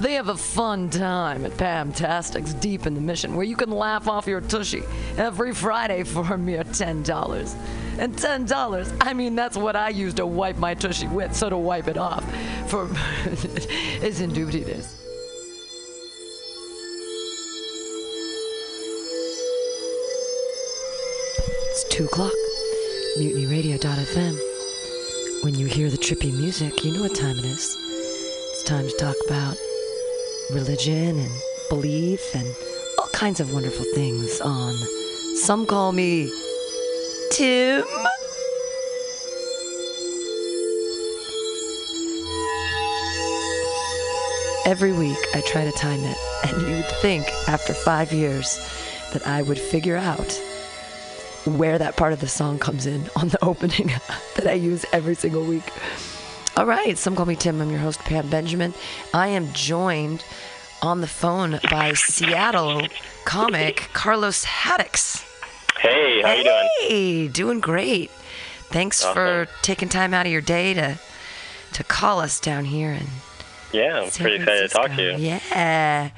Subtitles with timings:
[0.00, 4.08] They have a fun time at Pamtastic's Deep in the Mission where you can laugh
[4.08, 4.82] off your tushy
[5.16, 7.56] every Friday for a mere $10.
[7.98, 11.56] And $10, I mean, that's what I use to wipe my tushy with, so to
[11.56, 12.24] wipe it off
[12.68, 12.88] for
[14.02, 14.98] is indubitious.
[21.70, 22.32] It's 2 o'clock.
[23.18, 25.44] MutinyRadio.fm.
[25.44, 27.81] When you hear the trippy music, you know what time it is.
[28.62, 29.56] It's time to talk about
[30.52, 31.32] religion and
[31.68, 32.46] belief and
[32.96, 34.76] all kinds of wonderful things on
[35.34, 36.30] Some Call Me
[37.32, 37.82] Tim.
[44.64, 48.60] Every week I try to time it, and you'd think after five years
[49.12, 50.40] that I would figure out
[51.46, 53.90] where that part of the song comes in on the opening
[54.36, 55.68] that I use every single week.
[56.56, 57.60] All right, some call me Tim.
[57.62, 58.74] I'm your host, Pam Benjamin.
[59.14, 60.22] I am joined
[60.82, 62.86] on the phone by Seattle
[63.24, 65.24] comic Carlos Haddix.
[65.80, 66.68] Hey, how you doing?
[66.80, 68.10] Hey, doing great.
[68.70, 70.98] Thanks for taking time out of your day to
[71.72, 73.08] to call us down here and
[73.72, 75.16] Yeah, I'm San pretty excited to talk to you.
[75.16, 76.10] Yeah.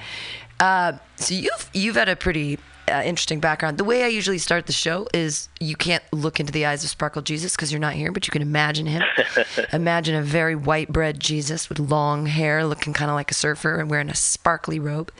[0.58, 2.58] Uh, so you've you've had a pretty
[2.90, 3.78] uh, interesting background.
[3.78, 6.90] The way I usually start the show is you can't look into the eyes of
[6.90, 9.02] Sparkle Jesus because you're not here, but you can imagine him.
[9.72, 13.80] imagine a very white bread Jesus with long hair, looking kind of like a surfer
[13.80, 15.12] and wearing a sparkly robe,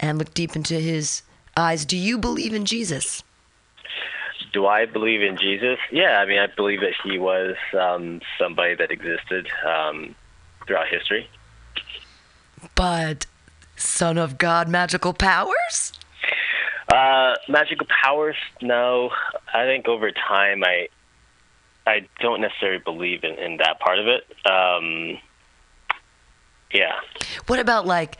[0.00, 1.22] and look deep into his
[1.56, 1.84] eyes.
[1.84, 3.22] Do you believe in Jesus?
[4.52, 5.78] Do I believe in Jesus?
[5.90, 10.14] Yeah, I mean, I believe that he was um, somebody that existed um,
[10.66, 11.28] throughout history.
[12.74, 13.26] But
[13.76, 15.92] Son of God, magical powers?
[16.92, 18.36] Uh, magical powers?
[18.60, 19.10] No.
[19.52, 20.88] I think over time, I
[21.86, 24.26] I don't necessarily believe in, in that part of it.
[24.46, 25.18] Um,
[26.70, 27.00] yeah.
[27.46, 28.18] What about like,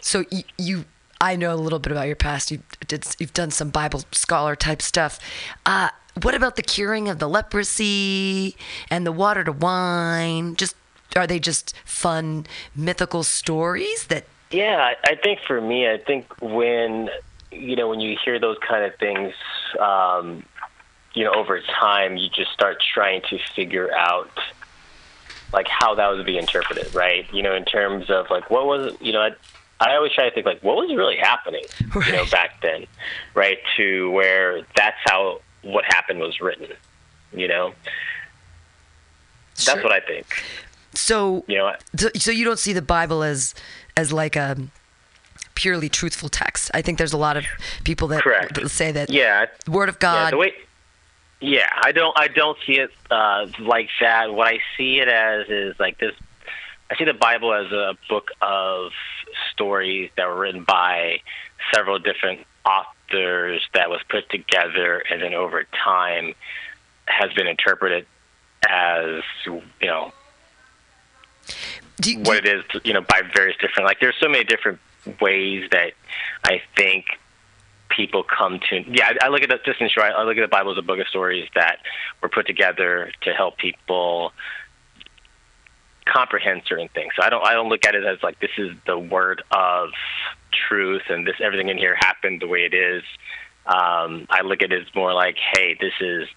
[0.00, 0.84] so you, you
[1.20, 2.50] I know a little bit about your past.
[2.50, 5.18] You did, you've done some Bible scholar type stuff.
[5.64, 5.88] Uh,
[6.22, 8.56] what about the curing of the leprosy
[8.88, 10.54] and the water to wine?
[10.56, 10.76] Just
[11.16, 14.26] are they just fun mythical stories that?
[14.52, 17.10] Yeah, I, I think for me, I think when
[17.56, 19.32] you know when you hear those kind of things,
[19.78, 20.44] um,
[21.14, 24.30] you know, over time, you just start trying to figure out
[25.52, 27.32] like how that was being interpreted, right?
[27.32, 29.30] You know, in terms of like what was you know, I,
[29.80, 32.06] I always try to think like what was really happening, right.
[32.06, 32.86] you know, back then,
[33.34, 33.58] right?
[33.76, 36.68] To where that's how what happened was written,
[37.32, 37.72] you know.
[39.64, 40.26] That's what I think.
[40.92, 41.72] So, You know,
[42.16, 43.54] so you don't see the Bible as
[43.96, 44.56] as like a
[45.56, 46.70] purely truthful text.
[46.72, 47.44] I think there's a lot of
[47.82, 48.70] people that Correct.
[48.70, 50.34] say that yeah, Word of Yeah, God.
[50.34, 50.52] way,
[51.40, 54.32] yeah, I don't, I don't see it uh, like that.
[54.32, 56.14] What I see it as is like this.
[56.88, 58.92] I see the Bible as a book of
[59.52, 61.20] stories that were written by
[61.74, 66.34] several different authors that was put together, and then over time
[67.06, 68.06] has been interpreted
[68.68, 70.12] as you know
[72.00, 73.86] do, do what it is, you know, by various different.
[73.86, 74.78] Like, there's so many different
[75.20, 75.92] ways that
[76.44, 77.06] I think
[77.88, 78.84] people come to.
[78.88, 80.78] Yeah, I, I look at the, just in short, I look at the Bible as
[80.78, 81.78] a book of stories that
[82.22, 84.32] were put together to help people
[86.04, 87.12] comprehend certain things.
[87.16, 89.90] So I don't, I don't look at it as like this is the word of
[90.68, 93.02] truth and this everything in here happened the way it is.
[93.66, 96.28] Um, I look at it as more like, hey, this is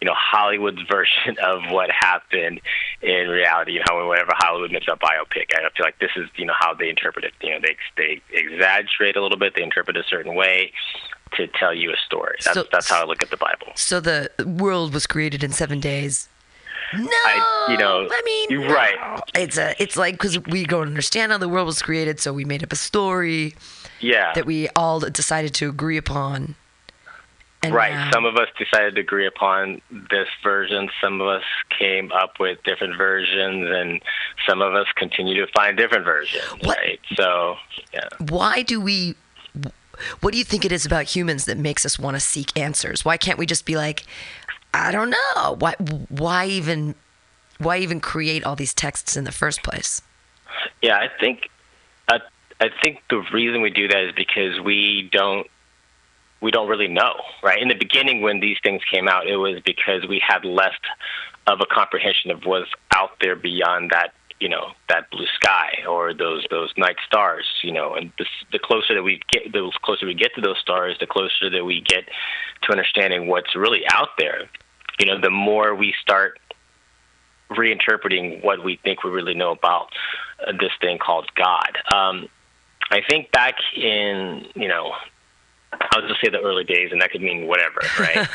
[0.00, 2.60] you know Hollywood's version of what happened
[3.02, 3.72] in reality.
[3.72, 6.74] You know, whenever Hollywood makes a biopic, I feel like this is you know how
[6.74, 7.32] they interpret it.
[7.42, 10.72] You know, they they exaggerate a little bit, they interpret it a certain way
[11.36, 12.36] to tell you a story.
[12.44, 13.68] That's So- that's how I look at the Bible.
[13.74, 16.28] So the world was created in seven days.
[16.92, 18.74] No, I- you know, I mean, you're no.
[18.74, 19.20] right.
[19.34, 22.44] It's a, it's like because we don't understand how the world was created, so we
[22.44, 23.54] made up a story
[24.00, 26.54] Yeah, that we all decided to agree upon,
[27.64, 27.92] And right.
[27.92, 30.90] now- Some of us decided to agree upon this version.
[31.00, 31.42] Some of us
[31.78, 34.00] came up with different versions, and
[34.48, 36.44] some of us continue to find different versions.
[36.62, 37.00] What- Right.
[37.16, 37.56] So,
[37.92, 38.08] yeah.
[38.18, 39.14] why do we
[40.20, 43.04] what do you think it is about humans that makes us want to seek answers
[43.04, 44.02] why can't we just be like
[44.74, 45.74] i don't know why
[46.08, 46.96] why even
[47.58, 50.02] why even create all these texts in the first place
[50.82, 51.48] Yeah, I think
[52.08, 52.18] I,
[52.60, 55.46] I think the reason we do that is because we don't
[56.44, 57.60] we don't really know, right?
[57.60, 60.74] In the beginning, when these things came out, it was because we had less
[61.46, 66.12] of a comprehension of what's out there beyond that, you know, that blue sky or
[66.12, 67.94] those those night stars, you know.
[67.94, 71.06] And the, the closer that we get, the closer we get to those stars, the
[71.06, 72.04] closer that we get
[72.64, 74.42] to understanding what's really out there.
[75.00, 76.38] You know, the more we start
[77.50, 79.88] reinterpreting what we think we really know about
[80.46, 81.78] uh, this thing called God.
[81.94, 82.28] Um,
[82.90, 84.92] I think back in, you know,
[85.92, 88.28] I'll just say the early days, and that could mean whatever, right?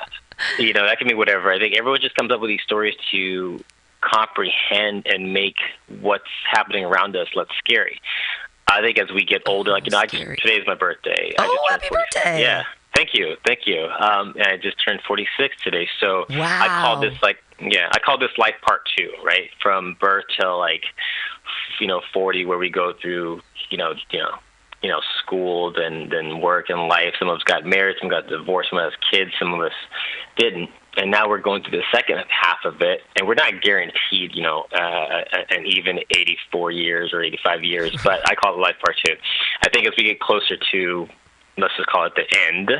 [0.58, 1.52] you know, that could mean whatever.
[1.52, 3.62] I think everyone just comes up with these stories to
[4.00, 5.56] comprehend and make
[6.00, 8.00] what's happening around us less scary.
[8.68, 11.32] I think as we get older, like you know, I just, today's my birthday.
[11.38, 12.14] Oh, happy 46.
[12.14, 12.42] birthday.
[12.42, 13.84] Yeah, thank you, thank you.
[13.84, 18.18] Um, and I just turned 46 today, so I call this like yeah, I call
[18.18, 19.50] this life part two, right?
[19.60, 20.84] From birth till like
[21.80, 23.40] you know 40, where we go through
[23.70, 24.38] you know you know
[24.82, 27.14] you know school, then then work and life.
[27.18, 29.72] Some of us got married, some got divorced, some of us kids, some of us
[30.36, 30.70] didn't.
[30.96, 34.42] And now we're going through the second half of it, and we're not guaranteed, you
[34.42, 37.96] know, uh, an even 84 years or 85 years.
[38.04, 39.14] But I call it life part two.
[39.64, 41.08] I think as we get closer to,
[41.56, 42.70] let's just call it the end,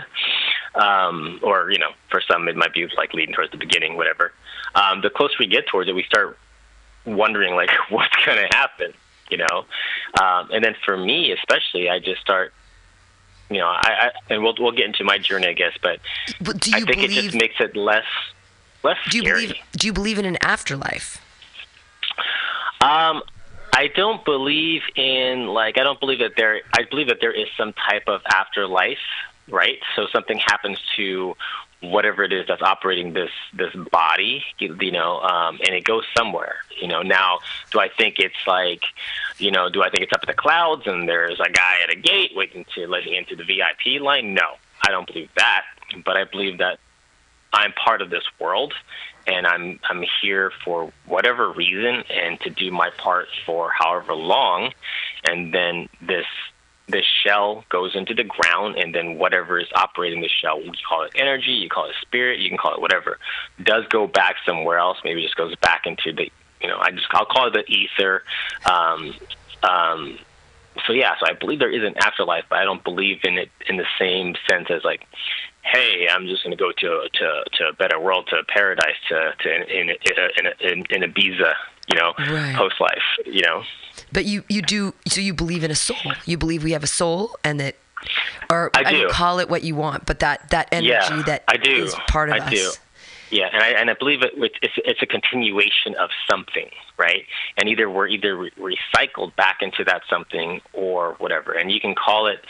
[0.74, 4.32] um, or you know, for some it might be like leading towards the beginning, whatever.
[4.74, 6.38] Um, the closer we get towards it, we start
[7.04, 8.92] wondering like what's going to happen,
[9.32, 9.64] you know.
[10.22, 12.52] Um, and then for me, especially, I just start,
[13.50, 15.98] you know, I, I and we'll we'll get into my journey, I guess, but
[16.40, 18.06] But do I you think it believe just makes it less
[18.84, 19.46] less do you scary.
[19.46, 21.20] believe do you believe in an afterlife
[22.80, 23.22] Um,
[23.72, 26.60] I don't believe in like I don't believe that there.
[26.74, 28.98] I believe that there is some type of afterlife,
[29.48, 29.78] right?
[29.96, 31.36] So something happens to
[31.82, 36.56] whatever it is that's operating this this body, you, know, um, and it goes somewhere.
[36.80, 37.40] You know, now
[37.70, 38.84] do I think it's like,
[39.38, 41.90] you know, do I think it's up in the clouds and there's a guy at
[41.90, 44.34] a gate waiting to let me into the VIP line?
[44.34, 44.56] No,
[44.86, 45.64] I don't believe that.
[46.04, 46.78] But I believe that
[47.52, 48.72] I'm part of this world
[49.26, 54.72] and I'm I'm here for whatever reason and to do my part for however long
[55.24, 56.26] and then this
[56.88, 61.02] this shell goes into the ground and then whatever is operating the shell you call
[61.04, 63.18] it energy you call it spirit you can call it whatever
[63.62, 66.30] does go back somewhere else maybe just goes back into the
[66.60, 68.24] you know I just I'll call it the ether
[68.70, 69.14] um
[69.62, 70.18] um
[70.86, 73.50] so yeah, so I believe there is an afterlife, but I don't believe in it
[73.68, 75.06] in the same sense as like,
[75.62, 79.34] hey, I'm just going to go to to to a better world, to paradise, to
[79.38, 81.52] to in in in, in, in Ibiza,
[81.88, 82.56] you know, Right.
[82.56, 83.62] post life, you know.
[84.12, 85.96] But you you do so you believe in a soul.
[86.26, 87.76] You believe we have a soul and that
[88.50, 89.08] or I do.
[89.10, 91.84] call it what you want, but that that energy Yeah, that I do.
[91.84, 92.50] is part of I us.
[92.50, 92.70] do.
[93.30, 94.32] Yeah, and I and I believe it.
[94.62, 96.68] It's it's a continuation of something,
[96.98, 97.24] right?
[97.56, 98.50] And either we're either re-
[98.94, 101.52] recycled back into that something or whatever.
[101.52, 102.44] And you can call it.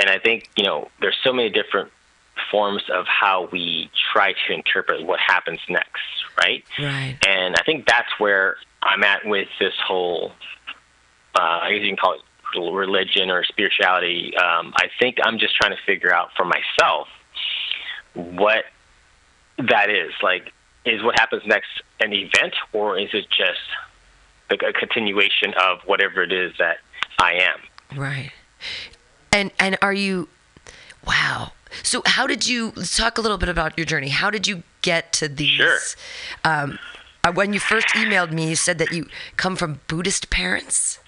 [0.00, 1.92] And I think you know there's so many different
[2.50, 6.02] forms of how we try to interpret what happens next,
[6.36, 6.64] right?
[6.80, 7.16] Right.
[7.26, 10.32] And I think that's where I'm at with this whole.
[11.34, 12.20] Uh, I guess you can call it
[12.56, 14.32] religion or spirituality.
[14.36, 17.08] Um, I think I'm just trying to figure out for myself
[18.14, 18.64] what
[19.58, 20.12] that is.
[20.22, 20.52] Like,
[20.84, 21.68] is what happens next
[22.00, 23.60] an event, or is it just
[24.50, 26.78] like a continuation of whatever it is that
[27.18, 27.98] I am?
[27.98, 28.32] Right.
[29.32, 30.28] And and are you
[31.06, 31.52] wow.
[31.82, 34.08] So how did you let's talk a little bit about your journey.
[34.08, 35.78] How did you get to these Sure.
[36.44, 36.78] um
[37.24, 41.00] uh, when you first emailed me, you said that you come from Buddhist parents.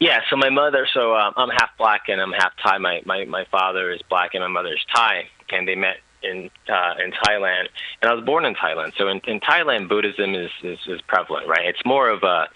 [0.00, 2.78] Yeah, so my mother, so um, I'm half black and I'm half Thai.
[2.78, 6.50] My, my my father is black and my mother is Thai, and they met in
[6.68, 7.68] uh, in Thailand.
[8.02, 11.46] And I was born in Thailand, so in, in Thailand, Buddhism is, is is prevalent,
[11.46, 11.66] right?
[11.66, 12.48] It's more of a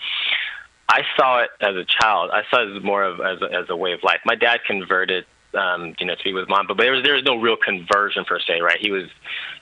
[0.89, 2.31] I saw it as a child.
[2.33, 4.21] I saw it as more of as a, as a way of life.
[4.25, 7.25] My dad converted, um, you know, to be with mom, but there was there was
[7.25, 8.79] no real conversion per se, right?
[8.81, 9.05] He was,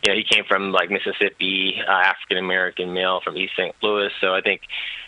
[0.05, 3.75] you know, he came from like Mississippi, uh, African American male from East St.
[3.83, 4.11] Louis.
[4.21, 4.63] So I think,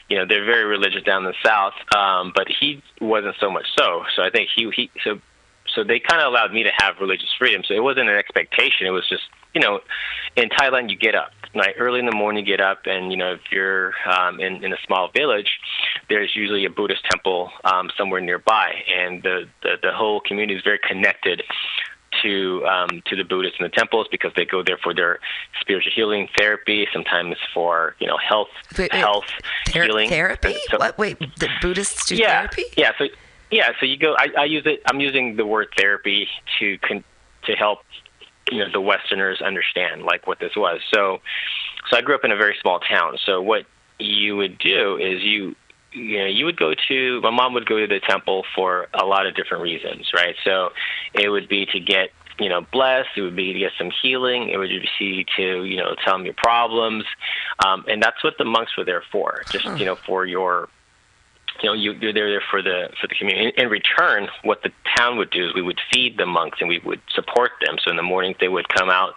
[0.09, 3.67] you know, they're very religious down in the South, um, but he wasn't so much
[3.79, 4.05] so.
[4.17, 5.21] So I think he he so
[5.75, 7.63] so they kind of allowed me to have religious freedom.
[7.67, 8.87] So it wasn't an expectation.
[8.87, 9.25] It was just,
[9.55, 9.81] you know,
[10.35, 12.47] in Thailand you get up like early in the morning.
[12.47, 15.51] You get up, and you know if you're um, in in a small village,
[16.09, 20.65] there's usually a Buddhist temple um, somewhere nearby, and the, the the whole community is
[20.65, 21.43] very connected
[22.23, 25.21] to um, to the Buddhists in the temples because they go there for their
[25.61, 28.49] spiritual healing therapy, sometimes for you know health
[28.91, 29.25] health
[29.67, 30.57] Ther- healing therapy?
[30.71, 30.99] So- what?
[30.99, 32.65] Wait, the Buddhists do yeah, therapy?
[32.77, 32.93] yeah.
[32.99, 33.09] So
[33.51, 34.15] yeah, so you go.
[34.19, 34.83] I, I use it.
[34.87, 37.05] I'm using the word therapy to con,
[37.47, 37.81] to help
[38.51, 40.81] you know the Westerners understand like what this was.
[40.93, 41.21] So
[41.91, 43.19] so I grew up in a very small town.
[43.25, 43.65] So what
[43.99, 45.57] you would do is you
[45.99, 49.05] you know you would go to my mom would go to the temple for a
[49.05, 50.37] lot of different reasons, right?
[50.45, 50.71] So
[51.15, 53.11] it would be to get you know blessed.
[53.17, 54.49] It would be to get some healing.
[54.49, 57.05] It would be to you know tell them your problems,
[57.65, 59.43] um, and that's what the monks were there for.
[59.51, 60.69] Just you know for your
[61.63, 63.53] you know, you, you're there for the for the community.
[63.57, 66.69] In, in return, what the town would do is we would feed the monks and
[66.69, 67.79] we would support them.
[67.83, 69.15] So in the mornings they would come out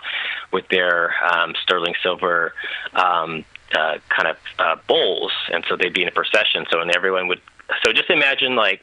[0.51, 2.53] with their um, sterling silver
[2.93, 6.65] um, uh, kind of uh, bowls, and so they'd be in a procession.
[6.69, 7.41] So and everyone would.
[7.83, 8.81] So just imagine like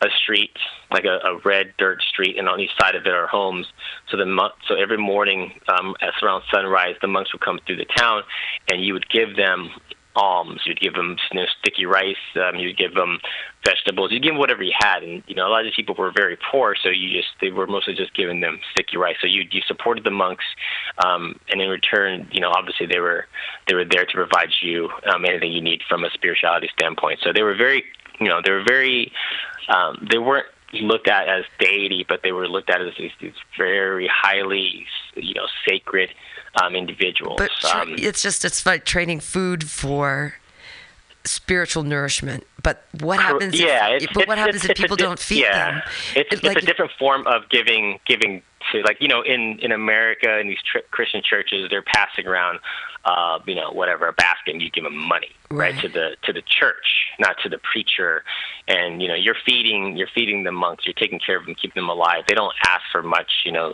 [0.00, 0.56] a street,
[0.90, 3.66] like a, a red dirt street, and on each side of it are homes.
[4.10, 7.76] So the mon- so every morning, um, as around sunrise, the monks would come through
[7.76, 8.22] the town,
[8.70, 9.70] and you would give them
[10.16, 10.60] alms.
[10.66, 12.16] You'd give them you know, sticky rice.
[12.36, 13.18] Um, you'd give them
[13.64, 14.12] vegetables.
[14.12, 15.02] You'd give them whatever you had.
[15.02, 17.50] And you know, a lot of these people were very poor, so you just they
[17.50, 19.16] were mostly just giving them sticky rice.
[19.20, 20.44] So you you supported the monks,
[21.04, 23.26] um, and in return, you know, obviously they were
[23.68, 27.20] they were there to provide you um, anything you need from a spirituality standpoint.
[27.22, 27.84] So they were very
[28.20, 29.12] you know they were very
[29.68, 30.46] um, they weren't
[30.80, 35.34] looked at as deity, but they were looked at as these, these very highly you
[35.34, 36.10] know sacred
[36.62, 37.36] um, individuals.
[37.38, 40.34] But tra- um, it's just it's like trading food for
[41.24, 42.44] spiritual nourishment.
[42.62, 43.58] But what happens?
[43.58, 45.70] yeah, if, it's, but what it's- happens it's- if people di- don't feed yeah.
[45.72, 45.82] them?
[46.16, 49.72] It's, It's like- a different form of giving giving to like you know in in
[49.72, 50.58] America in these
[50.92, 52.60] Christian churches they're passing around
[53.04, 55.74] uh, you know whatever a basket and you give them money right.
[55.74, 55.82] Right.
[55.82, 58.24] to the to the church not to the preacher
[58.68, 61.80] and you know you're feeding you're feeding the monks you're taking care of them keeping
[61.82, 63.72] them alive they don't ask for much you know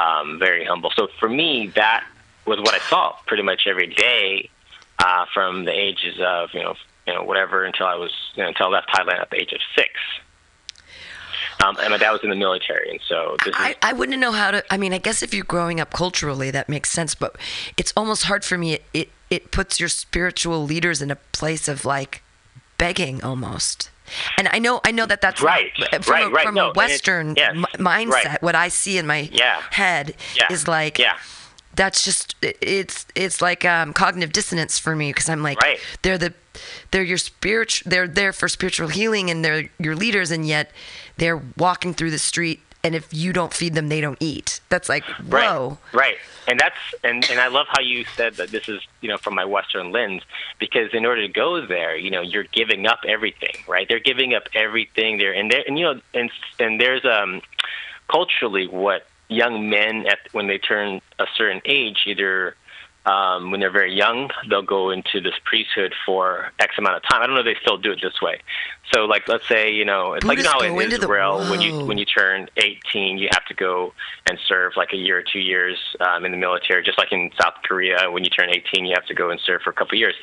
[0.00, 2.04] um, very humble so for me that
[2.46, 4.50] was what I saw pretty much every day
[4.98, 6.74] uh, from the ages of you know
[7.06, 9.52] you know whatever until I was you know, until I left Thailand at the age
[9.52, 9.90] of six.
[11.64, 14.18] Um, and my dad was in the military, and so this is I, I wouldn't
[14.18, 14.64] know how to.
[14.72, 17.14] I mean, I guess if you're growing up culturally, that makes sense.
[17.14, 17.36] But
[17.76, 18.74] it's almost hard for me.
[18.74, 22.22] It it, it puts your spiritual leaders in a place of like
[22.78, 23.90] begging almost.
[24.36, 26.44] And I know I know that that's Right, not, from right, a, right.
[26.46, 28.10] from No, a Western yes, m- mindset.
[28.10, 28.42] right.
[28.42, 29.62] What I see in my Yeah.
[29.70, 31.16] head Yeah, is like yeah.
[31.74, 35.58] that's just it's it's like um, cognitive dissonance for me because I'm like
[36.02, 36.34] they're the
[36.90, 40.70] they're your spiritual they're there for spiritual healing and they're your leaders and yet
[41.16, 44.88] they're walking through the street and if you don't feed them they don't eat that's
[44.88, 46.16] like whoa Right, right,
[46.48, 49.34] and that's and and I love how you said that this is you know from
[49.34, 50.22] my Western lens
[50.58, 53.88] because in order to go there, you know, you're giving up everything, right?
[53.88, 57.40] They're giving up everything there, and there and you know, and and there's um
[58.10, 62.56] culturally what young men at when they turn a certain age either.
[63.06, 67.20] Um, when they're very young, they'll go into this priesthood for X amount of time.
[67.22, 68.40] I don't know if they still do it this way.
[68.94, 70.98] So, like, let's say you know, it's like you know Buddhists how go in into
[70.98, 73.92] the- Israel, when you when you turn 18, you have to go
[74.28, 76.82] and serve like a year or two years um, in the military.
[76.82, 79.62] Just like in South Korea, when you turn 18, you have to go and serve
[79.62, 80.14] for a couple of years.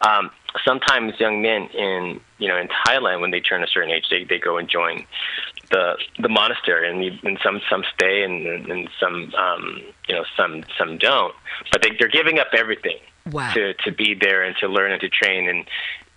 [0.00, 0.30] Um,
[0.64, 4.24] sometimes young men in you know in Thailand, when they turn a certain age, they
[4.24, 5.04] they go and join
[5.70, 10.24] the the monastery, and, you, and some some stay, and, and some um, you know
[10.36, 11.34] some some don't.
[11.72, 12.98] But they, they're giving up everything
[13.30, 13.52] Wow.
[13.54, 15.64] to to be there and to learn and to train and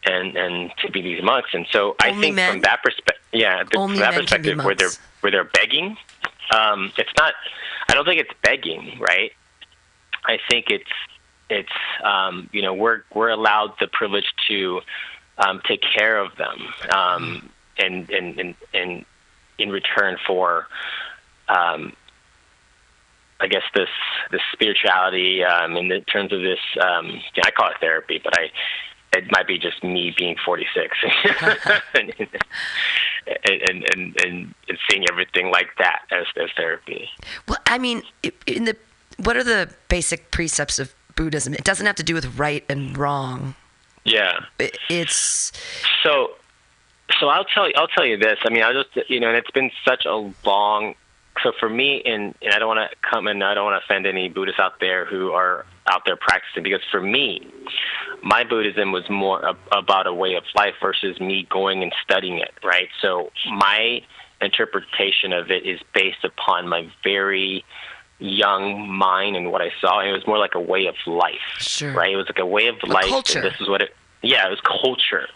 [0.06, 1.50] and and to be these monks.
[1.54, 2.52] And so I think men?
[2.52, 4.90] from that perspective, yeah, th- Only from that men can be perspective, where they're
[5.22, 5.98] where they're begging,
[6.52, 7.34] um, it's not.
[7.90, 9.32] I don't think it's begging, right?
[10.26, 10.90] I think it's
[11.50, 11.70] it's
[12.04, 14.82] um, you know we're we're allowed the privilege to
[15.38, 19.06] um, take care of them, um, and and and and
[19.58, 20.68] in return for.
[21.50, 21.94] Um,
[23.40, 23.90] I guess this
[24.32, 28.52] this spirituality um, in the terms of this um, I call it therapy, but I
[29.16, 30.98] it might be just me being 46
[31.94, 32.14] and,
[33.46, 34.56] and, and, and,
[34.90, 37.08] seeing everything like that as, as therapy.
[37.48, 38.02] well i mean
[38.48, 38.76] in the
[39.18, 42.98] what are the basic precepts of buddhism it doesn't have to do with right and
[42.98, 43.56] wrong
[44.04, 44.46] Yeah.
[44.60, 45.52] It- it's
[46.04, 46.32] So,
[47.20, 47.74] so I'll tell you.
[47.76, 48.38] I'll tell you this.
[48.44, 50.16] I mean, I just you know, and it's been such a
[50.46, 50.96] long.
[51.42, 53.86] So for me, and and I don't want to come and I don't want to
[53.86, 57.48] offend any Buddhists out there who are out there practicing because for me,
[58.22, 62.38] my Buddhism was more ab- about a way of life versus me going and studying
[62.38, 62.52] it.
[62.64, 62.88] Right.
[63.02, 64.02] So my
[64.42, 67.66] interpretation of it is based upon my very
[68.20, 70.00] young mind and what I saw.
[70.02, 71.34] It was more like a way of life.
[71.58, 71.94] Sure.
[71.94, 72.14] Right.
[72.14, 73.06] It was like a way of life.
[73.08, 73.40] culture.
[73.40, 73.96] And this is what it.
[74.22, 75.28] Yeah, it was culture.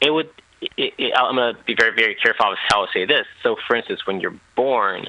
[0.00, 0.30] It would.
[0.62, 3.26] It, it, I'm going to be very, very careful with how I say this.
[3.42, 5.08] So, for instance, when you're born,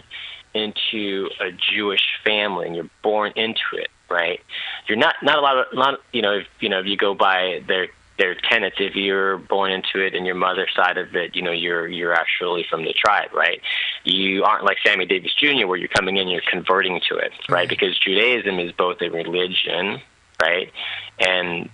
[0.53, 4.41] into a Jewish family and you're born into it, right?
[4.87, 7.13] You're not not a lot of not you know if you know if you go
[7.13, 11.35] by their their tenets if you're born into it and your mother's side of it
[11.35, 13.61] you know you're you're actually from the tribe right
[14.03, 17.49] you aren't like sammy davis jr where you're coming in you're converting to it right,
[17.49, 17.69] right.
[17.69, 19.99] because judaism is both a religion
[20.39, 20.71] right
[21.19, 21.69] and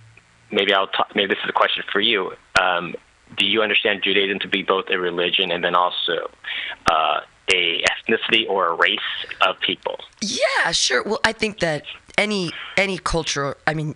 [0.50, 2.94] maybe i'll talk maybe this is a question for you um,
[3.36, 6.30] do you understand judaism to be both a religion and then also
[6.90, 7.20] uh,
[7.52, 8.98] a ethnicity or a race
[9.40, 11.84] of people yeah sure well i think that
[12.16, 13.94] any any culture i mean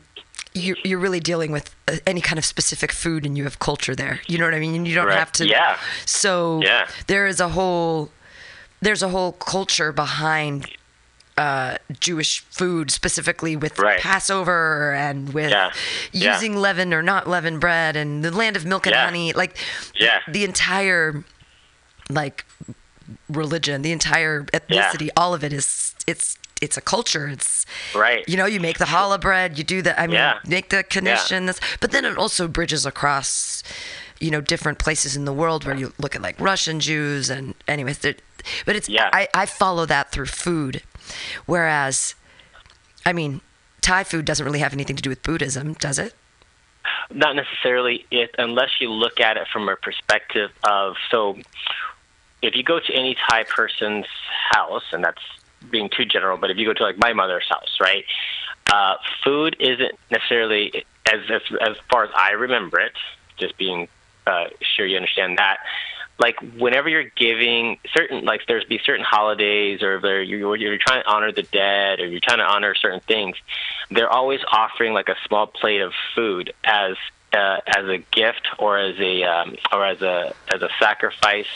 [0.55, 3.95] you're, you're really dealing with uh, any kind of specific food and you have culture
[3.95, 4.21] there.
[4.27, 4.75] You know what I mean?
[4.75, 5.19] And you don't right.
[5.19, 5.47] have to.
[5.47, 5.79] Yeah.
[6.05, 6.89] So yeah.
[7.07, 8.11] there is a whole
[8.81, 10.69] there's a whole culture behind
[11.37, 14.01] uh, Jewish food, specifically with right.
[14.01, 15.73] Passover and with yeah.
[16.13, 16.59] using yeah.
[16.59, 19.05] leaven or not leaven bread and the land of milk and yeah.
[19.05, 19.33] honey.
[19.33, 19.57] Like
[19.95, 20.21] yeah.
[20.29, 21.25] the entire
[22.11, 22.45] like
[23.29, 27.29] religion, the entire ethnicity, all of it is it's it's a culture.
[27.29, 28.27] It's right.
[28.29, 30.39] You know, you make the challah bread, you do the I mean, yeah.
[30.47, 31.47] make the connection.
[31.47, 31.53] Yeah.
[31.81, 33.63] But then it also bridges across,
[34.21, 37.55] you know, different places in the world where you look at like Russian Jews and
[37.67, 37.99] anyways.
[37.99, 39.11] But it's yeah.
[39.13, 40.83] I I follow that through food,
[41.47, 42.15] whereas,
[43.05, 43.41] I mean,
[43.81, 46.15] Thai food doesn't really have anything to do with Buddhism, does it?
[47.11, 51.39] Not necessarily, it unless you look at it from a perspective of so.
[52.41, 54.07] If you go to any Thai person's
[54.51, 55.23] house, and that's
[55.71, 58.05] being too general, but if you go to like my mother's house, right,
[58.73, 62.93] uh, food isn't necessarily as, as as far as I remember it.
[63.37, 63.89] Just being
[64.27, 65.59] uh, sure you understand that.
[66.23, 71.11] Like whenever you're giving certain, like there's be certain holidays, or you're, you're trying to
[71.11, 73.37] honor the dead, or you're trying to honor certain things,
[73.91, 76.95] they're always offering like a small plate of food as
[77.33, 81.51] uh, as a gift or as a um, or as a as a sacrifice,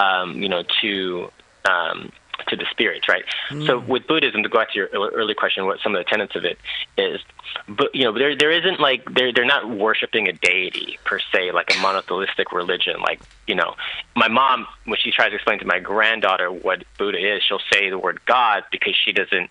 [0.00, 1.32] um, you know, to
[1.68, 2.12] um,
[2.48, 3.24] to the spirits, right?
[3.50, 3.66] Mm.
[3.66, 6.36] So with Buddhism, to go back to your early question, what some of the tenets
[6.36, 6.58] of it
[6.96, 7.20] is,
[7.68, 11.52] but you know, there there isn't like they're they're not worshiping a deity per se,
[11.52, 13.00] like a monotheistic religion.
[13.00, 13.74] Like you know,
[14.14, 17.90] my mom when she tries to explain to my granddaughter what Buddha is, she'll say
[17.90, 19.50] the word God because she doesn't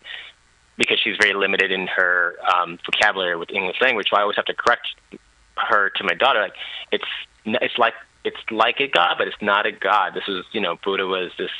[0.77, 4.07] because she's very limited in her um, vocabulary with English language.
[4.09, 4.87] So I always have to correct
[5.57, 6.55] her to my daughter, like
[6.91, 7.05] it's
[7.45, 7.93] it's like
[8.25, 10.13] it's like a god, but it's not a god.
[10.13, 11.51] This is you know Buddha was this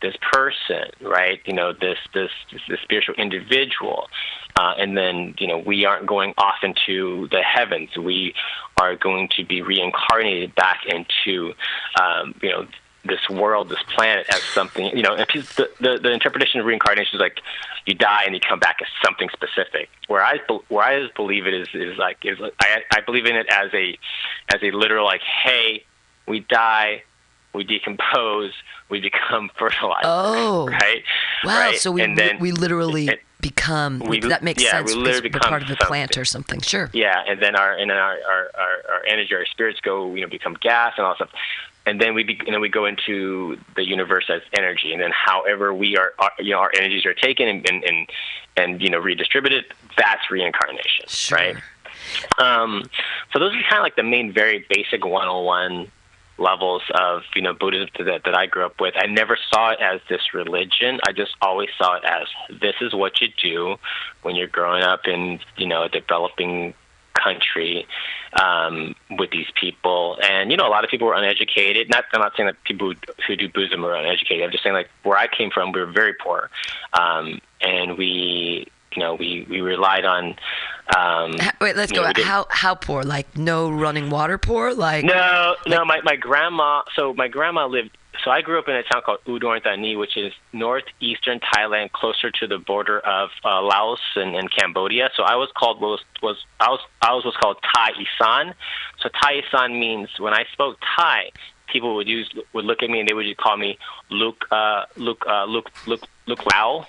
[0.00, 1.40] this person, right?
[1.44, 4.08] You know this this this spiritual individual,
[4.56, 7.90] uh, and then you know we aren't going off into the heavens.
[7.96, 8.34] We
[8.80, 11.52] are going to be reincarnated back into
[12.00, 12.66] um, you know
[13.04, 17.20] this world, this planet as something, you know, the, the, the interpretation of reincarnation is
[17.20, 17.38] like
[17.86, 19.90] you die and you come back as something specific.
[20.08, 23.46] Where I where I believe it is is like is I I believe in it
[23.50, 23.98] as a
[24.54, 25.84] as a literal like, hey,
[26.26, 27.02] we die,
[27.52, 28.52] we decompose,
[28.88, 30.04] we become fertilized.
[30.04, 31.02] Oh, right.
[31.44, 31.58] Wow.
[31.60, 31.78] Right?
[31.78, 34.00] So we and then, we literally it, become.
[34.00, 34.94] we- that makes yeah, sense.
[34.94, 36.60] We literally we're part of become a plant or something.
[36.60, 36.90] Sure.
[36.92, 40.22] Yeah, and then our and then our, our, our, our energy, our spirits go, you
[40.22, 41.40] know, become gas and all that stuff.
[41.86, 45.10] And then we be, and then we go into the universe as energy, and then
[45.12, 48.10] however we are, our, you know, our energies are taken and and and,
[48.56, 49.66] and you know redistributed.
[49.98, 51.36] That's reincarnation, Sure.
[51.36, 51.56] right?
[52.38, 52.84] Um,
[53.32, 55.90] so those are kind of like the main, very basic 101
[56.38, 58.94] levels of you know Buddhism that that I grew up with.
[58.96, 61.00] I never saw it as this religion.
[61.06, 62.26] I just always saw it as
[62.60, 63.76] this is what you do
[64.22, 66.74] when you're growing up in you know a developing
[67.14, 67.86] country
[68.40, 70.18] um, with these people.
[70.22, 71.88] And you know, a lot of people were uneducated.
[71.88, 74.44] Not I'm not saying that people who, who do Buddhism are uneducated.
[74.44, 76.50] I'm just saying like where I came from, we were very poor,
[76.92, 80.36] um, and we you know we we relied on.
[80.96, 82.02] Um, Wait, let's go.
[82.02, 83.02] know, how how poor?
[83.02, 84.74] Like no running water poor?
[84.74, 85.84] Like No, no.
[85.84, 86.82] My my grandma.
[86.94, 87.96] So my grandma lived.
[88.22, 92.30] So I grew up in a town called Udon Thani, which is northeastern Thailand, closer
[92.30, 95.10] to the border of uh, Laos and, and Cambodia.
[95.16, 98.54] So I was called was was I was I was what's called Thai Isan.
[99.00, 101.30] So Thai Isan means when I spoke Thai,
[101.66, 103.78] people would use would look at me and they would just call me
[104.10, 106.86] Luke uh, Luke uh, Luke Luke Luke Lao.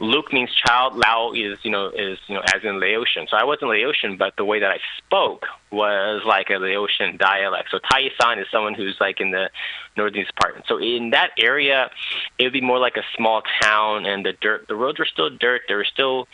[0.00, 0.96] Luke means child.
[0.96, 3.26] Lao is, you know, is, you know, as in Laotian.
[3.28, 7.68] So I wasn't Laotian, but the way that I spoke was like a Laotian dialect.
[7.70, 9.50] So Thai Isan is someone who's like in the
[9.96, 10.62] northeast part.
[10.66, 11.90] So in that area,
[12.38, 15.30] it would be more like a small town, and the dirt, the roads were still
[15.30, 15.62] dirt.
[15.68, 16.28] There were still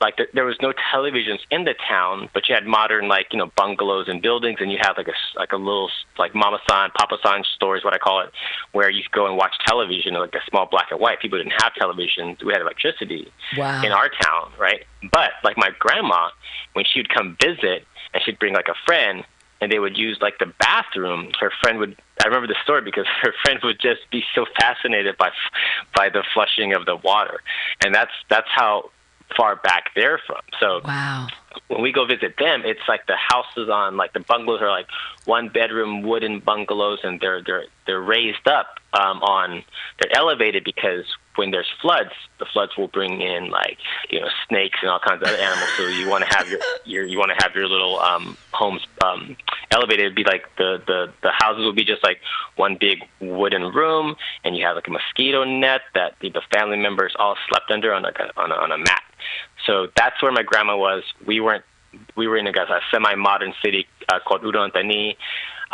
[0.00, 3.38] like there, there was no televisions in the town, but you had modern like you
[3.38, 6.90] know bungalows and buildings, and you had like a like a little like Mama San,
[6.96, 8.30] Papa San store is what I call it,
[8.72, 11.20] where you could go and watch television, like a small black and white.
[11.20, 13.82] People didn't have televisions; we had electricity Wow.
[13.82, 14.84] in our town, right?
[15.12, 16.28] But like my grandma,
[16.74, 19.24] when she would come visit, and she'd bring like a friend,
[19.60, 21.30] and they would use like the bathroom.
[21.40, 25.16] Her friend would I remember the story because her friend would just be so fascinated
[25.16, 25.30] by
[25.94, 27.40] by the flushing of the water,
[27.84, 28.90] and that's that's how
[29.36, 30.40] far back they're from.
[30.58, 31.26] So Wow.
[31.68, 34.86] when we go visit them, it's like the houses on like the bungalows are like
[35.26, 39.62] one bedroom wooden bungalows, and they're they're they're raised up um, on
[40.00, 41.04] they're elevated because
[41.38, 43.78] when there's floods, the floods will bring in like
[44.10, 45.70] you know snakes and all kinds of other animals.
[45.76, 48.84] So you want to have your your you want to have your little um, homes
[49.04, 49.36] um,
[49.70, 50.06] elevated.
[50.06, 52.20] It'd be like the the the houses would be just like
[52.56, 56.76] one big wooden room, and you have like a mosquito net that the, the family
[56.76, 59.02] members all slept under on like a on a, on a mat.
[59.64, 61.04] So that's where my grandma was.
[61.24, 61.64] We weren't.
[62.16, 65.16] We were in a, a semi-modern city uh, called Udon Thani.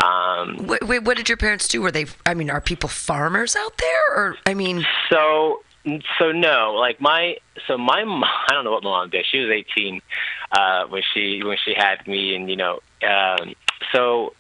[0.03, 1.81] Um, Wait, wait, what did your parents do?
[1.81, 2.07] Were they?
[2.27, 5.63] I mean, are people farmers out there, or I mean, so
[6.19, 9.27] so no, like my so my mom, I don't know what my mom did.
[9.31, 10.01] She was 18
[10.53, 13.55] uh, when she when she had me, and you know, um,
[13.93, 14.35] so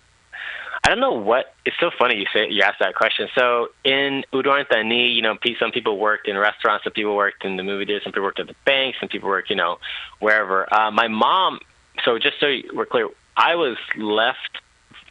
[0.84, 1.54] I don't know what.
[1.64, 3.28] It's so funny you say you asked that question.
[3.34, 7.56] So in Udon Thani, you know, some people worked in restaurants, some people worked in
[7.56, 9.78] the movie theater, some people worked at the bank, some people worked, you know,
[10.20, 10.72] wherever.
[10.72, 11.60] Uh, my mom.
[12.04, 14.58] So just so we're clear, I was left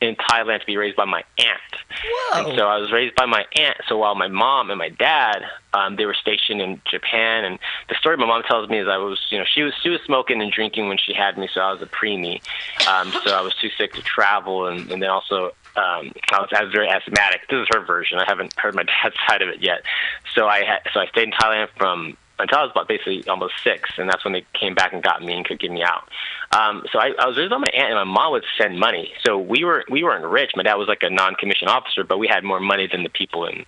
[0.03, 1.73] in Thailand to be raised by my aunt.
[2.05, 2.39] Whoa.
[2.49, 3.77] And so I was raised by my aunt.
[3.87, 7.95] So while my mom and my dad, um, they were stationed in Japan, and the
[7.95, 10.41] story my mom tells me is I was, you know, she was she was smoking
[10.41, 12.41] and drinking when she had me, so I was a preemie.
[12.87, 16.49] Um, so I was too sick to travel, and, and then also um, I was,
[16.55, 17.47] I was very asthmatic.
[17.49, 18.19] This is her version.
[18.19, 19.83] I haven't heard my dad's side of it yet.
[20.35, 23.53] So I had so I stayed in Thailand from until I was about basically almost
[23.63, 26.09] six, and that's when they came back and got me and could get me out.
[26.53, 29.11] Um, so I, I was raised by my aunt, and my mom would send money.
[29.25, 30.51] So we were we weren't rich.
[30.55, 33.45] My dad was like a non-commissioned officer, but we had more money than the people
[33.47, 33.65] in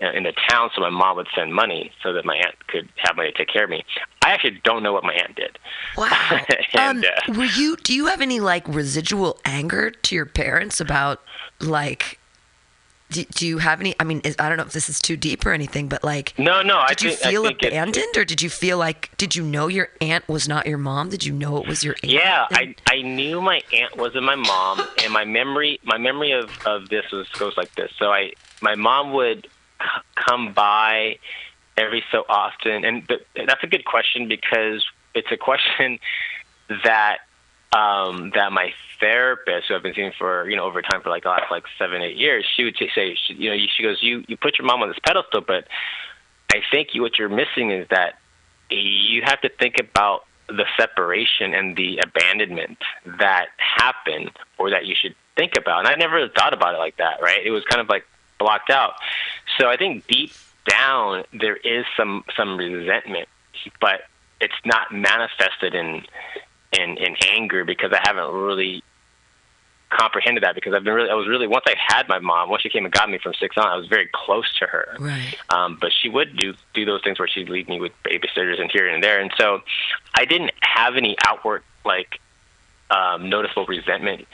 [0.00, 0.70] in the town.
[0.74, 3.48] So my mom would send money so that my aunt could have money to take
[3.48, 3.84] care of me.
[4.24, 5.58] I actually don't know what my aunt did.
[5.96, 6.40] wow.
[6.74, 7.76] And, um, uh, were you?
[7.76, 11.20] Do you have any like residual anger to your parents about
[11.60, 12.20] like?
[13.10, 13.94] Do, do you have any?
[13.98, 16.34] I mean, is, I don't know if this is too deep or anything, but like,
[16.38, 16.78] No, no.
[16.78, 19.16] I did you think, I feel abandoned, or did you feel like?
[19.16, 21.08] Did you know your aunt was not your mom?
[21.08, 22.12] Did you know it was your aunt?
[22.12, 26.32] Yeah, And- I I knew my aunt wasn't my mom, and my memory my memory
[26.32, 27.90] of of this was goes like this.
[27.98, 29.46] So I my mom would
[29.80, 31.18] c- come by
[31.78, 35.98] every so often, and but that's a good question because it's a question
[36.84, 37.18] that
[37.72, 41.22] um that my therapist who I've been seeing for you know over time for like
[41.22, 44.24] the last like seven eight years she would say she, you know she goes you
[44.28, 45.66] you put your mom on this pedestal but
[46.52, 48.18] I think you, what you're missing is that
[48.70, 52.78] you have to think about the separation and the abandonment
[53.18, 55.80] that happened or that you should think about.
[55.80, 57.44] And I never thought about it like that, right?
[57.44, 58.04] It was kind of like
[58.38, 58.94] blocked out.
[59.58, 60.32] So I think deep
[60.66, 63.28] down there is some some resentment,
[63.80, 64.02] but
[64.40, 66.02] it's not manifested in
[66.78, 68.82] in in anger because I haven't really
[69.90, 72.62] comprehended that because I've been really I was really once I had my mom once
[72.62, 75.34] she came and got me from six on I was very close to her Right.
[75.50, 78.70] um, but she would do do those things where she'd leave me with babysitters and
[78.70, 79.62] here and there, and so
[80.14, 82.20] I didn't have any outward like
[82.90, 84.26] um, noticeable resentment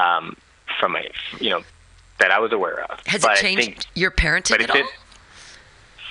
[0.00, 0.36] um,
[0.80, 1.06] from my
[1.40, 1.62] you know
[2.18, 3.00] that I was aware of.
[3.06, 4.88] Has but it changed think, your parenting at all?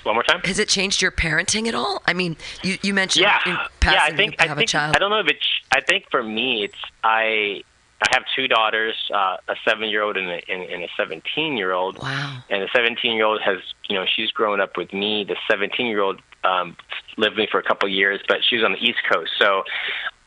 [0.03, 0.41] One more time.
[0.43, 2.03] Has it changed your parenting at all?
[2.05, 3.39] I mean, you, you mentioned yeah,
[3.83, 4.03] yeah.
[4.03, 4.95] I think I think a child.
[4.95, 5.47] I don't know if it's.
[5.71, 7.63] I think for me, it's I.
[8.01, 11.99] I have two daughters, uh, a seven-year-old and a, and, and a seventeen-year-old.
[11.99, 12.43] Wow.
[12.49, 15.23] and the 17 year old has you know she's grown up with me.
[15.23, 16.75] The 17 year old um
[17.17, 19.31] lived with me for a couple of years but she was on the east coast.
[19.39, 19.63] So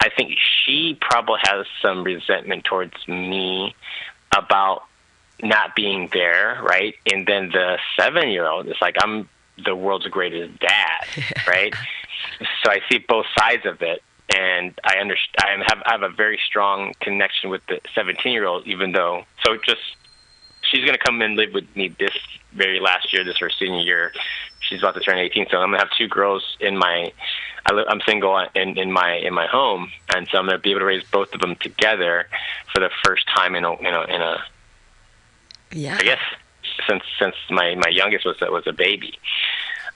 [0.00, 3.74] i think she probably has some resentment towards me
[4.36, 4.84] about
[5.42, 6.94] not being there right?
[7.12, 9.28] And then the seven year old is like i'm
[9.64, 11.04] the world's greatest dad
[11.46, 11.74] right?
[12.62, 14.02] So i see both sides of it
[14.34, 15.62] and I understand.
[15.62, 19.24] I have I have a very strong connection with the 17 year old, even though.
[19.44, 19.80] So just
[20.70, 22.16] she's gonna come and live with me this
[22.52, 23.24] very last year.
[23.24, 24.12] This is her senior year.
[24.60, 27.12] She's about to turn 18, so I'm gonna have two girls in my.
[27.66, 30.70] I li- I'm single in, in my in my home, and so I'm gonna be
[30.70, 32.28] able to raise both of them together
[32.72, 34.44] for the first time in a in a, in a
[35.72, 35.96] Yeah.
[35.98, 36.20] I guess
[36.88, 39.18] since since my my youngest was was a baby,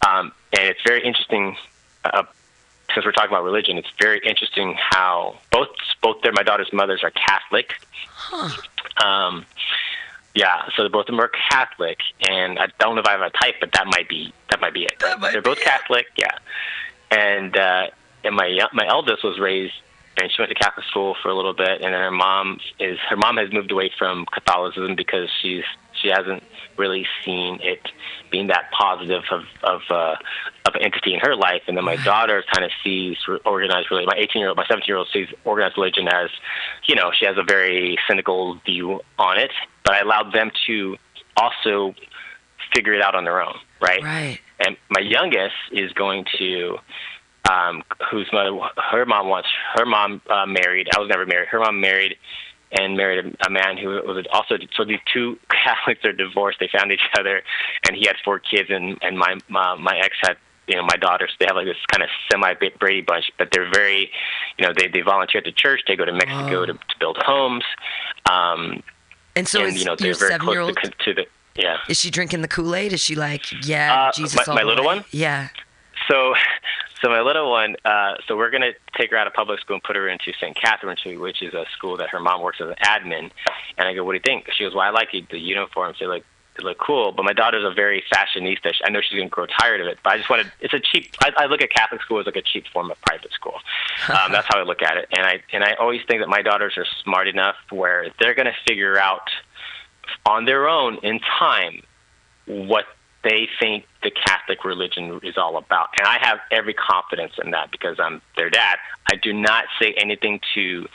[0.07, 1.57] um, and it's very interesting.
[2.05, 2.25] Uh,
[2.95, 5.69] since we're talking about religion, it's very interesting how both
[6.03, 7.75] both their my daughter's mothers are Catholic.
[9.03, 9.47] Um,
[10.35, 13.31] yeah, so both of them are Catholic, and I don't know if I have a
[13.31, 14.99] type, but that might be that might be it.
[15.01, 15.65] That might They're both it.
[15.65, 16.39] Catholic, yeah,
[17.11, 17.87] and uh,
[18.25, 19.75] and my my eldest was raised
[20.21, 22.99] and she went to Catholic school for a little bit, and then her mom is
[23.09, 25.65] her mom has moved away from Catholicism because she's
[26.03, 26.43] she hasn't
[26.77, 27.81] really seen it
[28.31, 30.17] being that positive of of uh,
[30.67, 34.09] of an entity in her life, and then my daughter kind of sees organized religion.
[34.15, 36.31] My 18 year old, my 17 year old sees organized religion as,
[36.87, 39.51] you know, she has a very cynical view on it.
[39.85, 40.97] But I allowed them to
[41.37, 41.95] also
[42.75, 44.03] figure it out on their own, right?
[44.03, 44.39] Right.
[44.61, 46.79] And my youngest is going to,
[47.51, 48.57] um, whose mother,
[48.91, 50.89] her mom wants, her mom uh, married.
[50.95, 51.49] I was never married.
[51.49, 52.17] Her mom married
[52.73, 56.59] and married a, a man who was also so these two Catholics are divorced.
[56.61, 57.43] They found each other,
[57.87, 60.37] and he had four kids, and and my my, my ex had
[60.69, 61.31] you know my daughters.
[61.39, 64.11] They have like this kind of semi Brady bunch, but they're very,
[64.59, 65.81] you know, they they volunteer at the church.
[65.87, 66.67] They go to Mexico Wow.
[66.67, 67.65] to, to build homes,
[68.31, 68.83] um,
[69.37, 71.77] And so and you know they're very seven close to, to the yeah.
[71.89, 72.93] Is she drinking the Kool Aid?
[72.95, 74.47] Is she like, yeah, Uh, Jesus?
[74.47, 74.97] my- my little way?
[74.97, 75.05] one?
[75.11, 75.49] Yeah.
[76.11, 76.35] So,
[77.03, 79.83] so my little one, uh, so we're gonna take her out of public school and
[79.83, 80.57] put her into St.
[80.57, 83.31] Catherine's, which is a school that her mom works as an admin.
[83.79, 84.49] And I go, what do you think?
[84.53, 85.99] She goes, well, I like the uniforms.
[86.01, 86.25] They look
[86.57, 87.13] they look cool.
[87.13, 88.73] But my daughter's a very fashionista.
[88.85, 89.99] I know she's gonna grow tired of it.
[90.05, 90.53] But I just wanted.
[90.61, 91.15] It's a cheap.
[91.23, 93.55] I, I look at Catholic school as like a cheap form of private school.
[94.09, 95.07] Um, that's how I look at it.
[95.17, 98.55] And I and I always think that my daughters are smart enough where they're gonna
[98.67, 99.31] figure out
[100.27, 101.83] on their own in time
[102.47, 102.87] what
[103.25, 105.91] they think the Catholic religion is all about.
[105.99, 108.79] And I have every confidence in that because I'm their dad.
[109.11, 110.89] I do not say anything to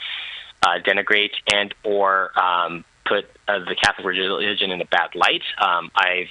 [0.62, 5.42] uh, denigrate and or um, put uh, the Catholic religion in a bad light.
[5.60, 6.28] Um, I've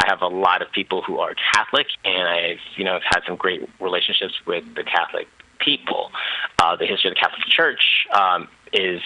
[0.00, 3.20] I have a lot of people who are Catholic, and I've you know I've had
[3.26, 6.10] some great relationships with the Catholic people.
[6.58, 9.02] Uh, the history of the Catholic Church um, is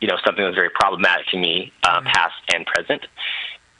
[0.00, 3.06] you know something that's very problematic to me, uh, past and present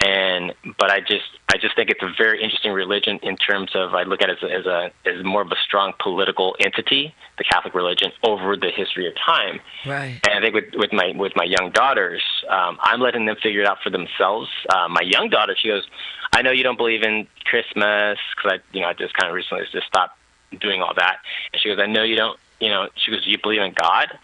[0.05, 3.95] and but I just I just think it's a very interesting religion in terms of
[3.95, 7.15] I look at it as a, as a as more of a strong political entity,
[7.39, 9.61] the Catholic religion, over the history of time.
[9.87, 10.21] Right.
[10.29, 13.63] And I think with with my with my young daughters, um, I'm letting them figure
[13.63, 14.51] it out for themselves.
[14.69, 15.87] Uh, my young daughter, she goes,
[16.35, 19.35] I know you don't believe in Christmas because I you know I just kind of
[19.35, 20.19] recently just stopped
[20.61, 21.17] doing all that,
[21.53, 23.73] and she goes, I know you don't you know she goes, do you believe in
[23.73, 24.19] God?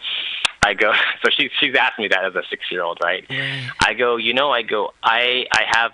[0.63, 0.93] I go,
[1.23, 3.25] so she she's asked me that as a six year old, right?
[3.29, 3.69] Right.
[3.79, 5.91] I go, you know, I go, I I have,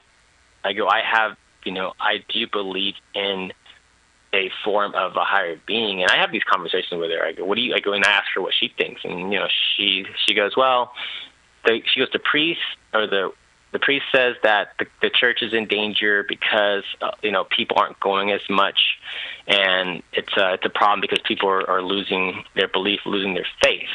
[0.63, 3.53] I go, I have, you know, I do believe in
[4.33, 7.23] a form of a higher being, and I have these conversations with her.
[7.23, 7.73] I go, what do you?
[7.73, 10.55] I go and I ask her what she thinks, and you know, she she goes,
[10.55, 10.91] well,
[11.65, 12.61] the, she goes, the priest
[12.93, 13.31] or the
[13.73, 17.77] the priest says that the, the church is in danger because uh, you know people
[17.77, 18.97] aren't going as much,
[19.47, 23.47] and it's a it's a problem because people are, are losing their belief, losing their
[23.61, 23.89] faith.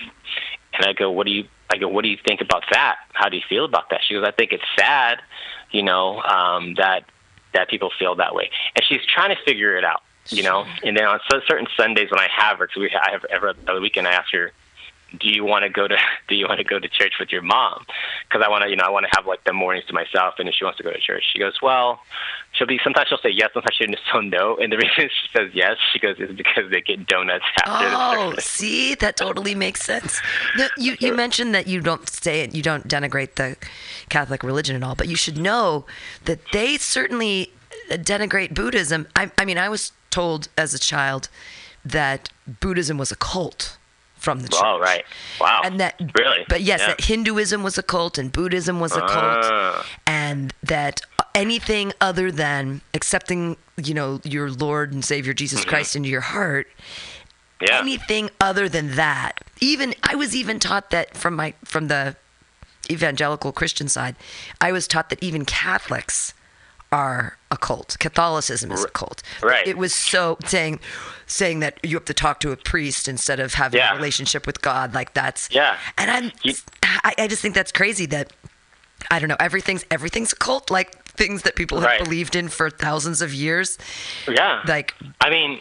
[0.74, 1.44] And I go, what do you?
[1.72, 2.96] I go, what do you think about that?
[3.12, 4.00] How do you feel about that?
[4.06, 5.20] She goes, I think it's sad,
[5.70, 7.04] you know, um, that
[7.54, 8.50] that people feel that way.
[8.76, 10.66] And she's trying to figure it out, you know.
[10.84, 13.80] And then on certain Sundays when I have her, because we I have every other
[13.80, 14.52] weekend, I ask her,
[15.18, 15.96] do you want to go to
[16.28, 17.84] do you want to go to church with your mom
[18.28, 20.34] because i want to you know i want to have like the mornings to myself
[20.38, 22.00] and if she wants to go to church she goes well
[22.52, 25.28] she'll be sometimes she'll say yes sometimes she'll just say no and the reason she
[25.36, 29.16] says yes she goes is because they get donuts after the Oh, service see, that
[29.16, 30.20] totally makes sense.
[30.76, 33.56] You you mentioned that you don't say it, you don't denigrate the
[34.08, 35.84] Catholic religion at all, but you should know
[36.24, 37.52] that they certainly
[37.90, 39.06] uh, denigrate Buddhism.
[39.16, 41.28] I, I mean, I was told as a child
[41.84, 42.28] that
[42.60, 43.76] Buddhism was a cult
[44.24, 44.62] from the church.
[44.64, 45.04] oh right
[45.40, 46.88] wow And that really but yes, Yeah.
[46.88, 49.84] that Hinduism was a cult and Buddhism was a cult, Ah.
[50.06, 51.00] and that
[51.34, 53.56] anything other than accepting,
[53.88, 57.64] you know, your Lord and Savior Jesus Christ into your heart, Mm-hmm.
[57.66, 62.02] yeah anything other than that, even I was even taught that from my from the
[62.90, 64.14] evangelical Christian side,
[64.60, 66.34] I was taught that even Catholics
[66.92, 67.96] are a cult.
[67.98, 69.22] Catholicism is a cult.
[69.42, 69.66] Right.
[69.66, 70.78] It was so saying
[71.26, 73.92] saying that you have to talk to a priest instead of having Yeah.
[73.92, 74.92] a relationship with God.
[74.94, 75.76] Like that's Yeah.
[75.96, 78.32] And I'm You- I, I just think that's crazy that
[79.10, 82.04] I don't know, everything's everything's a cult, like things that people have Right.
[82.04, 83.78] believed in for thousands of years.
[84.28, 85.60] yeah Like I mean,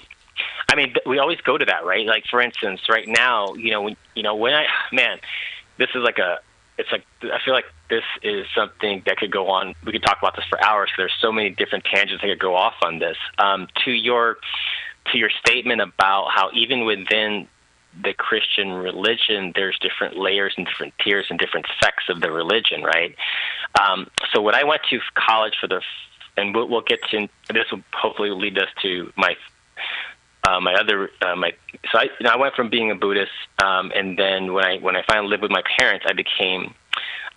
[0.71, 2.05] I mean, we always go to that, right?
[2.05, 5.19] Like, for instance, right now, you know, when, you know, when I, man,
[5.77, 6.39] this is like a,
[6.77, 9.75] it's like I feel like this is something that could go on.
[9.85, 10.89] We could talk about this for hours.
[10.97, 13.17] There's so many different tangents that could go off on this.
[13.37, 14.37] Um, to your,
[15.11, 17.49] to your statement about how even within
[18.01, 22.81] the Christian religion, there's different layers and different tiers and different sects of the religion,
[22.81, 23.13] right?
[23.79, 25.81] Um, so when I went to college for the,
[26.37, 29.35] and we'll, we'll get to this will hopefully lead us to my
[30.47, 31.51] uh, my other uh, my
[31.91, 34.77] so I you know I went from being a Buddhist um, and then when I
[34.77, 36.73] when I finally lived with my parents I became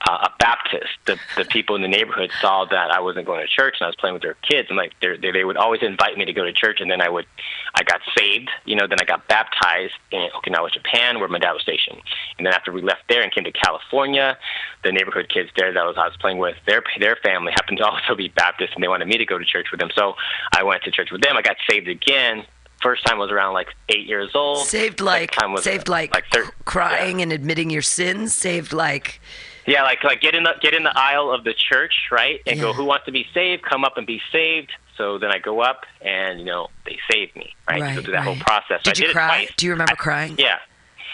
[0.08, 0.90] uh, a Baptist.
[1.06, 3.88] The the people in the neighborhood saw that I wasn't going to church and I
[3.88, 4.68] was playing with their kids.
[4.68, 6.80] And like they they they would always invite me to go to church.
[6.80, 7.26] And then I would
[7.74, 11.52] I got saved you know then I got baptized in Okinawa Japan where my dad
[11.52, 12.00] was stationed
[12.38, 14.36] and then after we left there and came to California
[14.82, 17.84] the neighborhood kids there that was I was playing with their their family happened to
[17.90, 19.90] also be Baptist and they wanted me to go to church with them.
[19.94, 20.14] So
[20.52, 21.36] I went to church with them.
[21.36, 22.44] I got saved again.
[22.82, 24.66] First time was around like eight years old.
[24.66, 28.34] Saved like time was, saved like, like thir- crying and admitting your sins.
[28.34, 29.20] Saved like
[29.66, 32.40] Yeah, like like get in the get in the aisle of the church, right?
[32.46, 33.62] And go, who wants to be saved?
[33.62, 34.70] Come up and be saved.
[34.96, 37.80] So then I go up, and you know they save me, right?
[37.80, 38.82] Right, Go through that whole process.
[38.82, 39.48] Did I you did cry?
[39.56, 40.36] Do you remember I- crying?
[40.38, 40.58] Yeah,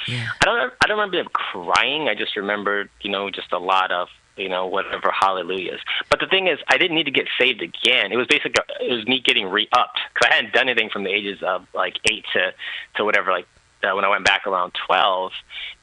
[0.06, 0.28] Yeah.
[0.40, 0.72] I don't.
[0.82, 2.08] I don't remember them crying.
[2.08, 5.80] I just remembered, you know, just a lot of, you know, whatever hallelujahs.
[6.10, 8.10] But the thing is, I didn't need to get saved again.
[8.12, 11.10] It was basically it was me getting re-upped because I hadn't done anything from the
[11.10, 12.52] ages of like eight to
[12.96, 13.46] to whatever, like
[13.82, 15.32] uh, when I went back around twelve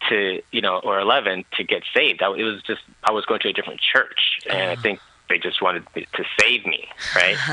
[0.10, 2.22] to you know or eleven to get saved.
[2.22, 5.40] I, it was just I was going to a different church, and I think they
[5.40, 7.38] just wanted to save me, right?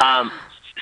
[0.00, 0.32] Um,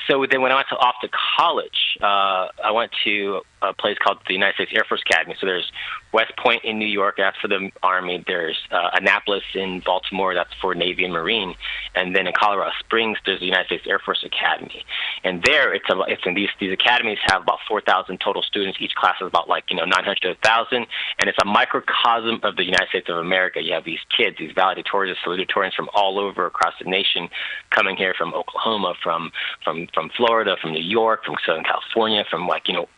[0.07, 3.99] so then when I went to, off to college, uh, I went to a place
[3.99, 5.37] called the United States Air Force Academy.
[5.39, 5.71] So there's
[6.13, 8.25] West Point in New York, that's for the Army.
[8.27, 11.55] There's uh, Annapolis in Baltimore, that's for Navy and Marine.
[11.95, 14.85] And then in Colorado Springs, there's the United States Air Force Academy.
[15.23, 18.79] And there, it's a, it's in these these academies have about 4,000 total students.
[18.81, 20.87] Each class is about like you know 900 to 1,000, and
[21.29, 23.63] it's a microcosm of the United States of America.
[23.63, 27.29] You have these kids, these valedictorians, salutatorians from all over across the nation,
[27.71, 29.31] coming here from Oklahoma, from
[29.65, 32.89] from from Florida, from New York, from Southern California, from like you know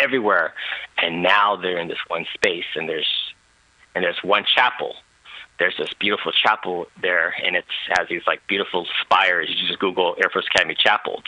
[0.00, 0.54] everywhere,
[0.98, 3.08] and now they're in this one space, and there's
[3.94, 4.94] and there's one chapel.
[5.58, 9.48] There's this beautiful chapel there, and it has these like beautiful spires.
[9.48, 11.22] You just Google Air Force Academy Chapel.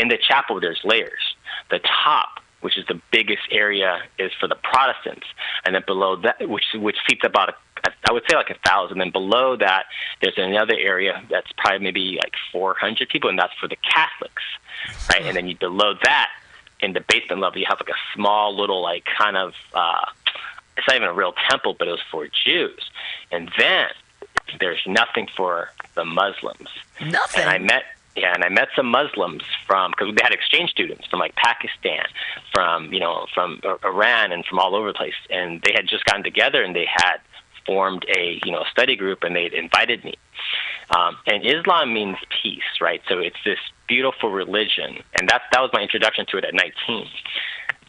[0.00, 1.36] In the chapel, there's layers.
[1.70, 5.26] The top, which is the biggest area, is for the Protestants,
[5.64, 7.54] and then below that, which which seats about a
[8.08, 9.00] I would say like a thousand.
[9.00, 9.84] And below that,
[10.22, 14.42] there's another area that's probably maybe like 400 people, and that's for the Catholics,
[15.10, 15.22] right?
[15.22, 16.30] And then you below that,
[16.80, 20.06] in the basement level, you have like a small little like kind of uh,
[20.76, 22.90] it's not even a real temple, but it was for Jews.
[23.32, 23.88] And then
[24.60, 26.68] there's nothing for the Muslims.
[27.00, 27.42] Nothing.
[27.42, 27.84] And I met
[28.16, 32.04] yeah, and I met some Muslims from because we had exchange students from like Pakistan,
[32.52, 35.14] from you know from Iran, and from all over the place.
[35.30, 37.18] And they had just gotten together and they had
[37.66, 40.14] formed a you know study group, and they'd invited me.
[40.96, 43.02] Um, and Islam means peace, right?
[43.08, 47.08] So it's this beautiful religion, and that that was my introduction to it at 19.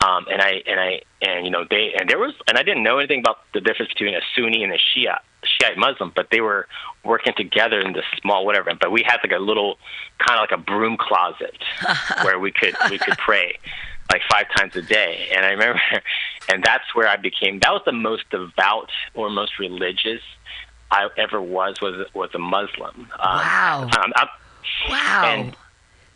[0.05, 2.83] Um, and I and I and you know they and there was and I didn't
[2.83, 6.41] know anything about the difference between a Sunni and a Shia Shiite Muslim, but they
[6.41, 6.67] were
[7.03, 8.71] working together in this small whatever.
[8.79, 9.77] But we had like a little
[10.19, 11.57] kind of like a broom closet
[12.23, 13.57] where we could we could pray
[14.11, 15.29] like five times a day.
[15.35, 15.81] And I remember,
[16.49, 17.59] and that's where I became.
[17.59, 20.21] That was the most devout or most religious
[20.91, 22.95] I ever was was was a Muslim.
[22.99, 23.89] Um, Wow.
[23.91, 24.27] I'm, I'm,
[24.89, 25.23] wow.
[25.25, 25.57] and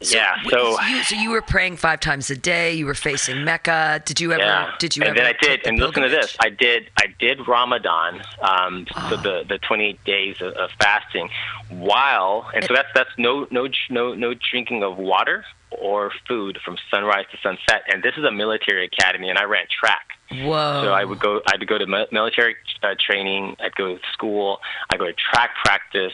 [0.01, 0.81] yeah, w- so.
[0.83, 2.73] you, so you were praying five times a day.
[2.73, 4.01] You were facing Mecca.
[4.05, 4.41] Did you ever?
[4.41, 4.71] Yeah.
[4.79, 5.19] Did you and ever?
[5.19, 6.35] then I did, the and listen to this.
[6.39, 6.89] I did.
[6.99, 9.21] I did Ramadan, um, so Ah.
[9.23, 11.29] the the 28 days of, of fasting,
[11.69, 16.77] while and so that's that's no no no no drinking of water or food from
[16.89, 17.83] sunrise to sunset.
[17.87, 20.07] And this is a military academy, and I ran track.
[20.31, 20.81] Whoa.
[20.83, 21.41] So I would go.
[21.47, 23.55] I'd go to military uh, training.
[23.59, 24.59] I'd go to school.
[24.89, 26.13] I'd go to track practice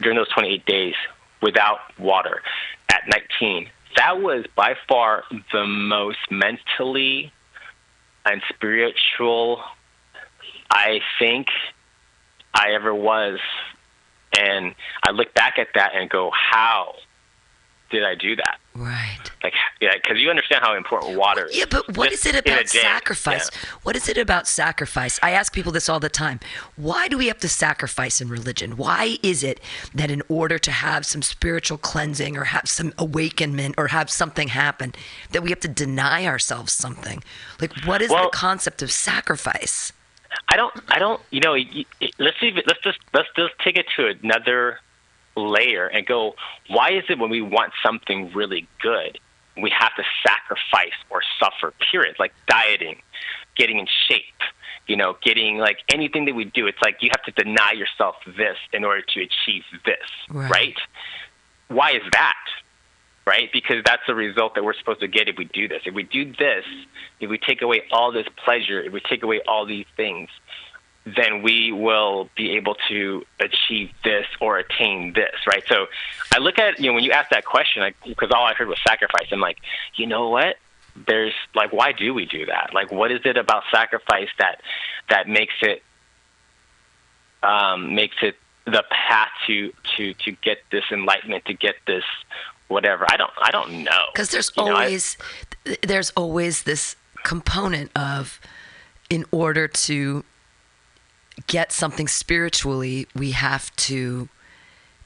[0.00, 0.94] during those 28 days
[1.42, 2.42] without water
[2.90, 3.68] at 19.
[3.96, 7.32] That was by far the most mentally
[8.24, 9.62] and spiritual
[10.70, 11.48] I think
[12.52, 13.38] I ever was.
[14.38, 14.74] And
[15.06, 16.96] I look back at that and go, how
[17.90, 18.58] did I do that?
[18.74, 19.30] Right.
[19.42, 21.56] Like, yeah, because you understand how important water is.
[21.56, 23.48] Yeah, but what is it about sacrifice?
[23.52, 23.68] Yeah.
[23.84, 25.18] What is it about sacrifice?
[25.22, 26.40] I ask people this all the time.
[26.76, 28.76] Why do we have to sacrifice in religion?
[28.76, 29.60] Why is it
[29.94, 34.48] that in order to have some spiritual cleansing or have some awakenment or have something
[34.48, 34.94] happen,
[35.30, 37.22] that we have to deny ourselves something?
[37.60, 39.92] Like, what is Well- the concept of sacrifice?
[40.48, 40.74] I don't.
[40.88, 41.20] I don't.
[41.30, 41.56] You know.
[42.18, 42.52] Let's see.
[42.52, 44.80] Let's just let's just take it to another
[45.36, 46.34] layer and go.
[46.68, 49.18] Why is it when we want something really good,
[49.60, 51.72] we have to sacrifice or suffer?
[51.90, 52.16] Period.
[52.18, 53.02] Like dieting,
[53.56, 54.22] getting in shape.
[54.86, 56.68] You know, getting like anything that we do.
[56.68, 59.96] It's like you have to deny yourself this in order to achieve this.
[60.30, 60.50] Right.
[60.50, 60.76] right?
[61.66, 62.44] Why is that?
[63.26, 63.50] Right?
[63.52, 65.82] Because that's the result that we're supposed to get if we do this.
[65.86, 66.64] If we do this,
[67.18, 70.28] if we take away all this pleasure, if we take away all these things,
[71.06, 75.62] then we will be able to achieve this or attain this, right?
[75.68, 75.86] So
[76.34, 78.78] I look at, you know, when you ask that question, because all I heard was
[78.86, 79.58] sacrifice, I'm like,
[79.94, 80.56] you know what?
[81.06, 82.70] There's like, why do we do that?
[82.74, 84.60] Like, what is it about sacrifice that
[85.08, 85.82] that makes it
[87.42, 92.02] um, makes it the path to to to get this enlightenment, to get this
[92.68, 93.06] whatever?
[93.08, 94.06] I don't I don't know.
[94.12, 95.16] Because there's You know, I- always
[95.82, 98.40] there's always this component of
[99.10, 100.24] in order to
[101.46, 104.28] get something spiritually, we have to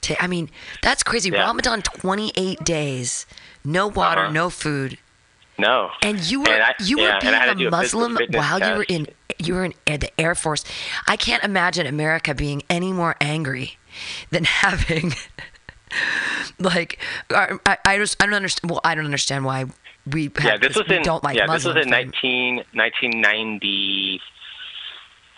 [0.01, 0.21] take.
[0.23, 0.49] I mean,
[0.81, 1.29] that's crazy.
[1.29, 1.41] Yeah.
[1.41, 3.25] Ramadan, 28 days,
[3.63, 4.31] no water, Uh-huh.
[4.31, 4.97] no food.
[5.57, 5.91] No.
[6.01, 8.75] And you were I- you were yeah, and to being a a Muslim while you
[8.77, 9.07] were in
[9.37, 10.63] you were in the Air Force.
[11.07, 13.77] I can't imagine America being any more angry
[14.31, 15.13] than having
[16.59, 18.71] like I, I, just I don't understand.
[18.71, 19.65] Well, I don't understand why
[20.09, 21.63] we yeah, this was in don't like yeah, Muslims.
[21.63, 24.19] this was in very- 19, 1994,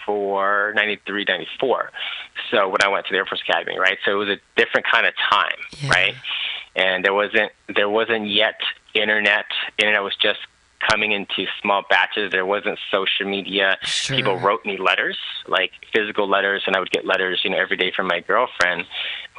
[0.08, 1.92] 93, 94.
[2.52, 3.98] So when I went to the Air Force Academy, right?
[4.06, 5.90] So it was a different kind of time, Yeah.
[5.90, 6.16] right?
[6.76, 8.60] And there wasn't there wasn't yet
[8.94, 9.46] internet.
[9.78, 10.40] Internet was just
[10.90, 12.32] coming into small batches.
[12.32, 13.78] There wasn't social media.
[13.84, 14.16] Sure.
[14.16, 15.18] People wrote me letters,
[15.48, 18.86] like physical letters, and I would get letters, you know, every day from my girlfriend,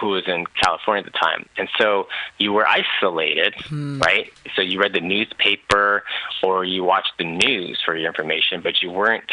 [0.00, 1.46] who was in California at the time.
[1.56, 4.00] And so you were isolated, hmm.
[4.00, 4.32] right?
[4.56, 6.04] So you read the newspaper
[6.42, 9.30] or you watched the news for your information, but you weren't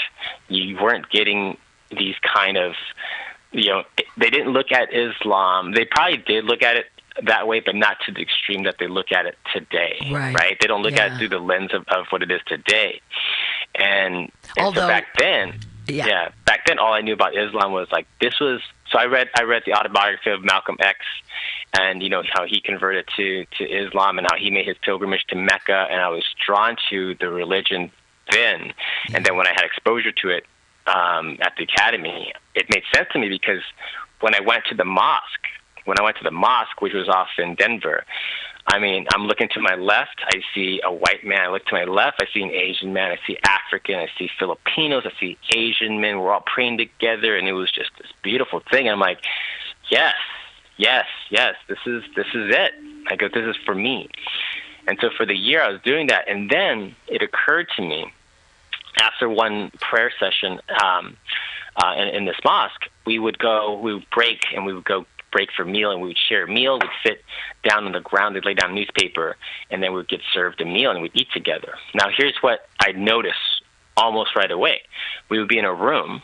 [0.47, 1.57] you weren't getting
[1.89, 2.74] these kind of
[3.51, 3.84] you know
[4.18, 5.74] they didn't look at Islam.
[5.74, 6.86] They probably did look at it
[7.24, 9.97] that way, but not to the extreme that they look at it today.
[10.12, 10.34] Right.
[10.36, 10.57] right?
[10.59, 13.01] They don't look at it through the lens of, of what it is today.
[13.76, 16.30] And, and Although- so back then, Yeah.
[16.45, 18.62] back then all I knew about Islam was like this was.
[18.91, 20.99] So I read I read the autobiography of Malcolm X,
[21.80, 25.24] and you know how he converted to to Islam and how he made his pilgrimage
[25.30, 27.91] to Mecca, and I was drawn to the religion
[28.32, 28.74] then.
[29.14, 30.45] And then when I had exposure to it
[30.88, 33.64] um, at the academy, it made sense to me because
[34.20, 35.47] when I went to the mosque,
[35.86, 38.05] when I went to the mosque, which was off in Denver,
[38.67, 41.41] I mean, I'm looking to my left, I see a white man.
[41.41, 43.11] I look to my left, I see an Asian man.
[43.11, 46.19] I see African, I see Filipinos, I see Asian men.
[46.19, 48.88] We're all praying together, and it was just this beautiful thing.
[48.88, 49.19] And I'm like,
[49.89, 50.15] yes,
[50.77, 52.73] yes, yes, this is this is it.
[53.07, 54.09] I go, this is for me.
[54.88, 58.11] And so for the year, I was doing that, and then it occurred to me
[59.01, 61.17] after one prayer session um,
[61.75, 65.05] uh, in, in this mosque, we would go, we would break, and we would go
[65.32, 66.79] break for meal, and we would share a meal.
[66.79, 67.23] We'd sit
[67.67, 69.38] down on the ground, they'd lay down newspaper,
[69.69, 71.75] and then we'd get served a meal, and we'd eat together.
[71.93, 73.63] Now, here's what I noticed
[73.97, 74.82] almost right away:
[75.29, 76.21] we would be in a room,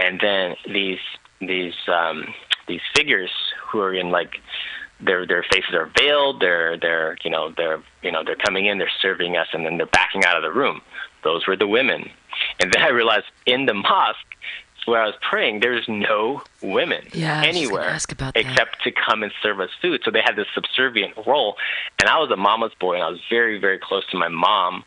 [0.00, 1.00] and then these
[1.40, 2.34] these um,
[2.66, 3.30] these figures
[3.68, 4.40] who are in like
[5.00, 6.40] their their faces are veiled.
[6.40, 8.78] They're they're you know they're you know they're coming in.
[8.78, 10.80] They're serving us, and then they're backing out of the room.
[11.22, 12.10] Those were the women.
[12.60, 14.36] And then I realized in the mosque
[14.86, 18.34] where I was praying, there's no women Yeah, I was just gonna anywhere ask about
[18.34, 18.40] that.
[18.46, 20.00] except to come and serve us food.
[20.04, 21.56] So they had this subservient role.
[22.00, 24.84] And I was a mama's boy, and I was very very close to my mom.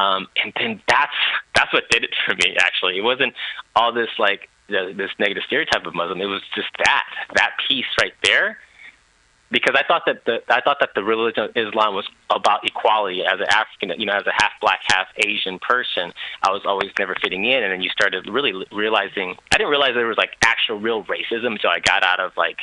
[0.00, 1.14] Um, and then that's
[1.54, 2.56] that's what did it for me.
[2.60, 3.34] Actually, it wasn't
[3.74, 6.20] all this like the, this negative stereotype of Muslim.
[6.20, 8.58] It was just that that piece right there
[9.50, 13.24] because I thought that the I thought that the religion of Islam was about equality
[13.24, 16.12] as an African, you know, as a half black, half Asian person.
[16.42, 19.36] I was always never fitting in, and then you started really realizing.
[19.52, 22.58] I didn't realize there was like actual real racism until I got out of like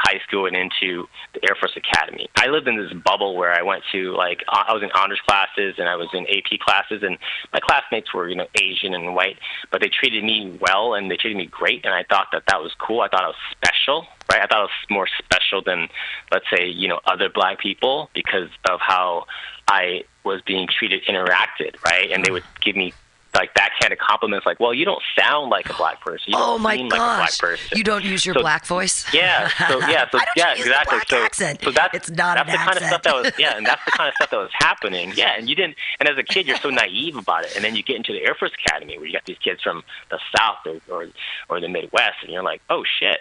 [0.00, 2.28] high school and into the Air Force Academy.
[2.36, 5.74] I lived in this bubble where I went to like I was in honors classes
[5.78, 7.18] and I was in AP classes, and
[7.52, 9.36] my classmates were you know Asian and white,
[9.70, 12.60] but they treated me well and they treated me great, and I thought that that
[12.60, 13.02] was cool.
[13.02, 14.40] I thought I was special, right?
[14.42, 15.88] I thought I was more special than
[16.32, 19.26] let's say you know other black people because of how
[19.68, 22.10] I was being treated, interacted, right?
[22.10, 22.92] And they would give me
[23.34, 26.24] like backhanded compliments, like, "Well, you don't sound like a black person.
[26.32, 28.66] You Oh don't my seem like a black person." you don't use your So- black
[28.66, 29.06] voice.
[29.14, 30.98] Yeah, so yeah, so Why don't you yeah, exactly.
[31.08, 31.60] so, accent?
[31.62, 33.92] so that's It's not that's the kind of stuff that was yeah, and that's the
[33.92, 35.12] kind of stuff that was happening.
[35.20, 35.76] Yeah, and you didn't.
[36.00, 38.22] And as a kid, you're so naive about it, and then you get into the
[38.24, 41.06] Air Force Academy where you got these kids from the South or or,
[41.48, 43.18] or the Midwest, and you're like, oh shit,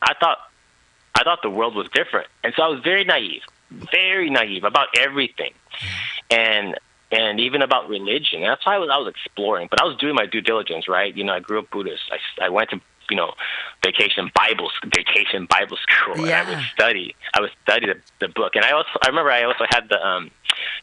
[0.00, 0.38] I thought
[1.14, 4.88] I thought the world was different, and so I was very naive, very naive about
[4.96, 5.52] everything,
[6.30, 6.78] and
[7.10, 8.42] and even about religion.
[8.42, 10.88] And that's why I was I was exploring, but I was doing my due diligence,
[10.88, 11.16] right?
[11.16, 12.02] You know, I grew up Buddhist.
[12.10, 12.80] I I went to
[13.10, 13.32] you know
[13.84, 17.14] vacation Bible vacation Bible school, and I would study.
[17.34, 20.04] I would study the, the book, and I also I remember I also had the
[20.04, 20.30] um.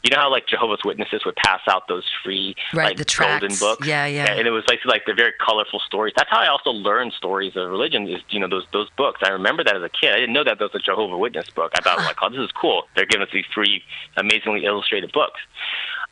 [0.04, 3.58] You know how like Jehovah's Witnesses would pass out those free Right, like the golden
[3.58, 4.34] books, Yeah, yeah.
[4.34, 6.14] and it was basically like they're very colorful stories.
[6.16, 8.08] That's how I also learned stories of religion.
[8.08, 9.22] Is you know those those books.
[9.24, 10.12] I remember that as a kid.
[10.14, 11.72] I didn't know that that was a Jehovah Witness book.
[11.76, 12.84] I thought like, oh, this is cool.
[12.96, 13.84] They're giving us these free,
[14.18, 15.40] amazingly illustrated books.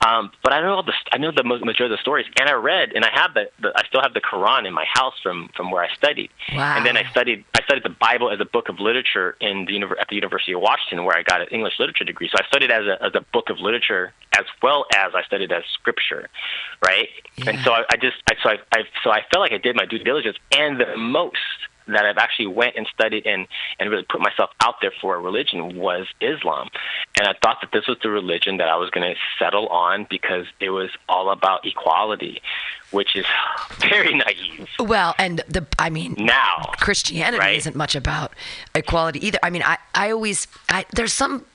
[0.06, 2.54] Um, but I know all the I know the majority of the stories, and I
[2.54, 5.50] read, and I have the, the I still have the Quran in my house from
[5.56, 6.30] from where I studied.
[6.54, 6.76] Wow.
[6.76, 9.80] And then I studied I studied the Bible as a book of literature in the
[10.00, 12.30] at the University of Washington, where I got an English literature degree.
[12.30, 15.52] So I studied as a as a book of literature as well as I studied
[15.52, 16.28] as scripture,
[16.84, 17.08] right?
[17.46, 19.76] And so I, I just I, so I, I so I felt like I did
[19.76, 21.38] my due diligence, and the most
[21.86, 23.46] that I've actually went and studied and
[23.78, 26.70] and really put myself out there for a religion was Islam,
[27.20, 30.08] and I thought that this was the religion that I was going to settle on
[30.10, 32.42] because it was all about equality,
[32.92, 33.26] which is
[33.90, 36.72] very naive Well, and the I mean, now.
[36.78, 37.58] Christianity Right.
[37.58, 38.32] isn't much about
[38.74, 39.38] equality either.
[39.44, 41.46] I mean, I, I always, I, there's some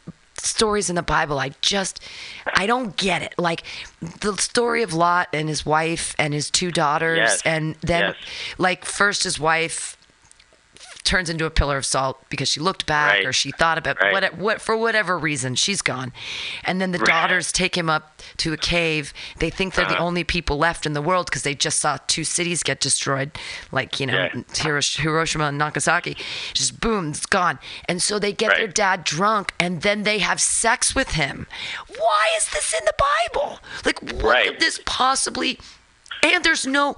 [0.41, 2.01] stories in the Bible, I just
[2.55, 3.35] I don't get it.
[3.39, 3.65] Like
[4.21, 7.43] the story of Lot and his wife and his two daughters, Yes.
[7.45, 8.17] and then Yes.
[8.59, 9.97] like first his wife
[11.05, 13.27] turns into a pillar of salt because she looked back Right.
[13.27, 14.13] or she thought about Right.
[14.13, 16.13] what, what for whatever reason she's gone
[16.65, 17.07] and then the Right.
[17.09, 20.05] daughters take him up to a cave they think they're the Uh-huh.
[20.05, 23.31] only people left in the world because they just saw two cities get destroyed
[23.73, 24.81] like you know Yeah.
[24.97, 26.17] Hiroshima and nagasaki
[26.53, 30.41] just boom it's gone and so they get their dad drunk and then they have
[30.41, 31.47] sex with him
[31.97, 32.95] why is this in the
[33.33, 35.59] bible like what could this possibly
[36.23, 36.97] and there's no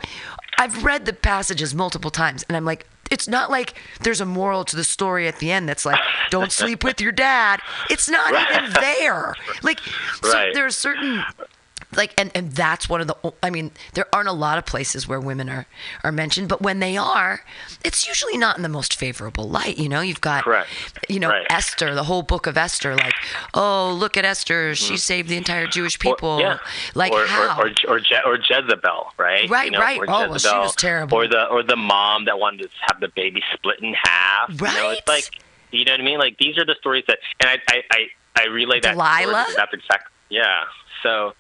[0.58, 4.64] i've read the passages multiple times and i'm like it's not like there's a moral
[4.64, 5.98] to the story at the end that's like
[6.30, 7.60] don't sleep with your dad.
[7.90, 9.34] It's not even there.
[9.62, 9.80] Like
[10.22, 10.54] so Right.
[10.54, 11.22] there's certain
[11.96, 15.08] like and and that's one of the i mean there aren't a lot of places
[15.08, 15.66] where women are
[16.04, 17.42] are mentioned but when they are
[17.84, 20.68] it's usually not in the most favorable light you know you've got Correct.
[21.08, 21.46] you know Right.
[21.50, 23.14] esther the whole book of esther like
[23.54, 26.08] oh look at esther she saved the entire jewish Mm-hmm.
[26.08, 26.58] Or- people yeah.
[26.94, 29.48] like or, how Or, or, or, Je- or Jezebel, right?
[29.50, 29.98] Right, right.
[29.98, 31.18] Or Oh, well, she was terrible.
[31.18, 34.50] Or the or the mom that wanted to have the baby split in half.
[34.50, 34.98] You know, Right.
[34.98, 35.24] it's like
[35.72, 36.18] you know what I mean.
[36.18, 38.92] Like these are the stories that, and I I I, I relay that.
[38.92, 39.46] Delilah?
[39.56, 40.08] That's exact.
[40.28, 40.62] Yeah.
[41.02, 41.34] So,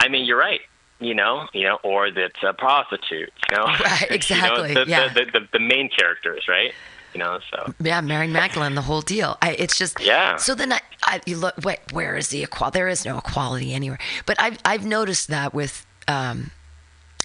[0.00, 0.60] I mean, you're right.
[1.00, 3.32] You know, you know, or that's a prostitute.
[3.50, 5.12] You know, Right, You know, exactly, the, yeah.
[5.12, 6.72] the, the, the main characters, right?
[7.12, 9.36] You know, so Yeah, Mary Magdalene, the whole deal.
[9.40, 10.36] I, it's just Yeah.
[10.36, 11.54] So then I, I you look.
[11.64, 12.78] Wait, where is the equality?
[12.78, 13.98] There is no equality anywhere.
[14.26, 16.50] But I've I've noticed that with um,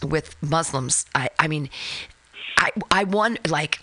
[0.04, 1.06] with Muslims.
[1.16, 1.70] I I mean,
[2.58, 3.80] I I won like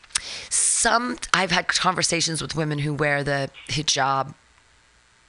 [0.49, 1.19] some.
[1.35, 4.35] I've had conversations with women who wear the hijab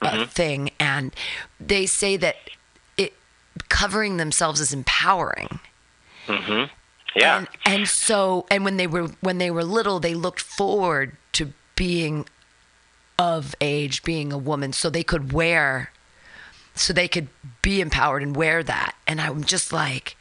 [0.01, 1.11] uh, thing, and
[1.59, 2.35] they say that
[3.69, 5.59] covering themselves is empowering.
[6.27, 6.71] Mm-hmm.
[7.15, 7.37] yeah.
[7.37, 11.53] And and so and when they were when they were little, they looked forward to
[11.75, 12.25] being
[13.19, 15.91] of age, being a woman, so they could wear
[16.75, 17.27] so they could
[17.61, 18.95] be empowered and wear that.
[19.07, 20.15] And I'm just like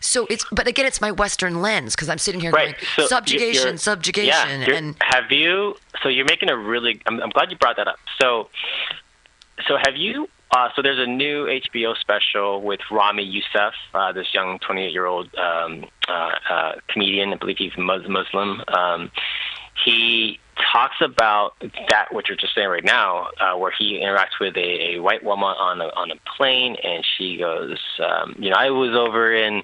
[0.00, 2.74] so it's but again it's my western lens because I'm sitting here right.
[2.74, 5.76] going So subjugation, subjugation yeah, and have you?
[6.02, 7.00] So you're making a really.
[7.06, 7.98] I'm, I'm glad you brought that up.
[8.20, 8.48] So,
[9.66, 10.28] so have you?
[10.50, 15.04] Uh, so there's a new HBO special with Ramy Youssef, uh, this young 28 year
[15.04, 17.32] old um, uh, uh, comedian.
[17.32, 18.62] I believe he's Mus- Muslim.
[18.68, 19.10] Um,
[19.84, 20.40] he
[20.72, 21.54] talks about
[21.90, 25.22] that what you're just saying right now, uh, where he interacts with a, a white
[25.22, 29.32] woman on a on a plane, and she goes, um, you know, I was over
[29.32, 29.62] in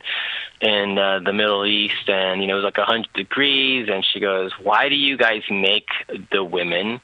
[0.60, 4.04] in uh, the Middle East, and you know, it was like a hundred degrees, and
[4.04, 5.88] she goes, why do you guys make
[6.30, 7.00] the women?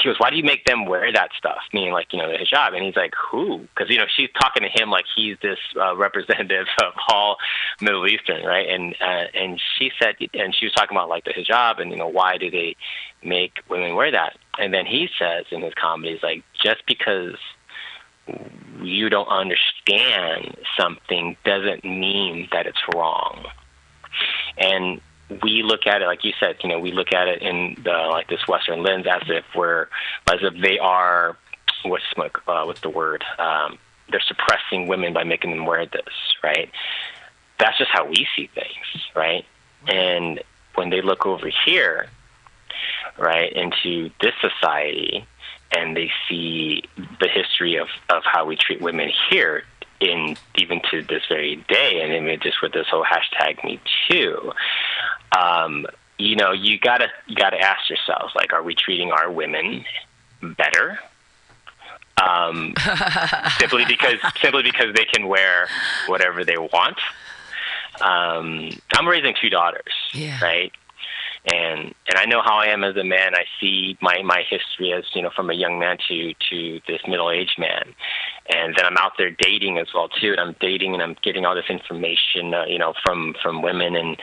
[0.00, 1.60] She goes, why do you make them wear that stuff?
[1.72, 2.74] Meaning, like, you know, the hijab.
[2.74, 3.60] And he's like, who?
[3.60, 7.36] Because, you know, she's talking to him like he's this uh, representative of all
[7.80, 8.68] Middle Eastern, right?
[8.68, 11.96] And uh, and she said, and she was talking about like the hijab, and you
[11.96, 12.76] know, why do they
[13.22, 14.36] make women wear that?
[14.58, 17.36] And then he says in his comedy, he's like, just because
[18.82, 23.44] you don't understand something doesn't mean that it's wrong.
[24.58, 25.00] And
[25.42, 28.08] we look at it like you said, you know, we look at it in the
[28.10, 29.88] like this Western lens as if we're
[30.30, 31.36] as if they are
[31.84, 33.24] what's uh, what's the word?
[33.38, 33.78] Um,
[34.10, 36.70] they're suppressing women by making them wear this, right?
[37.58, 39.44] That's just how we see things, right?
[39.86, 40.42] And
[40.74, 42.08] when they look over here,
[43.18, 45.26] right, into this society,
[45.76, 46.84] and they see
[47.20, 49.64] the history of, of how we treat women here
[50.10, 53.80] in even to this very day, and even just with this whole hashtag Me
[54.10, 54.52] Too,
[55.38, 55.86] um,
[56.18, 59.84] you know, you gotta you gotta ask yourselves, like, are we treating our women
[60.42, 60.98] better?
[62.22, 62.74] Um,
[63.58, 65.68] simply because simply because they can wear
[66.06, 66.98] whatever they want.
[68.00, 70.38] Um, I'm raising two daughters, Yeah.
[70.42, 70.72] right?
[71.52, 73.34] And and I know how I am as a man.
[73.34, 77.00] I see my my history as you know from a young man to to this
[77.06, 77.94] middle aged man,
[78.48, 80.32] and then I'm out there dating as well too.
[80.32, 83.94] And I'm dating and I'm getting all this information, uh, you know, from from women
[83.96, 84.16] and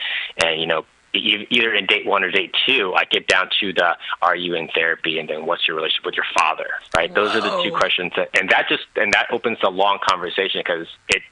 [0.44, 0.84] and you know.
[1.14, 4.54] e- Either in date one or date two, I get down to the "Are you
[4.54, 7.12] in therapy?" and then "What's your relationship with your father?" Right?
[7.14, 10.62] Those are the two questions, that, and that just and that opens a long conversation
[10.64, 11.22] because it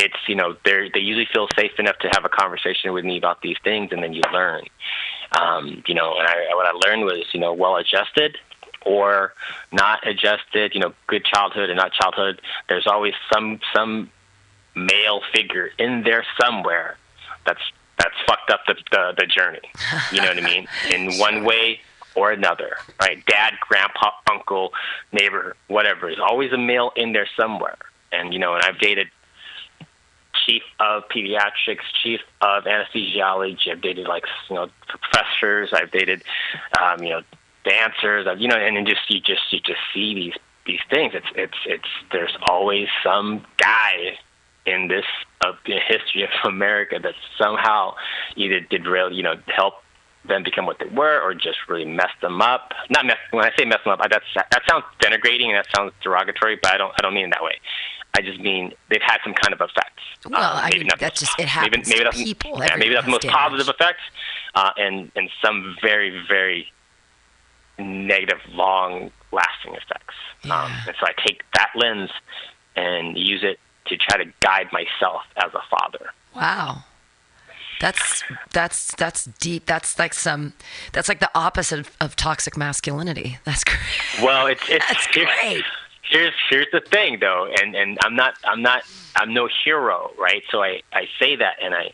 [0.00, 3.18] it's you know they they usually feel safe enough to have a conversation with me
[3.18, 4.64] about these things, and then you learn.
[5.38, 8.38] Um, you know, and I, what I learned was you know well adjusted
[8.84, 9.34] or
[9.72, 10.74] not adjusted.
[10.74, 12.40] You know, good childhood and not childhood.
[12.68, 14.10] There's always some some
[14.74, 16.96] male figure in there somewhere
[17.44, 17.62] that's
[17.98, 19.60] that's fucked up the the, the journey.
[20.12, 20.66] You know what I mean?
[20.90, 21.80] In one way
[22.16, 23.24] or another, right?
[23.26, 24.72] Dad, grandpa, uncle,
[25.12, 26.08] neighbor, whatever.
[26.08, 27.76] There's always a male in there somewhere.
[28.10, 29.08] And you know, and I've dated
[30.50, 33.70] chief of pediatrics, chief of anesthesiology.
[33.70, 35.70] I've dated like you know professors.
[35.72, 36.22] I've dated
[36.80, 37.22] um, you know
[37.64, 38.26] dancers.
[38.26, 40.34] I've, you know, and then just you just you just see these
[40.66, 41.12] these things.
[41.14, 44.18] It's it's it's there's always some guy
[44.66, 45.04] in this
[45.44, 47.94] uh, in history of America that somehow
[48.36, 49.74] either did real you know help
[50.28, 52.72] them become what they were or just really messed them up.
[52.90, 55.66] Not mess, when I say mess them up, I, that's that sounds denigrating and that
[55.74, 57.58] sounds derogatory, but I don't I don't mean it that way.
[58.16, 60.02] I just mean they've had some kind of effects.
[60.28, 61.88] Well, um, I mean, that's just it happens.
[61.88, 62.58] Maybe, maybe that's people.
[62.58, 63.36] Yeah, maybe that's the most damage.
[63.36, 64.02] positive effects,
[64.54, 66.72] uh, and and some very very
[67.78, 70.14] negative, long lasting effects.
[70.44, 70.64] Yeah.
[70.64, 72.10] Um, and so I take that lens
[72.76, 76.10] and use it to try to guide myself as a father.
[76.34, 76.84] Wow.
[77.80, 79.64] That's that's that's deep.
[79.64, 80.52] That's like some.
[80.92, 83.38] That's like the opposite of, of toxic masculinity.
[83.44, 83.78] That's great.
[84.22, 85.64] Well, it's it's that's great.
[86.10, 88.82] Here's here's the thing though, and and I'm not I'm not
[89.16, 90.42] I'm no hero, right?
[90.50, 91.92] So I I say that, and I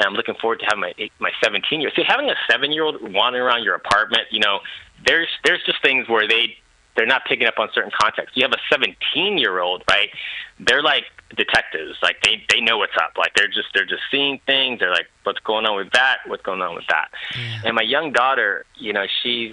[0.00, 1.90] and I'm looking forward to having my my 17 year.
[1.94, 4.60] See, having a seven year old wandering around your apartment, you know,
[5.06, 6.56] there's there's just things where they
[6.96, 8.36] they're not picking up on certain contexts.
[8.36, 10.10] You have a 17 year old, right?
[10.58, 11.04] They're like
[11.36, 11.96] detectives.
[12.02, 13.12] Like they they know what's up.
[13.16, 14.80] Like they're just they're just seeing things.
[14.80, 16.18] They're like, what's going on with that?
[16.26, 17.08] What's going on with that?
[17.36, 17.62] Yeah.
[17.66, 19.52] And my young daughter, you know, she's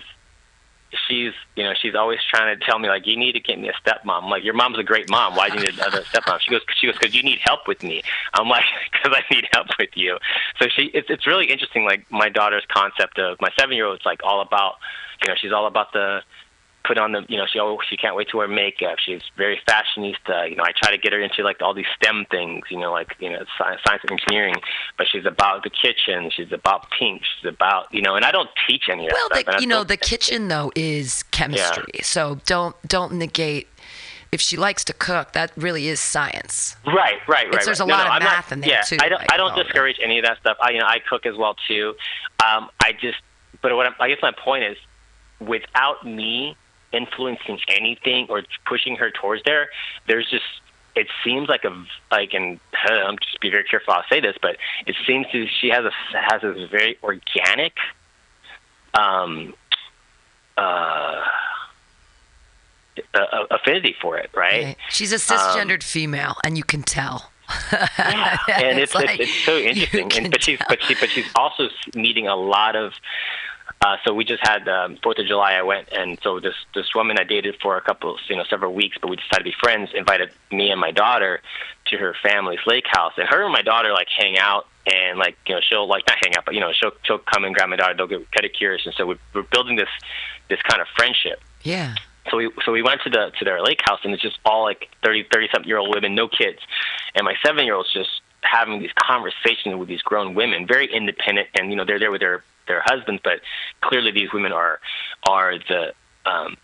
[1.07, 3.69] she's you know she's always trying to tell me like you need to get me
[3.69, 4.23] a stepmom.
[4.23, 5.35] I'm like your mom's a great mom.
[5.35, 6.39] Why do you need another stepmom?
[6.41, 8.01] She goes she goes because you need help with me.
[8.33, 10.17] I'm like because I need help with you.
[10.59, 11.85] So she it's it's really interesting.
[11.85, 14.75] Like my daughter's concept of my seven year old is like all about
[15.21, 16.21] you know she's all about the
[16.85, 19.59] put on the you know she always she can't wait to wear makeup she's very
[19.67, 22.77] fashionista you know i try to get her into like all these stem things you
[22.77, 24.55] know like you know science, science and engineering
[24.97, 28.49] but she's about the kitchen she's about pink she's about you know and i don't
[28.67, 32.01] teach any of well, that well you know the kitchen though is chemistry yeah.
[32.03, 33.67] so don't don't negate
[34.31, 36.75] if she likes to cook, that really is science.
[36.85, 37.53] Right, right, right.
[37.53, 37.87] It's, there's right.
[37.87, 38.97] a lot no, of no, math not, in there yeah, too.
[38.99, 40.57] I don't, like, I don't discourage any of that stuff.
[40.61, 41.95] I, you know, I cook as well too.
[42.45, 43.17] Um, I just,
[43.61, 44.77] but what I'm, I guess my point is,
[45.39, 46.57] without me
[46.95, 49.69] influencing anything or pushing her towards there.
[50.07, 50.45] There's just
[50.95, 54.57] it seems like a like and I'm just be very careful I'll say this, but
[54.87, 57.73] it seems to she has a has a very organic
[58.93, 59.53] um
[60.57, 61.23] uh
[63.51, 64.63] affinity for it, right?
[64.63, 64.77] right.
[64.89, 67.31] She's a cisgendered um, female, and you can tell.
[67.71, 70.11] yeah, and it's, it's, like, it's, it's so interesting.
[70.23, 72.93] And, but she's but she but she's also meeting a lot of
[73.81, 75.53] uh, so we just had um, Fourth of July.
[75.53, 78.73] I went, and so this this woman I dated for a couple, you know, several
[78.73, 79.91] weeks, but we decided to be friends.
[79.93, 81.41] Invited me and my daughter
[81.87, 85.37] to her family's lake house, and her and my daughter like hang out, and like
[85.47, 87.69] you know she'll like not hang out, but you know she'll she'll come and grab
[87.69, 87.93] my daughter.
[87.95, 89.89] They'll get pedicures, and so we, we're building this
[90.49, 91.41] this kind of friendship.
[91.63, 91.95] Yeah.
[92.31, 94.63] So we so we went to the to their lake house, and it's just all
[94.63, 96.59] like thirty thirty something year old women, no kids,
[97.13, 101.47] and my seven year old's just having these conversations with these grown women, very independent,
[101.59, 103.41] and you know they're there with their their husbands, but
[103.81, 104.79] clearly these women are
[105.27, 105.93] are the
[106.25, 106.57] um,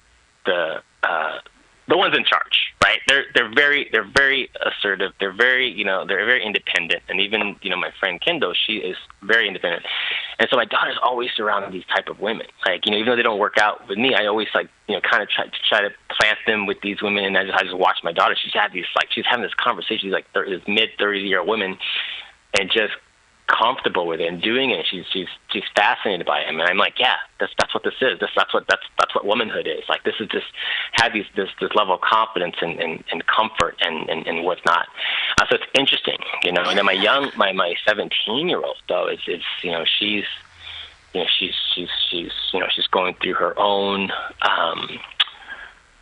[0.46, 1.40] the uh,
[1.88, 3.00] the ones in charge, right?
[3.08, 5.12] They're they're very they're very assertive.
[5.20, 8.78] They're very you know they're very independent, and even you know my friend Kendo, she
[8.78, 9.84] is very independent,
[10.40, 12.48] and so my daughter's always surrounded these type of women.
[12.66, 14.96] Like you know even though they don't work out with me, I always like you
[14.96, 17.58] know kind of try to try to plant them with these women, and I just
[17.58, 18.36] I just watch my daughter.
[18.42, 20.00] She's had these like she's having this conversation.
[20.02, 21.78] She's like this mid thirty year old women,
[22.58, 22.94] and just
[23.52, 24.86] comfortable with it and doing it.
[24.90, 28.20] She's she's she's fascinated by him, and I'm like, yeah, that's that's what this is.
[28.20, 29.84] This that's what that's that's what womanhood is.
[29.90, 30.48] Like this is just
[30.94, 34.88] have these this this level of confidence and and, and comfort and and, and whatnot.
[35.40, 36.64] Uh, so it's interesting, you know.
[36.64, 40.26] And then my young my my 17 year old though is is you know she's
[41.14, 44.90] you know she's she's she's you know she's going through her own um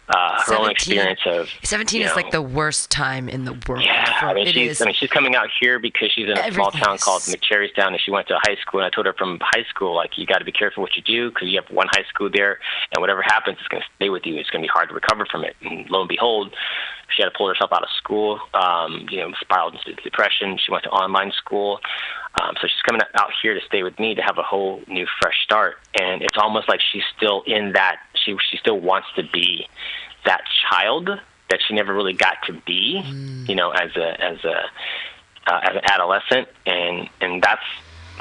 [0.10, 3.84] uh, her own experience of 17 is know, like the worst time in the world.
[3.84, 4.82] Yeah, I mean, she's is.
[4.82, 8.01] I mean she's coming out here because she's in a small town called McSherrystown, and
[8.03, 8.80] she went to high school.
[8.80, 11.03] And I told her from high school, like you got to be careful what you
[11.03, 12.60] do because you have one high school there,
[12.93, 14.36] and whatever happens, it's going to stay with you.
[14.38, 15.55] It's going to be hard to recover from it.
[15.62, 16.55] And lo and behold,
[17.16, 18.39] she had to pull herself out of school.
[18.53, 20.57] Um, you know, spiraled into depression.
[20.57, 21.80] She went to online school.
[22.41, 25.05] Um, so she's coming out here to stay with me to have a whole new
[25.22, 25.76] fresh start.
[25.99, 27.97] And it's almost like she's still in that.
[28.30, 29.68] She she still wants to be
[30.26, 31.10] that child
[31.50, 33.50] that she never really got to be, mm.
[33.50, 34.66] you know, as a as a
[35.48, 37.64] uh, as an adolescent, and and that's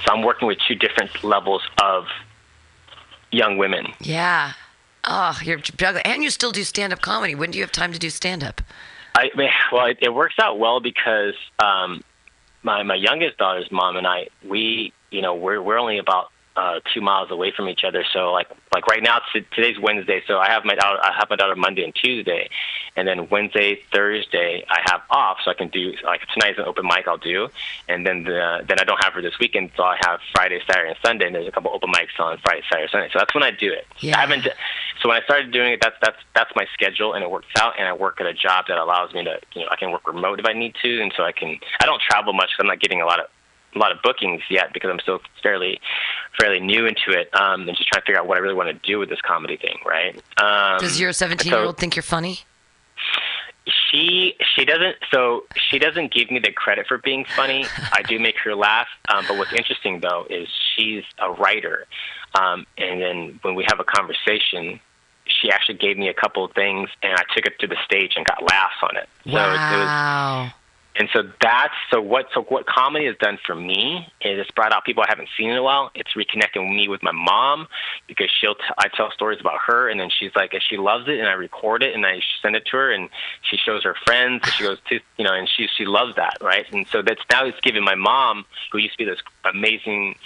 [0.05, 2.07] so I'm working with two different levels of
[3.31, 3.87] young women.
[4.01, 4.53] Yeah.
[5.05, 7.35] Oh, you're juggling, and you still do stand-up comedy.
[7.35, 8.61] When do you have time to do stand-up?
[9.15, 9.31] I
[9.73, 12.03] well, it, it works out well because um,
[12.63, 16.81] my my youngest daughter's mom and I, we, you know, we're we're only about uh,
[16.93, 18.05] two miles away from each other.
[18.13, 21.31] So like like right now, t- today's Wednesday, so I have my daughter, I have
[21.31, 22.51] my daughter Monday and Tuesday,
[22.97, 26.85] and then Wednesday, Thursday I have off, so I can do like tonight's an open
[26.85, 27.49] mic I'll do,
[27.89, 30.91] and then the then I don't have her this weekend, so I have Friday, Saturday,
[30.91, 33.09] and Sunday, and there's a couple open mics on Friday, Saturday, Sunday.
[33.13, 33.87] So that's when I do it.
[34.01, 34.19] Yeah.
[34.19, 34.49] I haven't.
[35.01, 37.75] So when I started doing it, that's that's that's my schedule, and it works out.
[37.79, 40.07] And I work at a job that allows me to, you know, I can work
[40.09, 41.57] remote if I need to, and so I can.
[41.81, 43.27] I don't travel much because I'm not getting a lot of
[43.75, 45.81] a lot of bookings yet because I'm still fairly
[46.39, 48.69] fairly new into it, um, and just trying to figure out what I really want
[48.69, 50.15] to do with this comedy thing, right?
[50.41, 52.41] Um, Does your 17 year old think you're funny?
[53.91, 57.67] she she doesn't so she doesn't give me the credit for being funny.
[57.93, 61.87] I do make her laugh, um, but what's interesting though is she's a writer,
[62.35, 64.81] um, and then when we have a conversation,
[65.27, 68.15] she actually gave me a couple of things, and I took it to the stage
[68.17, 69.09] and got laughs on it.
[69.25, 70.51] So it was wow.
[70.99, 74.73] And so that's so what so what comedy has done for me is it's brought
[74.73, 75.93] out people I haven't seen in a while.
[75.95, 77.69] It's reconnecting me with my mom
[78.09, 81.07] because she'll t- I tell stories about her and then she's like and she loves
[81.07, 83.09] it and I record it and I send it to her and
[83.49, 86.39] she shows her friends and she goes to you know and she she loves that
[86.41, 86.67] right?
[86.73, 90.17] And so that's now it's giving my mom who used to be this amazing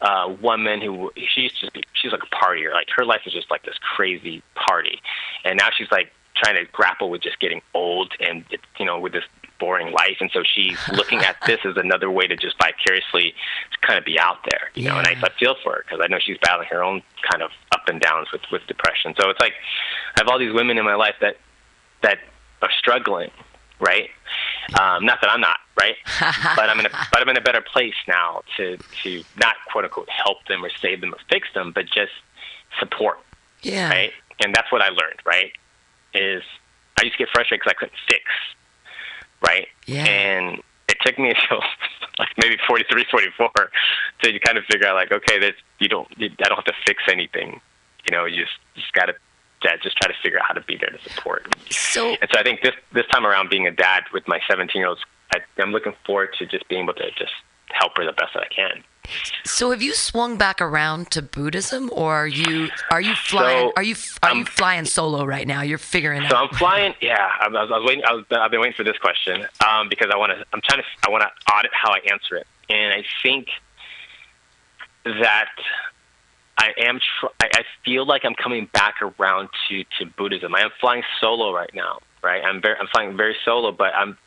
[0.00, 2.72] uh woman who she used to be she's like a partier.
[2.72, 5.00] Like her life is just like this crazy party.
[5.44, 8.44] And now she's like trying to grapple with just getting old and
[8.78, 9.24] you know with this
[9.58, 13.32] boring life and so she's looking at this as another way to just vicariously
[13.80, 16.08] kind of be out there you know and I, I feel for her because I
[16.08, 19.40] know she's battling her own kind of up and downs with with depression so it's
[19.40, 19.54] like
[20.16, 21.38] I have all these women in my life that
[22.02, 22.18] that
[22.60, 23.30] are struggling
[23.80, 24.10] right
[24.78, 25.96] um not that I'm not right
[26.56, 29.84] but I'm in a but I'm in a better place now to to not quote
[29.84, 32.12] unquote help them or save them or fix them but just
[32.78, 33.18] support
[33.62, 33.88] Yeah.
[33.88, 34.12] right?
[34.44, 35.50] And that's what I learned, right?
[36.16, 36.42] Is
[36.98, 38.24] I used to get frustrated because I couldn't fix,
[39.42, 39.68] right?
[39.86, 40.04] Yeah.
[40.04, 41.62] And it took me until
[42.18, 43.50] like maybe 43, 44
[44.22, 46.74] to kind of figure out like, okay, that you don't, you, I don't have to
[46.86, 47.60] fix anything.
[48.08, 49.14] You know, you just just got to
[49.62, 51.54] dad just try to figure out how to be there to support.
[51.70, 54.78] So And so I think this this time around, being a dad with my 17
[54.78, 55.02] year olds,
[55.58, 57.32] I'm looking forward to just being able to just
[57.70, 58.84] help her the best that I can.
[59.44, 63.68] So have you swung back around to Buddhism, or are you are you flying?
[63.68, 65.62] So, are you are you um, flying solo right now?
[65.62, 66.52] You're figuring So out.
[66.52, 66.94] I'm flying.
[67.00, 68.04] Yeah, I was, I was waiting.
[68.04, 70.44] I was, I've been waiting for this question um, because I want to.
[70.52, 70.86] I'm trying to.
[71.06, 73.48] I want to audit how I answer it, and I think
[75.04, 75.50] that
[76.58, 76.98] I am.
[76.98, 80.54] Tr- I, I feel like I'm coming back around to to Buddhism.
[80.54, 82.00] I am flying solo right now.
[82.22, 82.42] Right.
[82.44, 82.76] I'm very.
[82.78, 84.18] I'm flying very solo, but I'm.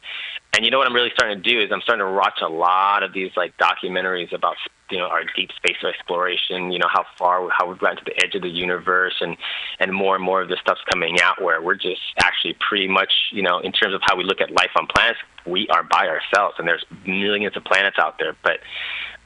[0.55, 2.49] And you know what I'm really starting to do is I'm starting to watch a
[2.49, 4.55] lot of these like documentaries about
[4.89, 6.71] you know our deep space exploration.
[6.71, 9.37] You know how far how we've gotten to the edge of the universe, and
[9.79, 13.11] and more and more of this stuff's coming out where we're just actually pretty much
[13.31, 16.07] you know in terms of how we look at life on planets, we are by
[16.07, 18.59] ourselves, and there's millions of planets out there, but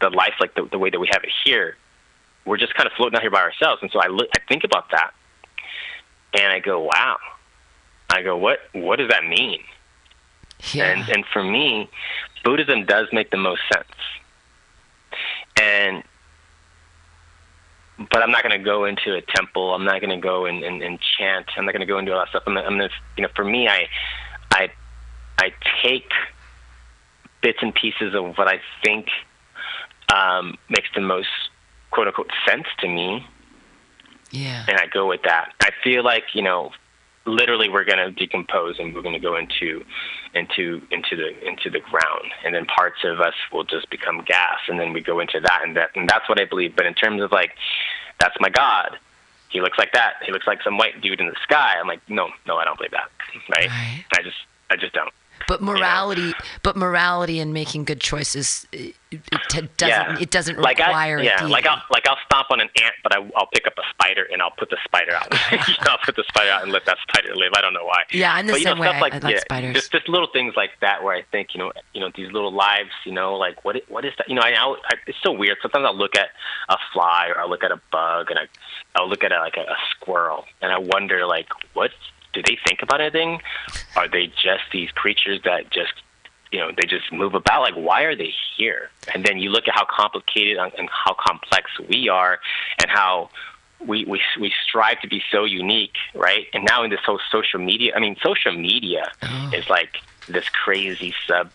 [0.02, 1.78] the life like the, the way that we have it here,
[2.46, 3.82] we're just kind of floating out here by ourselves.
[3.82, 5.12] And so I look, I think about that,
[6.34, 7.18] and I go, wow.
[8.10, 9.62] I go, what what does that mean?
[10.72, 10.86] Yeah.
[10.86, 11.90] And and for me,
[12.44, 13.88] Buddhism does make the most sense.
[15.62, 16.04] And
[18.12, 19.74] but I'm not going to go into a temple.
[19.74, 21.46] I'm not going to go and, and, and chant.
[21.56, 22.44] I'm not going to go into all that stuff.
[22.48, 23.88] I'm, I'm going to, you know, for me, I,
[24.52, 24.72] I,
[25.38, 25.54] I
[25.84, 26.10] take
[27.42, 29.10] bits and pieces of what I think
[30.14, 31.28] um, makes the most
[31.92, 33.28] quote unquote sense to me,
[34.32, 34.66] yeah.
[34.68, 35.54] and I go with that.
[35.62, 36.72] I feel like you know,
[37.26, 39.84] literally, we're going to decompose and we're going to go into
[40.34, 44.60] into into the into the ground, and then parts of us will just become gas,
[44.68, 46.76] and then we go into that, and that and that's what I believe.
[46.76, 47.52] But in terms of like,
[48.20, 48.98] that's my God.
[49.50, 50.16] He looks like that.
[50.26, 51.76] He looks like some white dude in the sky.
[51.80, 53.12] I'm like, no, no, I don't believe that.
[53.50, 53.68] Right?
[53.68, 54.04] Right.
[54.18, 54.38] I just,
[54.72, 55.14] I just don't.
[55.48, 60.18] But morality, but morality and making good choices, it, it doesn't yeah.
[60.20, 63.16] it doesn't like require I, yeah, like I'll like I'll stomp on an ant, but
[63.16, 65.28] I, I'll pick up a spider and I'll put the spider out.
[65.90, 67.52] I'll put the spider out and let that spider live.
[67.56, 68.04] I don't know why.
[68.12, 68.88] Yeah, I'm the but, same know, way.
[68.88, 69.74] Stuff like, I like yeah, spiders.
[69.74, 72.54] Just just little things like that where I think you know you know these little
[72.54, 72.92] lives.
[73.06, 74.30] You know, like what what is that?
[74.30, 75.58] You know, I, I, I it's so weird.
[75.62, 76.30] Sometimes I'll look at
[76.70, 78.46] a fly or I'll look at a bug and I
[78.96, 81.92] I'll look at a, like a, a squirrel and I wonder like what
[82.34, 83.40] do they think about anything?
[83.96, 85.94] Are they just these creatures that just
[86.52, 87.62] you know they just move about?
[87.62, 88.90] Like why are they here?
[89.14, 92.40] And then you look at how complicated and and how complex we are
[92.82, 93.30] and how
[93.86, 96.48] we, we we strive to be so unique right?
[96.54, 99.52] And now in this whole social media i mean social media oh.
[99.54, 101.52] is like this crazy sub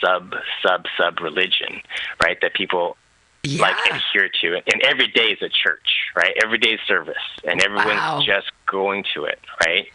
[0.00, 1.80] sub sub sub religion
[2.22, 2.38] right?
[2.40, 2.96] That people
[3.44, 3.62] yeah.
[3.62, 7.16] like adhere to it and every day is a church right every day is service
[7.44, 8.22] and everyone's Wow.
[8.24, 9.86] just going to it right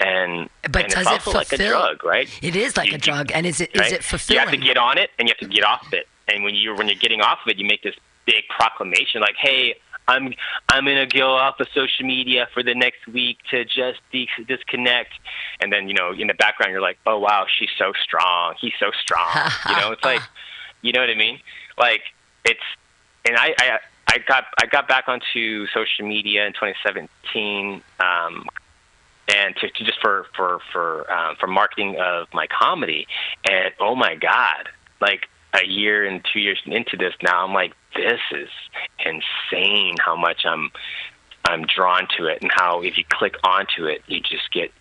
[0.00, 2.94] and But and does it's it also like a drug right it is like you-
[2.96, 3.92] a drug, and is it is right?
[3.92, 4.40] it fulfilling?
[4.42, 6.06] You have to get on it and you have to get off of it.
[6.28, 7.94] And when you're when you're getting off of it, you make this
[8.26, 9.74] big proclamation like, "Hey,
[10.08, 10.32] I'm
[10.70, 15.12] I'm gonna go off of social media for the next week to just de- disconnect,
[15.60, 18.72] and then you know in the background you're like, oh wow, she's so strong, he's
[18.80, 19.28] so strong.
[19.68, 20.22] you know, it's like,
[20.82, 21.38] you know what I mean?
[21.78, 22.02] Like
[22.44, 22.60] it's,
[23.26, 23.78] and I I
[24.08, 27.82] I got I got back onto social media in 2017.
[28.00, 28.46] Um,
[29.28, 33.06] and to, to just for for for um, for marketing of my comedy,
[33.48, 34.68] and oh my god,
[35.00, 38.48] like a year and two years into this now, I'm like, this is
[38.98, 40.70] insane how much I'm
[41.44, 44.72] I'm drawn to it, and how if you click onto it, you just get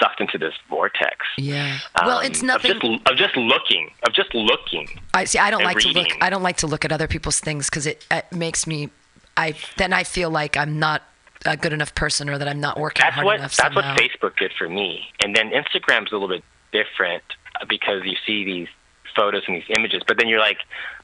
[0.00, 1.16] sucked into this vortex.
[1.38, 1.78] Yeah.
[2.00, 2.70] Well, um, it's nothing.
[2.72, 5.00] Of just, of just looking, of just looking.
[5.14, 5.38] I see.
[5.38, 6.08] I don't like to look.
[6.20, 8.90] I don't like to look at other people's things because it, it makes me.
[9.36, 11.02] I then I feel like I'm not
[11.44, 13.56] a good enough person or that I'm not working That's hard what enough.
[13.56, 13.96] that's what somehow.
[13.96, 17.24] Facebook did for me, and then Instagram's a little bit different
[17.60, 18.68] uh, because you see these
[19.16, 20.58] photos and these images, but then you're like,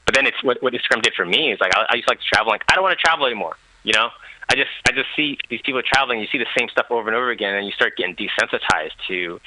[0.05, 2.11] but then it's what what Instagram did for me is like I, I used to
[2.11, 4.09] like to travel, like I don't want to travel anymore, you know.
[4.49, 6.19] I just I just see these people traveling.
[6.19, 9.39] You see the same stuff over and over again, and you start getting desensitized to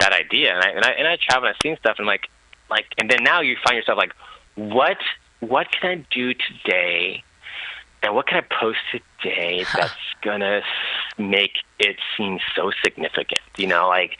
[0.00, 0.54] that idea.
[0.54, 2.28] And I and I, and I travel and I've seen stuff, and like
[2.70, 4.12] like, and then now you find yourself like,
[4.56, 4.98] what
[5.40, 7.22] what can I do today
[8.02, 9.92] and what can I post today that's
[10.22, 10.62] gonna
[11.18, 13.40] make it seem so significant?
[13.56, 14.16] You know, like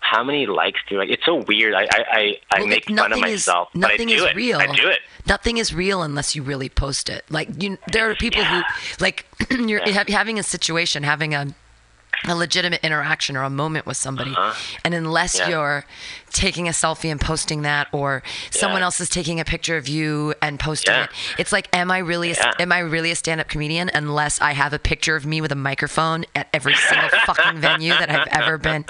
[0.00, 1.08] how many likes do like?
[1.10, 1.74] It's so weird.
[1.74, 4.14] I I I, I Well, make fun of nothing is- myself, but I nothing do
[4.14, 4.36] is it.
[4.36, 4.58] real.
[4.58, 5.00] I do it.
[5.26, 7.24] Nothing is real unless you really post it.
[7.30, 8.62] Like you, there are people Yeah.
[8.62, 11.46] who, like, you're ha- having a situation, having a
[12.28, 14.34] a legitimate interaction or a moment with somebody,
[14.84, 15.50] and unless Uh-huh.
[15.50, 15.56] Yeah.
[15.56, 15.84] you're
[16.32, 18.84] taking a selfie and posting that, or someone Yeah.
[18.86, 21.04] else is taking a picture of you and posting Yeah.
[21.04, 24.52] it, it's like, am I really a, am I really a stand-up comedian unless I
[24.52, 28.28] have a picture of me with a microphone at every single fucking venue that I've
[28.28, 28.84] ever been?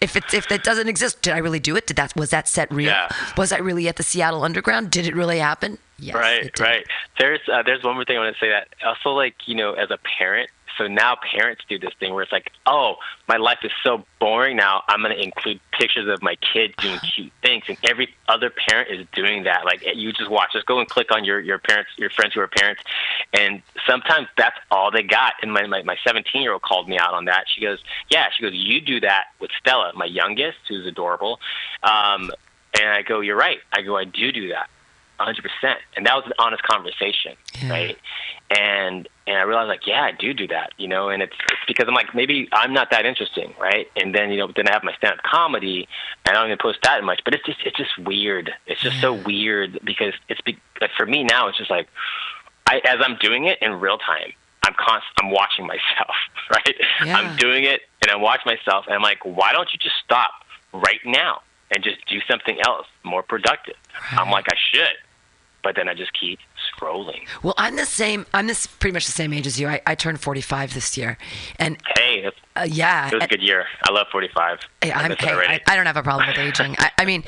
[0.00, 1.86] If it's if that doesn't exist, did I really do it?
[1.86, 2.94] Did that was that set real?
[3.36, 4.90] Was I really at the Seattle Underground?
[4.90, 5.78] Did it really happen?
[5.98, 6.86] Yes, right, right.
[7.18, 9.72] There's uh, there's one more thing I want to say that also like you know
[9.72, 10.50] as a parent.
[10.78, 12.96] So now parents do this thing where it's like, oh,
[13.28, 14.82] my life is so boring now.
[14.88, 18.90] I'm going to include pictures of my kid doing cute things, and every other parent
[18.90, 19.64] is doing that.
[19.64, 22.40] Like you just watch, just go and click on your your parents, your friends who
[22.40, 22.82] are parents,
[23.32, 25.34] and sometimes that's all they got.
[25.42, 27.44] And my my my 17 year old called me out on that.
[27.48, 27.78] She goes,
[28.10, 31.40] yeah, she goes, you do that with Stella, my youngest, who's adorable.
[31.82, 32.30] Um,
[32.78, 33.58] and I go, you're right.
[33.72, 34.68] I go, I do do that.
[35.18, 35.38] 100%.
[35.96, 37.70] And that was an honest conversation, Yeah.
[37.70, 37.98] right?
[38.50, 41.60] And and I realized like, yeah, I do do that, you know, and it's, it's
[41.66, 43.88] because I'm like maybe I'm not that interesting, right?
[43.96, 45.88] And then you know, then I have my stand-up comedy,
[46.24, 48.52] and I don't even post that much, but it's just it's just weird.
[48.68, 51.88] It's just so weird because it's be, like for me now, it's just like
[52.68, 54.32] I as I'm doing it in real time,
[54.64, 56.14] I'm const- I'm watching myself,
[56.52, 56.76] right?
[57.04, 57.16] Yeah.
[57.18, 60.30] I'm doing it and I watch myself, and I'm like, why don't you just stop
[60.72, 61.40] right now
[61.74, 63.74] and just do something else more productive?
[64.12, 64.94] I'm like, I should,
[65.66, 66.38] but then I just keep
[66.70, 67.26] scrolling.
[67.42, 68.24] Well, I'm the same.
[68.32, 69.66] I'm this pretty much the same age as you.
[69.66, 71.18] I, I turned 45 this year,
[71.58, 73.64] and Hey, that's, uh, yeah, it was a good year.
[73.82, 74.60] I love 45.
[74.80, 75.28] Hey, I'm, hey.
[75.28, 76.76] I, I don't have a problem with aging.
[76.78, 77.24] I, I mean,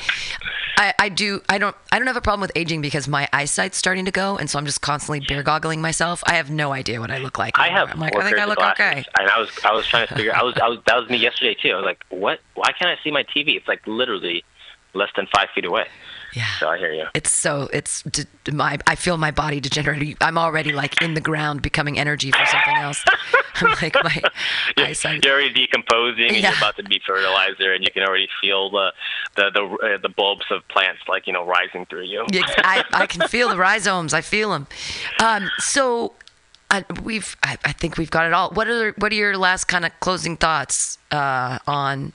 [0.76, 1.42] I, I do.
[1.48, 1.74] I don't.
[1.90, 4.56] I don't have a problem with aging because my eyesight's starting to go, and so
[4.56, 6.22] I'm just constantly beer goggling myself.
[6.24, 7.58] I have no idea what I look like.
[7.58, 9.04] I have I'm like, I think I look glasses, okay.
[9.18, 10.32] and I was I was trying to figure.
[10.32, 11.70] I was I was that was me yesterday too.
[11.70, 12.38] I was like, what?
[12.54, 13.56] Why can't I see my TV?
[13.56, 14.44] It's like literally
[14.94, 15.88] less than five feet away.
[16.34, 16.46] Yeah.
[16.60, 17.06] So I hear you.
[17.14, 17.68] It's so.
[17.72, 18.78] It's d- d- my.
[18.86, 20.16] I feel my body degenerating.
[20.20, 23.02] I'm already like in the ground, becoming energy for something else.
[23.56, 24.22] I'm like my
[24.76, 25.24] eyesight.
[25.24, 28.92] You're already decomposing, and you're about to be fertilizer, and you can already feel the
[29.36, 32.24] the the, uh, the bulbs of plants like you know rising through you.
[32.30, 34.12] Yeah, I, I can feel the rhizomes.
[34.12, 34.66] I feel them.
[35.22, 36.12] Um, so
[36.70, 37.36] uh, we've.
[37.42, 38.50] I, I think we've got it all.
[38.50, 42.12] What are What are your last kind of closing thoughts uh, on,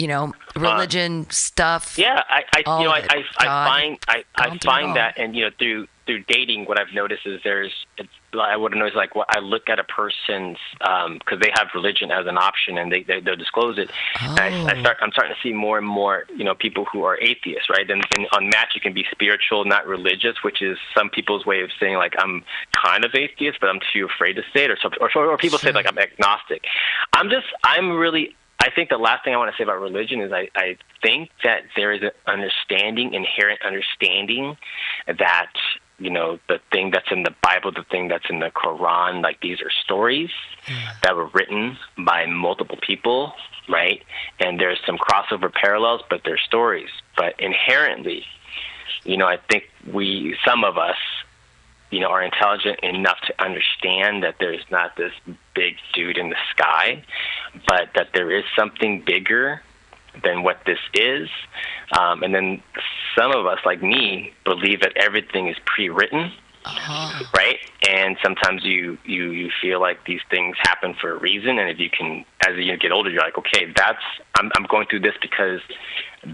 [0.00, 1.96] you know, uh, religion stuff?
[1.98, 3.02] Yeah, I, I you know, I.
[3.10, 6.24] I, I find I, I gone through it find that, and you know, through through
[6.26, 9.78] dating, what I've noticed is there's, it's, I would notice like what I look at
[9.78, 13.78] a person's um, because they have religion as an option, and they, they they'll disclose
[13.78, 13.90] it.
[14.20, 14.80] And I, I Oh.
[14.80, 17.88] start, I'm starting to see more and more, you know, people who are atheists, right?
[17.88, 21.62] And, and on Match, you can be spiritual, not religious, which is some people's way
[21.62, 22.42] of saying like I'm
[22.72, 24.98] kind of atheist, but I'm too afraid to say it, or something.
[25.00, 26.64] Or, or people say like I'm agnostic.
[27.12, 30.20] I'm just, I'm really I think the last thing I want to say about religion
[30.20, 34.58] is I, I think that there is an understanding, inherent understanding,
[35.06, 35.52] that
[35.98, 39.40] you know the thing that's in the Bible, the thing that's in the Quran, like
[39.40, 40.30] these are stories
[40.66, 40.74] hmm.
[41.02, 43.32] that were written by multiple people,
[43.68, 44.02] right?
[44.40, 46.90] And there's some crossover parallels, but they're stories.
[47.16, 48.24] But inherently,
[49.04, 50.96] you know, I think we, some of us,
[51.90, 55.12] you know, are intelligent enough to understand that there's not this
[55.54, 57.02] big dude in the sky,
[57.66, 59.60] but that there is something bigger
[60.22, 61.28] than what this is.
[61.98, 62.62] Um, and then
[63.18, 65.56] some of us, like me, believe that everything is
[66.64, 67.58] pre-written, right?
[67.88, 71.78] And sometimes you, you you feel like these things happen for a reason, and if
[71.78, 74.02] you can, as you get older, you're like, okay, that's
[74.38, 75.60] I'm I'm going through this because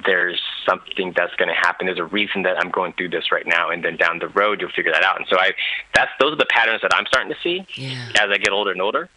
[0.04, 1.86] there's something that's going to happen.
[1.86, 4.60] There's a reason that I'm going through this right now, and then down the road
[4.60, 5.18] you'll figure that out.
[5.18, 5.52] And so I,
[5.94, 8.08] that's those are the patterns that I'm starting to see Yeah.
[8.20, 9.08] as I get older and older.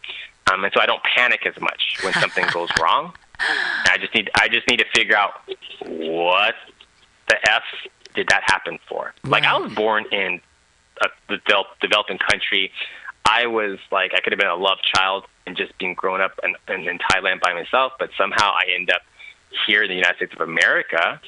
[0.52, 3.12] Um, and so I don't panic as much when something goes wrong.
[3.40, 5.32] I just need I just need to figure out
[5.84, 6.54] what
[7.28, 7.62] the f
[8.14, 9.12] did that happen for.
[9.24, 10.40] Like I was born in
[11.00, 12.70] a develop, developing country.
[13.28, 16.38] I was like I could have been a love child and just being grown up
[16.42, 19.02] in, in, in Thailand by myself, but somehow I end up
[19.66, 21.20] here in the United States of America,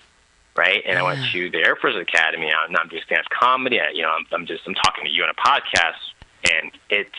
[0.56, 0.82] right?
[0.86, 2.50] And I went to the Air Force Academy.
[2.52, 3.80] I'm not doing stand-up comedy.
[3.80, 7.10] I, you know, I'm, I'm just I'm talking to you on a podcast, and it's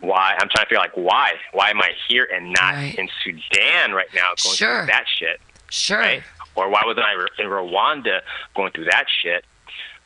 [0.00, 2.94] why I'm trying to figure like why why am I here and not Right.
[2.98, 4.78] in Sudan right now going Sure.
[4.78, 5.40] through that shit,
[5.70, 5.98] Sure.
[5.98, 6.22] right?
[6.54, 8.20] Or why wasn't I in Rwanda
[8.54, 9.44] going through that shit,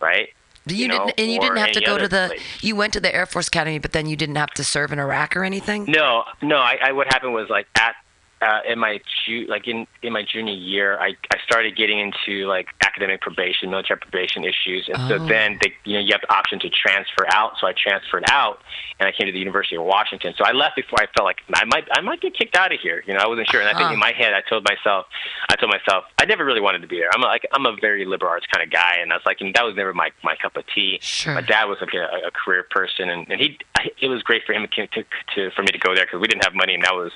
[0.00, 0.28] right?
[0.66, 2.28] You, you know, didn't, and you didn't have to go to the.
[2.28, 2.40] place.
[2.62, 4.98] You went to the Air Force Academy, but then you didn't have to serve in
[4.98, 5.84] Iraq or anything.
[5.88, 6.56] No, no.
[6.56, 7.96] I, I what happened was like at
[8.44, 12.46] uh, in my ju- like in in my junior year, I I started getting into
[12.46, 15.26] like academic probation, military probation issues, and so Oh.
[15.26, 17.52] then they you know you have the option to transfer out.
[17.60, 18.60] So I transferred out,
[19.00, 20.34] and I came to the University of Washington.
[20.36, 22.80] So I left before I felt like I might I might get kicked out of
[22.80, 23.02] here.
[23.06, 23.94] You know, I wasn't sure, and I think Uh-huh.
[23.94, 25.06] in my head I told myself
[25.50, 27.10] I told myself I never really wanted to be there.
[27.14, 29.40] I'm a, like I'm a very liberal arts kind of guy, and I was like
[29.40, 30.98] and that was never my my cup of tea.
[31.00, 31.34] Sure.
[31.34, 34.42] My dad was like a, a career person, and, and he I- it was great
[34.44, 36.74] for him to, to, to for me to go there because we didn't have money,
[36.74, 37.12] and that was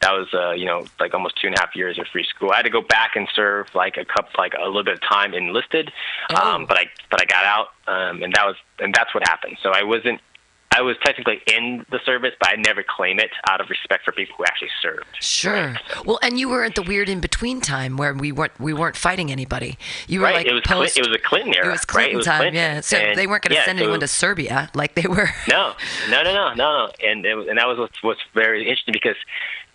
[0.00, 2.50] that was uh, you know like almost two and a half years of free school.
[2.52, 5.00] I had to go back and serve like a cup like a little bit of
[5.02, 5.90] time enlisted,
[6.30, 6.36] Oh.
[6.54, 9.56] um, but I but I got out, um, and that was and that's what happened.
[9.62, 10.20] So I wasn't.
[10.70, 14.12] I was technically in the service, but I never claim it out of respect for
[14.12, 15.06] people who actually served.
[15.18, 15.74] Sure.
[16.04, 18.94] Well, and you were at the weird in between time where we weren't we weren't
[18.94, 19.78] fighting anybody.
[20.06, 20.34] You were Right?
[20.36, 20.94] like it was post.
[20.94, 21.68] Clin- it was a Clinton era.
[21.68, 21.86] it was right?
[21.88, 22.54] Clinton It was time, Clinton.
[22.60, 22.80] yeah.
[22.82, 25.30] So And, they weren't going to yeah, send so- anyone to Serbia like they were.
[25.48, 25.72] No,
[26.10, 26.92] no, no, no, no, no.
[27.02, 29.16] And it, was- and that was what's, what's very interesting because,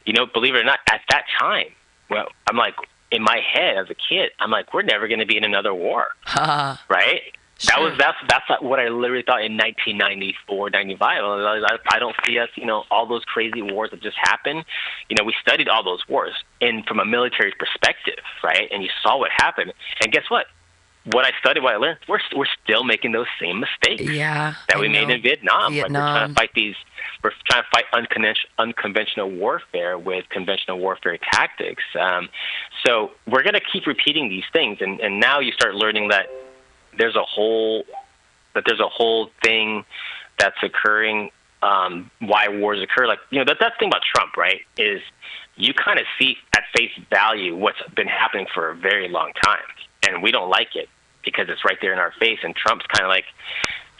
[0.05, 1.67] you know, believe it or not, at that time,
[2.09, 2.75] well, I'm like
[3.11, 5.73] in my head as a kid, I'm like, we're never going to be in another
[5.73, 7.21] war, Uh, right?
[7.67, 11.23] That was that's that's what I literally thought in 1994, 95.
[11.23, 14.65] I, I don't see us, you know, all those crazy wars that just happened.
[15.07, 18.67] You know, we studied all those wars in from a military perspective, right?
[18.71, 19.71] And you saw what happened.
[20.03, 20.47] And guess what?
[21.05, 24.55] What I studied, what I learned, we're we're still making those same mistakes yeah.
[24.67, 25.73] that we made in Vietnam.
[25.83, 26.75] Like we're trying to fight these.
[27.23, 27.85] We're trying to fight
[28.57, 31.83] unconventional, warfare with conventional warfare tactics.
[31.99, 32.27] Um,
[32.85, 36.27] so we're going to keep repeating these things, and, and now you start learning that
[36.97, 37.85] there's a whole
[38.53, 39.85] that there's a whole thing
[40.37, 41.31] that's occurring.
[41.61, 43.07] Um, why wars occur?
[43.07, 44.61] Like you know, that that's the thing about Trump, right?
[44.77, 45.01] Is
[45.55, 49.63] you kind of see at face value what's been happening for a very long time,
[50.05, 50.89] and we don't like it
[51.23, 52.39] because it's right there in our face.
[52.43, 53.25] And Trump's kind of like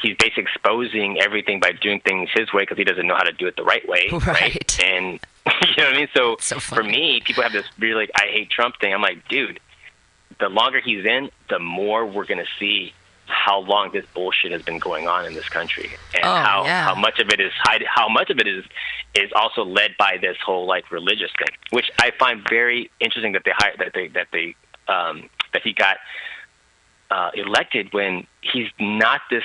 [0.04, 3.32] he's basically exposing everything by doing things his way because he doesn't know how to
[3.32, 4.80] do it the right way, Right.
[4.84, 5.20] And
[5.68, 6.08] you know what I mean.
[6.16, 8.94] So, So for me, people have this really like I hate Trump thing.
[8.94, 9.60] I'm like, dude,
[10.40, 12.94] the longer he's in, the more we're going to see
[13.26, 16.84] how long this bullshit has been going on in this country, and Oh, how yeah.
[16.86, 18.64] how much of it is hide, how much of it is
[19.16, 23.44] is also led by this whole like religious thing, which I find very interesting that
[23.46, 24.56] they hired that they that they
[24.88, 25.98] um, that he got
[27.12, 29.44] uh, elected when he's not this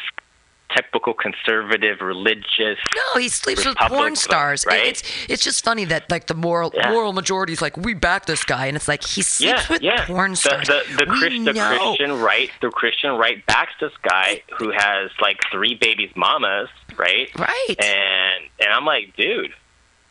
[0.74, 2.78] typical conservative religious.
[3.14, 4.64] No, he sleeps with porn stars.
[4.66, 4.86] Right?
[4.86, 6.90] It's it's just funny that like the moral Yeah.
[6.92, 9.82] moral majority is like we back this guy, and it's like he sleeps Yeah, with
[9.82, 10.06] yeah.
[10.06, 10.66] porn stars.
[10.68, 11.52] the the, we Christ, the.
[11.54, 17.30] Christian right, the Christian right backs this guy who has like three babies mamas, right?
[17.38, 17.76] Right.
[17.78, 19.52] And and I'm like, dude,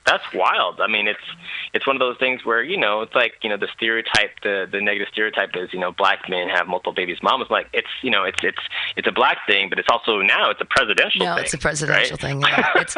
[0.07, 0.81] that's wild.
[0.81, 1.19] I mean, it's
[1.73, 4.67] it's one of those things where you know it's like you know the stereotype, the
[4.71, 7.49] the negative stereotype is you know black men have multiple babies mamas.
[7.51, 8.63] Like it's you know it's it's
[8.95, 11.43] it's a black thing, but it's also now it's a presidential No, thing.
[11.43, 12.21] it's a presidential right?
[12.21, 12.41] thing.
[12.41, 12.73] Yeah.
[12.83, 12.95] It's,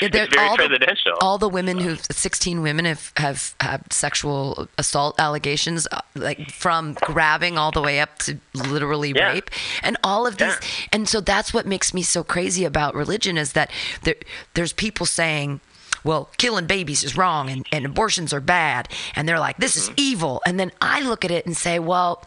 [0.00, 1.12] It's they're- very all the- presidential.
[1.20, 6.94] all the women who 16 women have have had sexual assault allegations uh, like from
[6.94, 9.32] grabbing all the way up to literally Yeah.
[9.32, 9.50] rape
[9.82, 10.86] and all of these Yeah.
[10.92, 13.70] and so that's what makes me so crazy about religion is that
[14.04, 14.14] there,
[14.54, 15.60] there's people saying
[16.04, 18.88] well, killing babies is wrong and, and abortions are bad.
[19.14, 19.94] And they're like, this is Mm-hmm.
[19.98, 20.42] evil.
[20.46, 22.24] And then I look at it and say, well,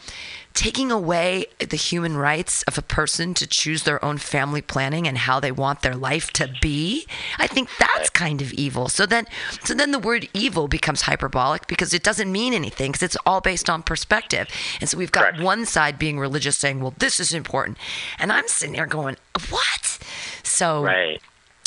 [0.53, 5.17] taking away the human rights of a person to choose their own family planning and
[5.17, 7.05] how they want their life to be,
[7.37, 8.87] I think that's kind of evil.
[8.87, 9.25] So then,
[9.63, 13.41] so then the word evil becomes hyperbolic because it doesn't mean anything because it's all
[13.41, 14.47] based on perspective.
[14.79, 15.41] And so we've got Correct.
[15.43, 17.77] one side being religious saying, well, this is important.
[18.17, 19.17] And I'm sitting there going,
[19.49, 19.99] what?
[20.43, 21.21] So, Right.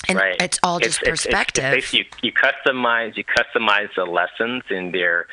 [0.08, 0.36] And right.
[0.40, 1.72] it's all just It's- it's- it's perspective.
[1.72, 5.26] basically you, you customize you customize the lessons in there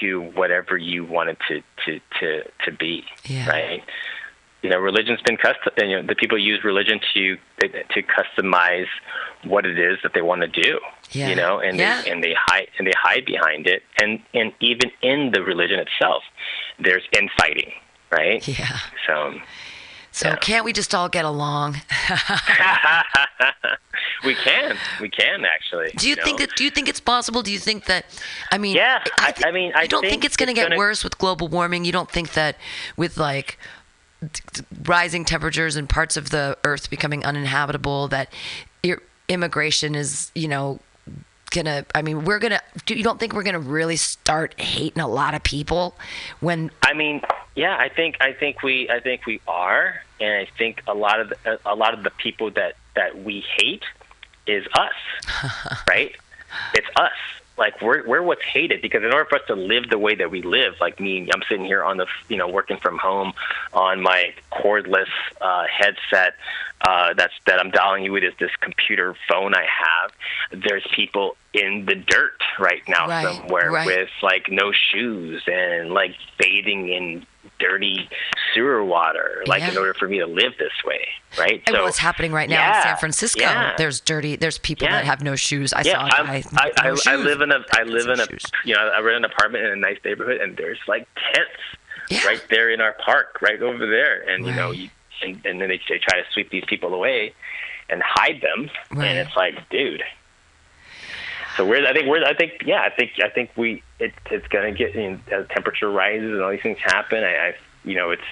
[0.00, 3.04] to whatever you want it to to to to be.
[3.24, 3.48] Yeah.
[3.48, 3.82] Right.
[4.62, 5.72] you know, religion's been custom.
[5.76, 8.86] You know, the people use religion to to customize
[9.44, 10.78] what it is that they want to do.
[11.10, 11.28] Yeah.
[11.30, 12.00] You know, and Yeah.
[12.02, 15.80] they, and they hide and they hide behind it, and and even in the religion
[15.80, 16.22] itself,
[16.78, 17.72] there's infighting,
[18.10, 18.46] right?
[18.46, 18.78] Yeah.
[19.06, 19.34] So
[20.12, 20.36] So Yeah.
[20.36, 21.80] can't we just all get along?
[24.24, 25.90] we can, we can actually.
[25.96, 26.24] Do you know?
[26.24, 26.50] think that?
[26.56, 27.42] Do you think it's possible?
[27.42, 28.04] Do you think that?
[28.50, 30.52] I mean, Yeah, I- thi- I mean, I you don't think, think it's going to
[30.54, 31.84] get gonna- worse with global warming.
[31.84, 32.56] You don't think that
[32.96, 33.58] with like
[34.84, 38.32] rising temperatures and parts of the Earth becoming uninhabitable, that
[39.28, 40.78] immigration is, you know,
[41.52, 41.86] gonna.
[41.94, 42.60] I mean, we're gonna.
[42.86, 45.96] Do you don't think we're gonna really start hating a lot of people
[46.40, 46.70] when?
[46.82, 47.22] I mean,
[47.54, 51.20] yeah, I think I think we I think we are, and I think a lot
[51.20, 53.84] of the, a lot of the people that that we hate
[54.46, 56.14] is us, right?
[56.74, 57.12] It's us.
[57.62, 60.32] Like we're we're what's hated because in order for us to live the way that
[60.32, 63.34] we live, like me, I'm sitting here on the you know working from home
[63.72, 65.06] on my cordless
[65.40, 66.34] uh, headset.
[66.84, 70.60] Uh, that's that I'm dialing you with is this computer phone I have.
[70.64, 73.86] There's people in the dirt right now Right, somewhere right.
[73.86, 77.26] with like no shoes and like bathing in
[77.58, 78.08] dirty
[78.54, 81.06] sewer water, like in order for me to live this way,
[81.38, 81.62] right?
[81.66, 83.40] And what's happening right now in San Francisco?
[83.40, 83.74] yeah.
[83.76, 84.36] There's dirty.
[84.36, 84.96] There's people Yeah.
[84.96, 85.72] that have no shoes.
[85.72, 86.42] I yeah, saw guy.
[86.56, 88.44] I, I, no I live in a I live in a Shoes.
[88.64, 91.50] you know I rent an apartment in a nice neighborhood and there's like tents
[92.10, 92.24] Yeah.
[92.26, 94.88] right there in our park right over there and you know you,
[95.22, 97.32] and, and then they, they try to sweep these people away
[97.88, 99.06] and hide them Right.
[99.08, 100.02] and it's like dude
[101.62, 104.46] so we're I think we're I think yeah I think I think we it, it's
[104.48, 107.54] gonna get you know, as temperature rises and all these things happen I, I
[107.84, 108.22] you know it's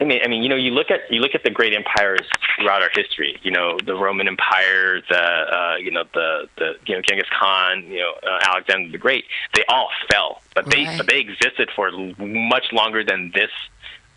[0.00, 2.26] I mean, I mean, you know, you look at you look at the great empires
[2.58, 3.38] throughout our history.
[3.44, 7.84] You know, the Roman Empire, the uh, you know the the you know Genghis Khan,
[7.86, 9.24] you know uh, Alexander the Great.
[9.54, 10.98] They all fell, but they Right.
[10.98, 13.50] but they existed for much longer than this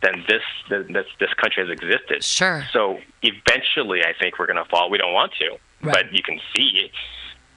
[0.01, 2.23] than this than this this country has existed.
[2.23, 2.63] Sure.
[2.73, 4.89] So eventually, I think we're going to fall.
[4.89, 5.93] We don't want to, Right.
[5.93, 6.89] but you can see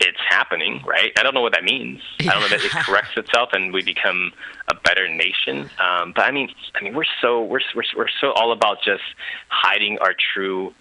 [0.01, 1.13] it's happening, right?
[1.19, 2.01] I don't know what that means.
[2.21, 4.33] I don't know that it corrects itself and we become
[4.69, 5.69] a better nation.
[5.79, 9.03] Um, but I mean, I mean, we're so we're, we're we're so all about just
[9.49, 10.75] hiding our true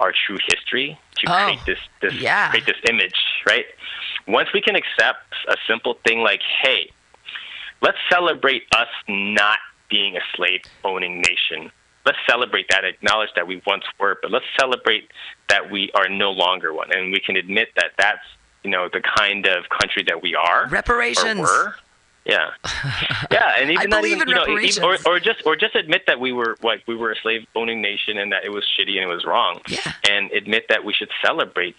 [0.00, 2.50] our true history to Oh, create this this yeah.
[2.50, 3.14] create this image,
[3.46, 3.64] right?
[4.26, 6.90] Once we can accept a simple thing like, hey,
[7.82, 9.58] let's celebrate us not
[9.90, 11.70] being a slave owning nation.
[12.06, 15.08] Let's celebrate that, acknowledge that we once were, but let's celebrate
[15.48, 16.88] that we are no longer one.
[16.92, 18.24] And we can admit that that's,
[18.64, 20.66] you know, the kind of country that we are.
[20.68, 21.40] Reparations.
[21.40, 21.74] Or were.
[22.24, 22.50] Yeah.
[23.30, 25.74] Yeah, and even I believe even, in you know, even, or, or just or just
[25.74, 28.64] admit that we were like we were a slave owning nation and that it was
[28.64, 29.60] shitty and it was wrong.
[29.68, 29.92] Yeah.
[30.08, 31.74] And admit that we should celebrate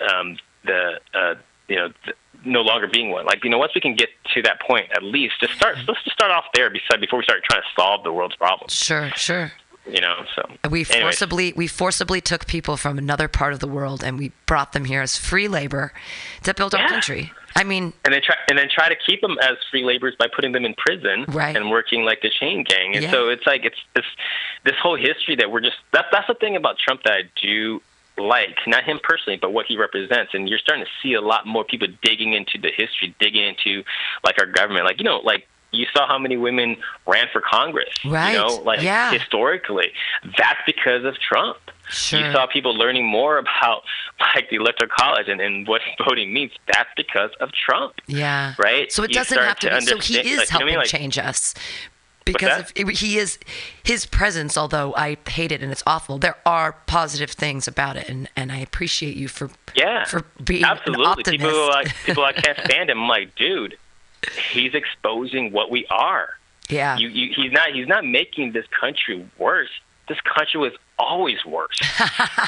[0.00, 1.34] um, the uh,
[1.66, 2.12] you know the,
[2.44, 3.26] no longer being one.
[3.26, 5.78] Like you know, once we can get to that point, at least just start.
[5.88, 6.70] Let's just start off there.
[6.70, 8.72] Beside before we start trying to solve the world's problems.
[8.72, 9.50] Sure, sure.
[9.86, 11.00] You know, so We Anyways.
[11.18, 14.84] forcibly we forcibly took people from another part of the world and we brought them
[14.84, 15.92] here as free labor
[16.44, 17.32] to build our country.
[17.56, 20.26] I mean, and then try and then try to keep them as free laborers by
[20.34, 21.56] putting them in prison Right.
[21.56, 22.94] and working like the chain gang.
[22.94, 23.10] And Yeah.
[23.10, 24.04] so it's like it's this
[24.64, 27.80] this whole history that we're just that's that's the thing about Trump that I do
[28.18, 30.34] like, not him personally, but what he represents.
[30.34, 33.82] And you're starting to see a lot more people digging into the history, digging into
[34.24, 34.84] like our government.
[34.84, 37.88] Like you know, like you saw how many women ran for Congress.
[38.04, 38.32] Right.
[38.32, 39.12] You know, like Yeah.
[39.12, 39.92] historically.
[40.36, 41.58] That's because of Trump.
[41.88, 42.20] Sure.
[42.20, 43.82] You saw people learning more about
[44.34, 46.52] like the electoral college and, and what voting means.
[46.72, 48.54] That's because of Trump yeah.
[48.58, 48.90] right?
[48.92, 49.86] So it You doesn't have to, to be.
[49.86, 50.76] So he is like, you know I helping mean?
[50.76, 51.54] Like- change us.
[52.26, 53.38] Because if, he is
[53.82, 58.08] his presence, although I hate it and it's awful, there are positive things about it,
[58.08, 61.24] and, and I appreciate you for Yeah, for being absolutely.
[61.24, 63.00] People like people I can't stand him.
[63.02, 63.76] I'm like, dude,
[64.52, 66.30] he's exposing what we are.
[66.68, 67.70] yeah, You, you, he's not.
[67.72, 69.70] He's not making this country worse.
[70.08, 71.78] This country was always worse.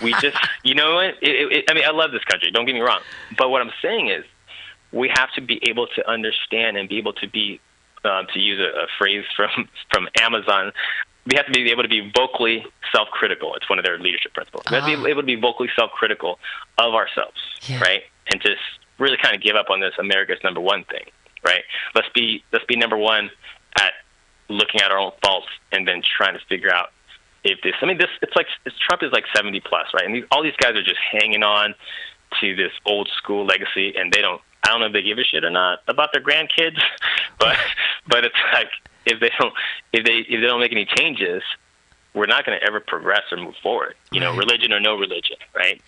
[0.02, 1.14] we just, you know what?
[1.22, 2.50] It, it, I mean, I love this country.
[2.50, 3.00] Don't get me wrong.
[3.38, 4.24] But what I'm saying is,
[4.92, 7.60] we have to be able to understand and be able to be,
[8.04, 10.72] um, to use a, a phrase from from Amazon.
[11.24, 13.54] We have to be able to be vocally self-critical.
[13.54, 14.64] It's one of their leadership principles.
[14.68, 15.04] We have to Ah.
[15.04, 16.38] be able to be vocally self-critical
[16.78, 17.80] of ourselves, Yeah.
[17.80, 18.02] right?
[18.32, 18.58] And just
[18.98, 21.04] really kind of give up on this America's number one thing,
[21.44, 21.62] right?
[21.94, 23.30] Let's be let's be number one
[23.78, 23.92] at
[24.48, 26.90] looking at our own faults and then trying to figure out
[27.44, 27.74] if this.
[27.82, 30.04] I mean, this it's like it's, Trump is like seventy plus, right?
[30.04, 31.74] And these, all these guys are just hanging on
[32.40, 34.40] to this old school legacy, and they don't.
[34.64, 36.78] I don't know if they give a shit or not about their grandkids,
[37.38, 37.56] but
[38.06, 38.70] but it's like
[39.06, 39.52] if they don't
[39.92, 41.42] if they if they don't make any changes,
[42.14, 43.94] we're not going to ever progress or move forward.
[44.12, 44.38] You know, Right.
[44.38, 45.80] religion or no religion, right?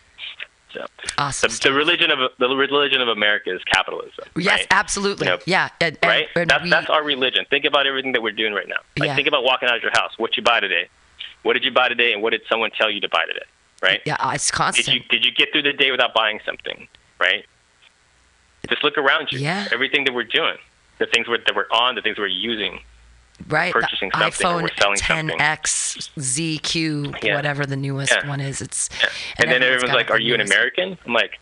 [0.74, 0.86] So
[1.18, 1.50] awesome.
[1.50, 4.24] the, the religion of the religion of America is capitalism.
[4.36, 4.66] yes, right?
[4.70, 5.26] absolutely.
[5.26, 6.26] You know, yeah, and, and- right?
[6.34, 7.46] and that's we- that's our religion.
[7.48, 8.80] Think about everything that we're doing right now.
[8.98, 9.14] Like Yeah.
[9.16, 10.12] think about walking out of your house.
[10.18, 10.88] What you buy today?
[11.44, 13.46] What did you buy today, and what did someone tell you to buy today?
[13.82, 14.00] Right?
[14.06, 14.86] Yeah, uh, it's constant.
[14.86, 16.88] Did you did you get through the day without buying something?
[17.20, 17.44] Right?
[18.68, 19.38] Just look around you.
[19.38, 19.68] Yeah.
[19.72, 20.56] Everything that we're doing,
[20.98, 22.80] the things we're, that we're on, the things we're using.
[23.48, 23.72] Right?
[23.72, 24.96] purchasing the something iPhone we're selling
[25.38, 27.36] 10X ZQ, Yeah.
[27.36, 28.28] whatever the newest Yeah.
[28.28, 28.60] one is.
[28.60, 29.08] It's Yeah.
[29.38, 31.38] And, then everyone's everyone's like, "Are you an American?" I'm like,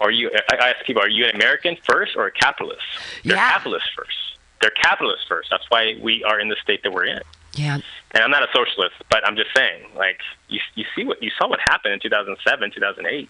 [0.00, 2.82] "Are you?" I I ask people, "Are you an American first or a capitalist?"
[3.24, 4.16] They're capitalists first.
[4.60, 5.48] They're capitalists first.
[5.50, 7.20] That's why we are in the state that we're in.
[7.54, 7.78] Yeah,
[8.12, 11.32] And I'm not a socialist, but I'm just saying, like, you you see what you
[11.36, 13.28] saw what happened in 2007, 2008,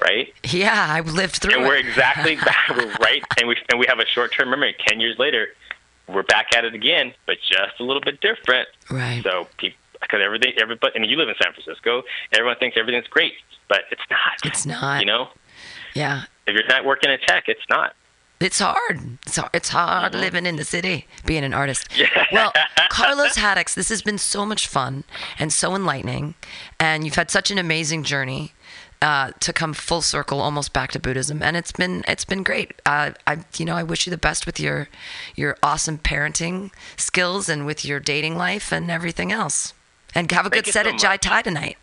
[0.00, 0.34] right?
[0.42, 0.86] yeah.
[0.90, 1.68] I lived through And it.
[1.68, 4.74] we're exactly back, we're right, and we and we have a short term memory.
[4.86, 5.54] Ten years later,
[6.14, 8.68] we're back at it again, but just a little bit different.
[8.90, 9.22] right.
[9.22, 12.02] So people, because everything, everybody, I mean, you live in San Francisco.
[12.32, 13.34] Everyone thinks everything's great,
[13.68, 14.18] but it's not.
[14.44, 15.00] It's not.
[15.00, 15.28] You know,
[15.94, 17.94] Yeah, if you're not working in tech, it's not.
[18.40, 19.18] it's hard.
[19.26, 21.88] It's hard, it's hard living in the city, being an artist.
[21.90, 22.02] Mm-hmm.
[22.12, 22.26] Yeah.
[22.32, 22.52] Well,
[22.90, 25.04] Carlos Haddix, this has been so much fun
[25.38, 26.34] and so enlightening,
[26.80, 28.52] and you've had such an amazing journey.
[29.02, 32.70] Uh, to come full circle, almost back to Buddhism, and it's been it's been great.
[32.86, 34.88] Uh, I you know I wish you the best with your
[35.34, 39.74] your awesome parenting skills and with your dating life and everything else.
[40.14, 41.20] And have a Thank good set so at Jai much.
[41.22, 41.78] Tai tonight.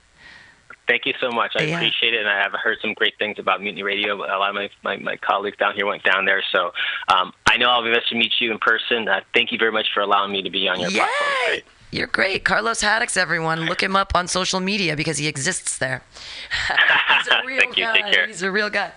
[0.88, 1.52] Thank you so much.
[1.58, 1.76] I Yeah.
[1.76, 4.16] appreciate it, and I have heard some great things about Mutiny Radio.
[4.16, 6.72] A lot of my, my, my colleagues down here went down there, so
[7.10, 9.08] um, I know I'll be able to meet you in person.
[9.10, 11.30] Uh, thank you very much for allowing me to be on your platform.
[11.48, 11.48] Yay!
[11.48, 11.66] Great.
[11.92, 12.44] You're great.
[12.46, 13.62] Carlos Haddix, everyone.
[13.62, 16.04] Look him up on social media because he exists there.
[17.18, 17.86] He's a real Thank you.
[17.86, 17.94] guy.
[18.02, 18.28] Take care.
[18.28, 18.92] He's a real guy.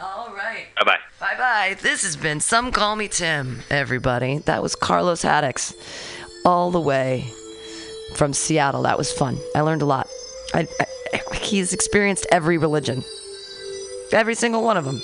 [0.00, 0.66] All right.
[0.76, 0.98] Bye bye.
[1.18, 1.76] Bye bye.
[1.82, 4.38] This has been Some Call Me Tim, everybody.
[4.38, 5.74] That was Carlos Haddix,
[6.44, 7.26] all the way
[8.14, 8.82] from Seattle.
[8.82, 9.36] That was fun.
[9.56, 10.06] I learned a lot.
[10.54, 13.02] I, I, he's experienced every religion,
[14.12, 15.02] every single one of them,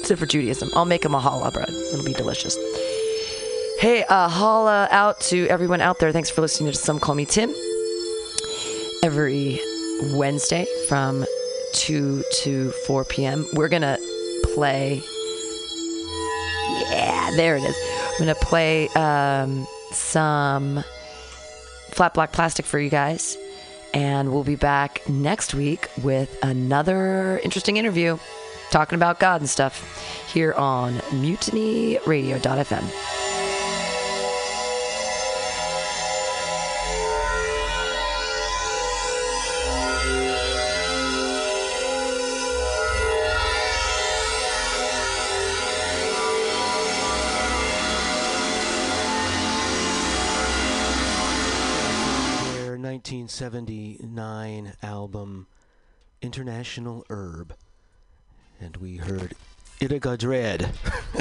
[0.00, 0.68] except for Judaism.
[0.74, 1.70] I'll make him a challah bread.
[1.70, 2.54] It'll be delicious.
[3.78, 6.10] Hey, uh, holla out to everyone out there.
[6.10, 7.54] Thanks for listening to Some Call Me Tim.
[9.04, 9.60] Every
[10.14, 11.24] Wednesday from
[11.74, 13.46] 2 to 4 p.m.
[13.52, 13.96] We're going to
[14.52, 15.00] play.
[16.90, 17.76] Yeah, there it is.
[18.18, 20.82] I'm going to play um, some
[21.90, 23.38] flat black plastic for you guys.
[23.94, 28.18] And we'll be back next week with another interesting interview
[28.72, 33.17] talking about God and stuff here on mutinyradio.fm.
[53.10, 55.46] 1979 album
[56.20, 57.54] International Herb.
[58.60, 59.34] And we heard
[59.80, 60.74] It a Good Dread.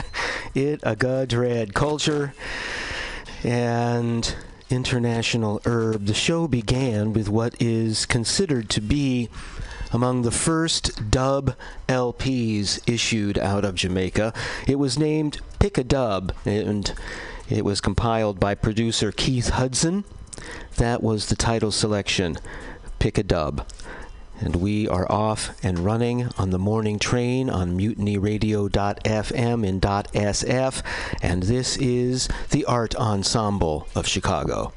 [0.54, 2.34] it a Good Dread Culture
[3.42, 4.36] and
[4.70, 6.08] International Herb.
[6.08, 9.30] The show began with what is considered to be
[9.94, 11.56] among the first dub
[11.88, 14.34] LPs issued out of Jamaica.
[14.68, 16.94] It was named Pick a Dub, and
[17.48, 20.04] it was compiled by producer Keith Hudson.
[20.78, 22.38] That was the title selection,
[23.00, 23.68] Pick a Dub.
[24.40, 30.84] And we are off and running on the morning train on mutinyradio.fm in .sf,
[31.24, 34.72] and this is the Art Ensemble of Chicago.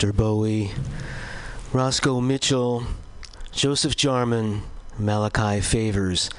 [0.00, 0.70] Lester Bowie,
[1.74, 2.84] Roscoe Mitchell,
[3.52, 4.62] Joseph Jarman,
[4.98, 6.30] Malachi Favors,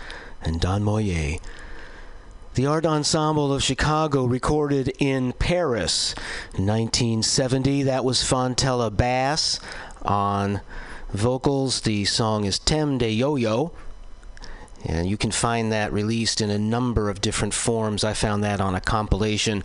[0.41, 1.39] and Don Moye.
[2.55, 6.15] The Art Ensemble of Chicago recorded in Paris
[6.55, 7.83] in 1970.
[7.83, 9.59] That was Fontella Bass
[10.01, 10.61] on
[11.11, 11.81] vocals.
[11.81, 13.73] The song is Theme de Yo-Yo.
[14.91, 18.03] And you can find that released in a number of different forms.
[18.03, 19.63] I found that on a compilation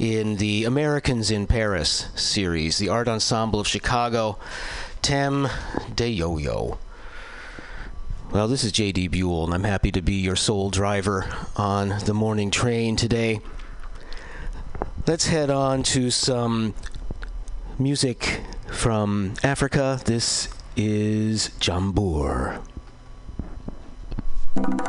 [0.00, 2.78] in the Americans in Paris series.
[2.78, 4.36] The Art Ensemble of Chicago,
[5.00, 5.48] Theme
[5.94, 6.78] de Yo Yo.
[8.32, 11.24] Well, this is JD Buell, and I'm happy to be your sole driver
[11.54, 13.40] on the morning train today.
[15.06, 16.74] Let's head on to some
[17.78, 18.40] music
[18.72, 20.00] from Africa.
[20.04, 22.60] This is Jambour.
[24.56, 24.84] Thank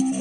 [0.00, 0.19] you.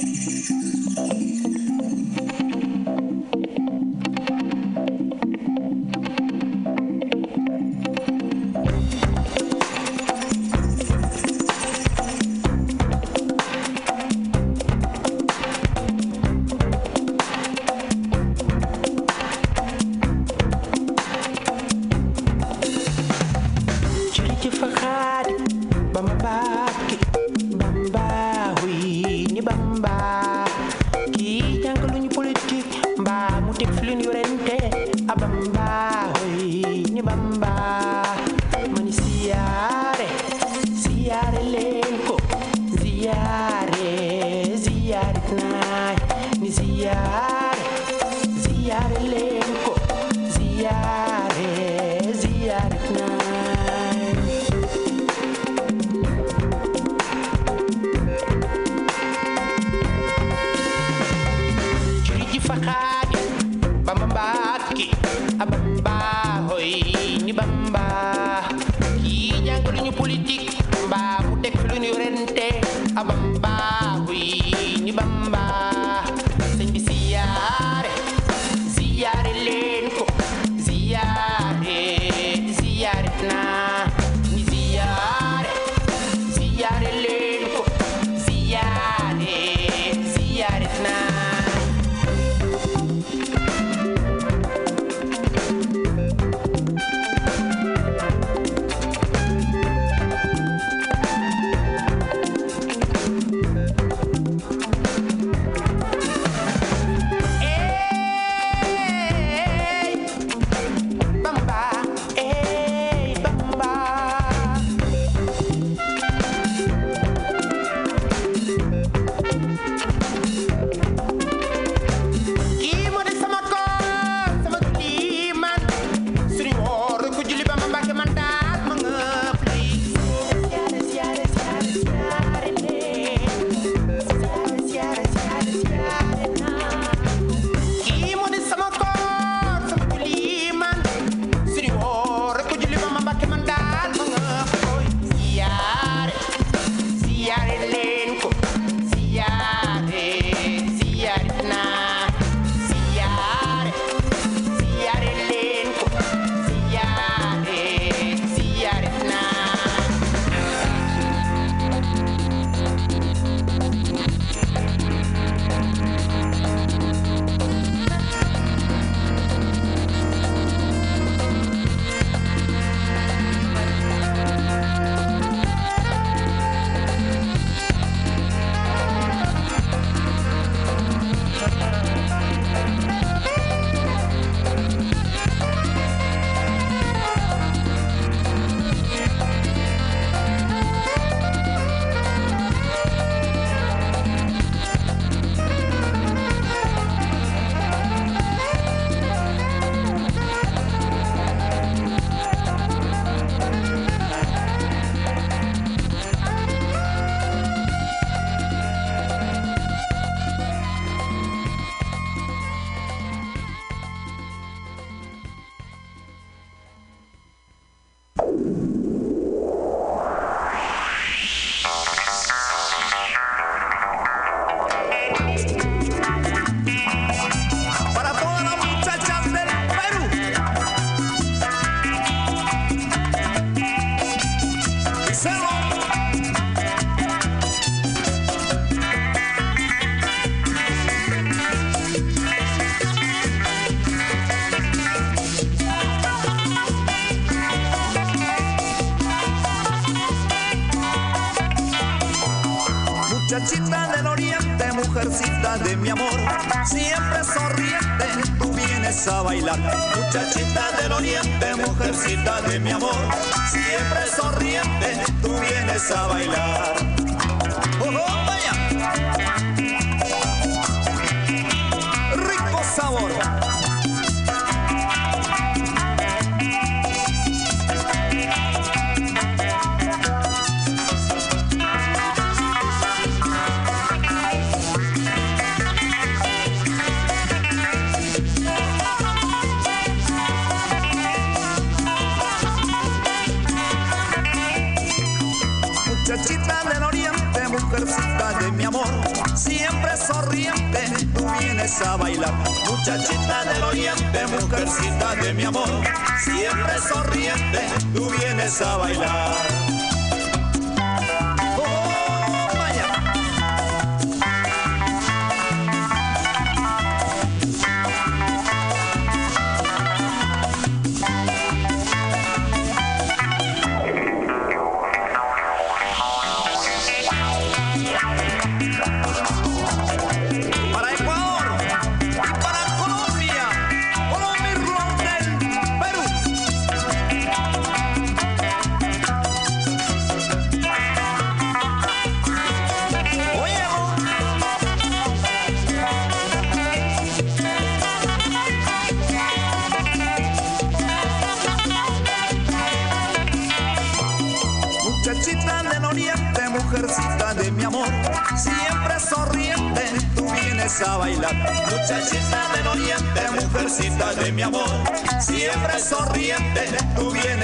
[306.19, 307.59] Siempre sonriente,
[307.93, 309.58] tú vienes a bailar.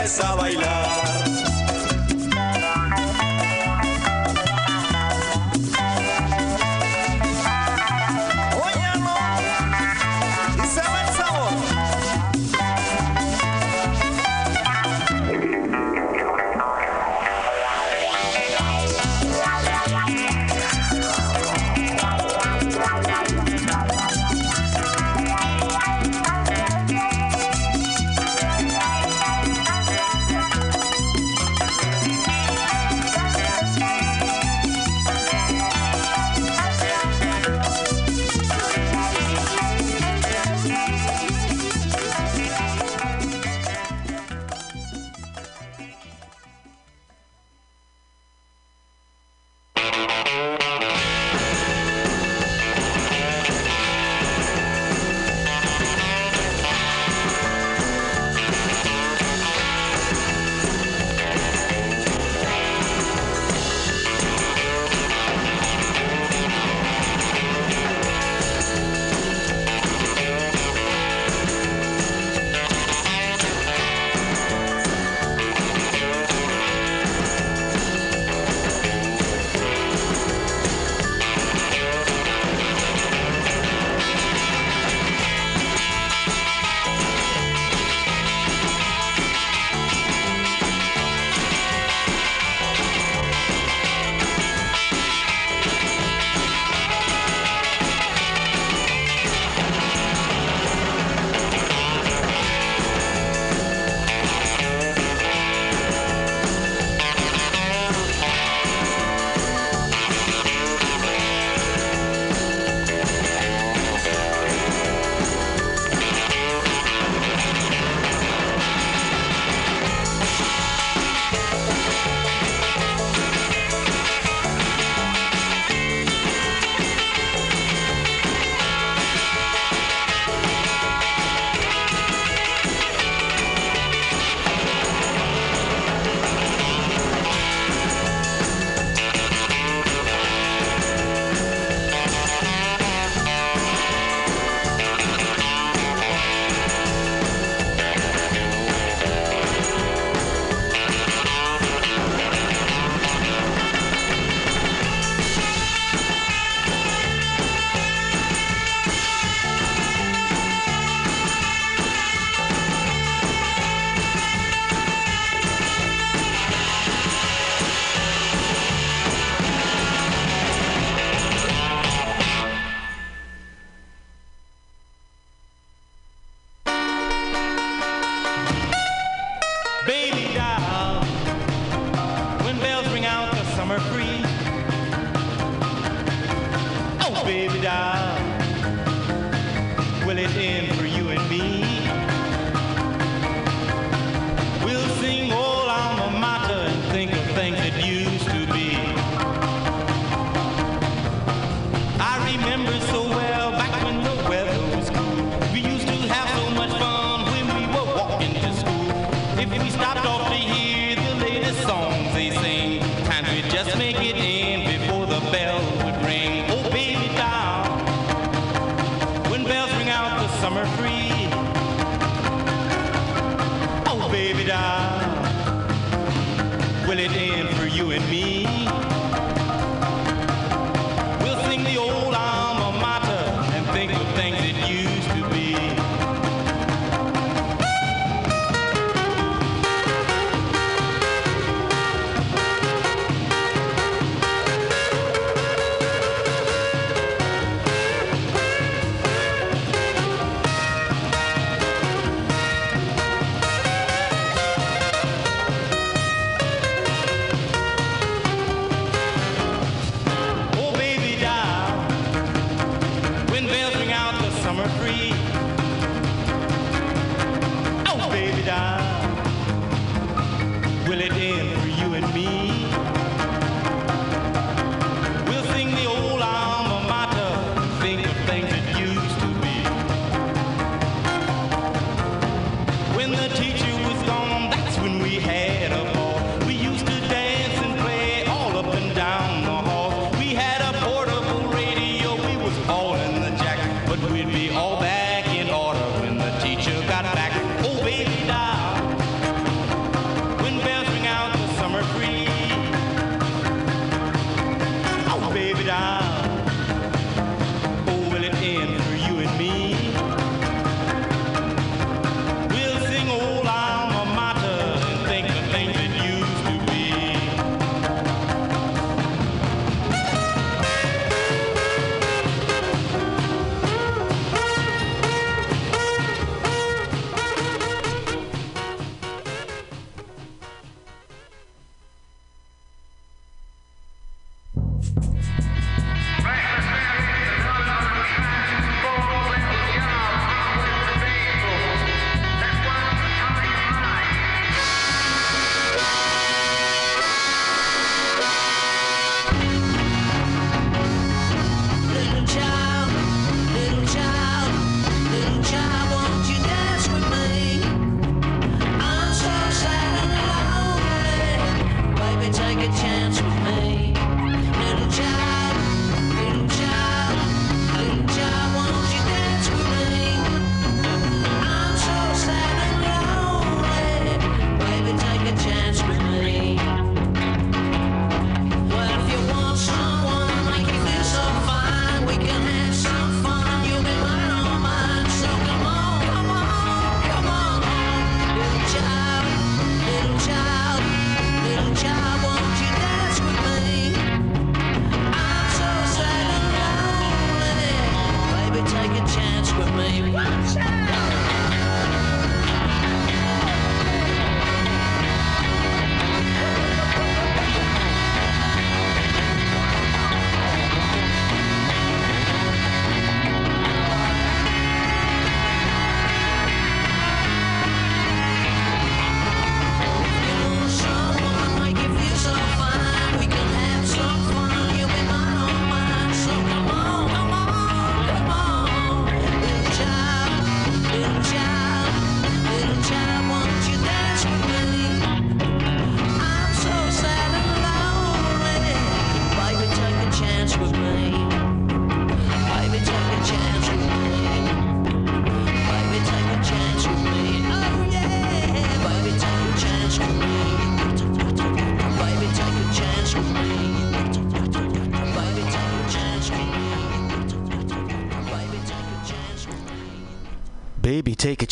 [0.05, 0.94] empieza a bailar.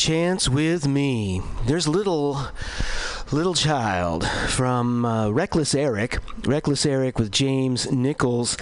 [0.03, 1.41] chance with me.
[1.65, 2.47] There's little
[3.31, 8.57] little child from uh, Reckless Eric, Reckless Eric with James Nichols.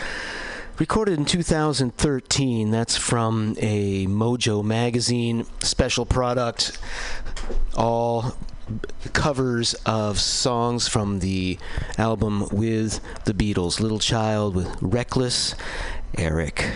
[0.77, 6.77] Recorded in 2013, that's from a Mojo magazine special product,
[7.75, 8.35] all
[9.13, 11.57] covers of songs from the
[11.97, 13.79] album with the Beatles.
[13.79, 15.55] Little Child with Reckless
[16.15, 16.67] Eric.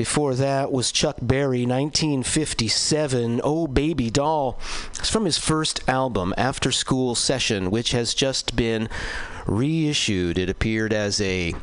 [0.00, 4.58] Before that was Chuck Berry, 1957, Oh Baby Doll.
[4.98, 8.88] It's from his first album, After School Session, which has just been
[9.44, 10.38] reissued.
[10.38, 11.54] It appeared as a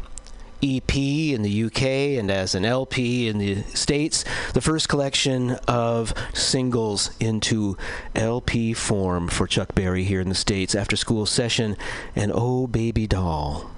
[0.61, 1.81] EP in the UK
[2.19, 4.23] and as an LP in the States,
[4.53, 7.76] the first collection of singles into
[8.14, 11.76] LP form for Chuck Berry here in the States, After School Session
[12.15, 13.72] and Oh Baby Doll.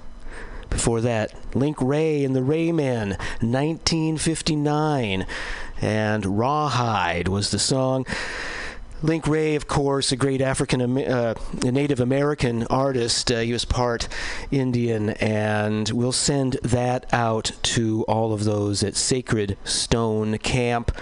[0.70, 3.10] Before that, Link Wray and the Wraymen,
[3.40, 5.26] 1959,
[5.82, 8.06] and Rawhide was the song.
[9.02, 13.32] Link Wray, of course, a great African, uh, Native American artist.
[13.32, 14.08] Uh, he was part
[14.50, 20.94] Indian, and we'll send that out to all of those at Sacred Stone Camp,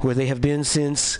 [0.00, 1.18] where they have been since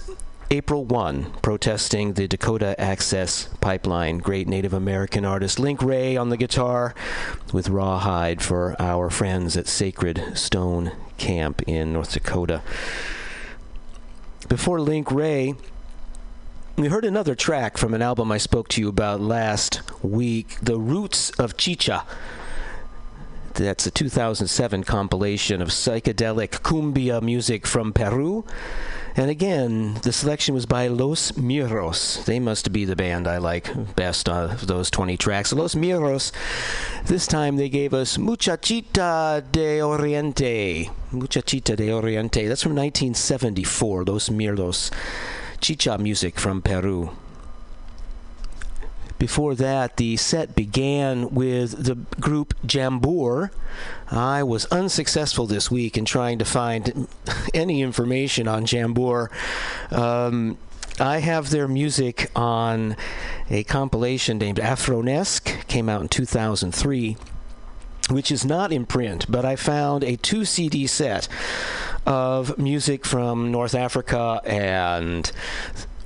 [0.49, 4.19] April 1, protesting the Dakota Access Pipeline.
[4.19, 6.95] Great Native American artist Link Wray on the guitar
[7.53, 12.63] with Rawhide for our friends at Sacred Stone Camp in North Dakota.
[14.49, 15.57] Before Link Wray,
[16.77, 20.79] we heard another track from an album I spoke to you about last week, The
[20.79, 22.05] Roots of Chicha.
[23.55, 28.45] That's a 2007 compilation of psychedelic cumbia music from Peru.
[29.19, 32.23] And again, the selection was by Los Mirlos.
[32.27, 35.55] They must be the band I like best of those 20 tracks.
[35.55, 36.33] Los Mirlos,
[37.07, 40.91] this time they gave us Muchachita de Oriente.
[41.13, 42.47] Muchachita de Oriente.
[42.47, 44.91] That's from 1974, Los Mirlos.
[45.63, 47.11] Chicha music from Peru.
[49.19, 53.51] Before that, the set began with the group Jambour.
[54.11, 57.09] I was unsuccessful this week in trying to find
[57.55, 59.31] any information on Jambour.
[59.91, 60.59] Um,
[60.99, 62.97] I have their music on
[63.51, 67.17] a compilation named Afronesque, came out in 2003
[68.09, 71.29] which is not in print, but I found a two CD set
[72.07, 75.31] of music from North Africa and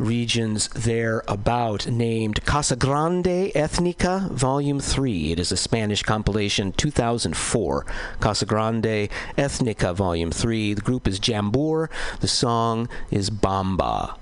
[0.01, 5.32] regions thereabout named Casa Grande Ethnica Volume 3.
[5.32, 7.86] It is a Spanish compilation 2004.
[8.18, 10.74] Casa Grande Ethnica Volume 3.
[10.74, 11.90] The group is Jambour.
[12.20, 14.16] The song is Bamba.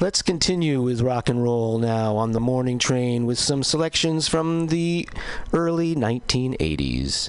[0.00, 4.68] Let's continue with rock and roll now on the morning train with some selections from
[4.68, 5.06] the
[5.52, 7.28] early 1980s.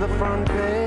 [0.00, 0.79] the front page.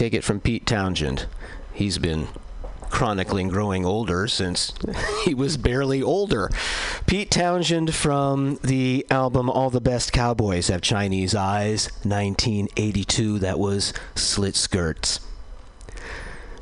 [0.00, 1.26] take it from Pete Townshend.
[1.74, 2.28] He's been
[2.88, 4.72] chronicling growing older since
[5.26, 6.48] he was barely older.
[7.04, 13.40] Pete Townshend from the album All the Best Cowboys Have Chinese Eyes, 1982.
[13.40, 15.20] That was Slit Skirts.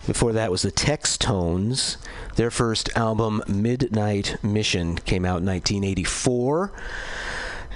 [0.05, 1.97] Before that was the Textones;
[2.35, 6.73] Their first album, Midnight Mission, came out in 1984.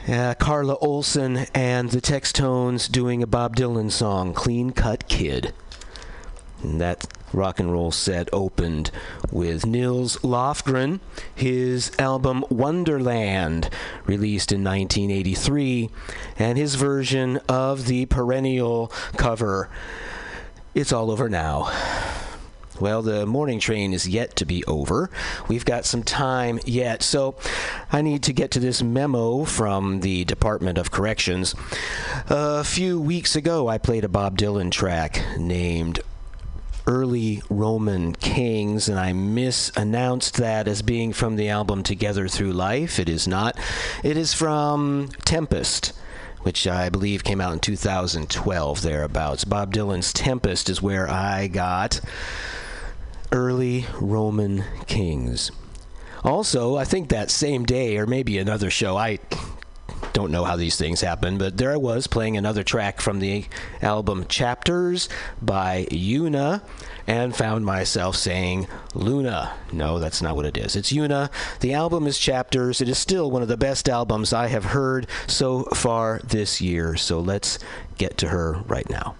[0.08, 5.54] Uh, Carla Olson and the Textones doing a Bob Dylan song, Clean Cut Kid.
[6.60, 8.90] And that rock and roll set opened
[9.30, 10.98] with Nils Lofgren,
[11.32, 13.70] his album Wonderland,
[14.04, 15.88] released in 1983,
[16.36, 19.70] and his version of the perennial cover,
[20.74, 21.70] It's All Over Now.
[22.80, 25.10] Well, the morning train is yet to be over.
[25.46, 27.36] We've got some time yet, so
[27.92, 31.54] I need to get to this memo from the Department of Corrections.
[32.28, 36.00] A few weeks ago, I played a Bob Dylan track named
[36.86, 42.98] Early Roman Kings, and I misannounced that as being from the album Together Through Life.
[42.98, 43.56] It is not.
[44.02, 45.92] It is from Tempest
[46.42, 49.44] which I believe came out in 2012 thereabouts.
[49.44, 52.00] Bob Dylan's Tempest is where I got
[53.32, 55.50] early Roman kings.
[56.22, 59.18] Also, I think that same day, or maybe another show, I
[60.12, 63.46] don't know how these things happen, but there I was playing another track from the
[63.80, 65.08] album Chapters
[65.40, 66.62] by Yuna
[67.06, 69.54] and found myself saying Luna.
[69.72, 70.76] No, that's not what it is.
[70.76, 71.30] It's Yuna.
[71.60, 72.80] The album is Chapters.
[72.80, 76.96] It is still one of the best albums I have heard so far this year,
[76.96, 77.58] so let's
[77.96, 79.16] get to her right now.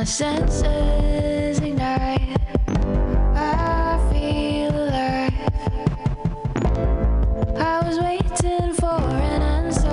[0.00, 2.34] My senses ignite.
[3.36, 5.34] I feel alive.
[7.58, 8.98] I was waiting for
[9.28, 9.92] an answer,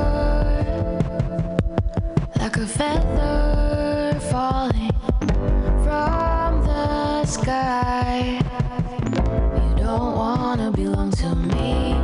[2.40, 4.98] like a feather falling
[5.84, 8.40] from the sky.
[9.58, 11.98] You don't wanna belong to me.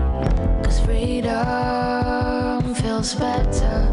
[0.62, 1.32] Cause freedom
[2.76, 3.93] feels better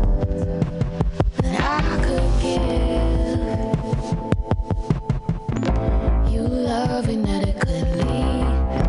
[6.86, 8.24] love inadequately,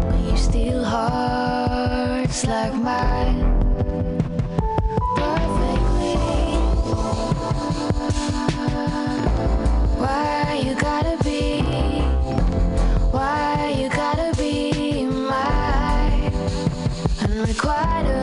[0.08, 3.42] but you steal hearts like mine.
[5.18, 6.16] Perfectly.
[10.02, 11.62] Why you gotta be?
[13.12, 16.32] Why you gotta be my
[17.24, 18.21] unrequited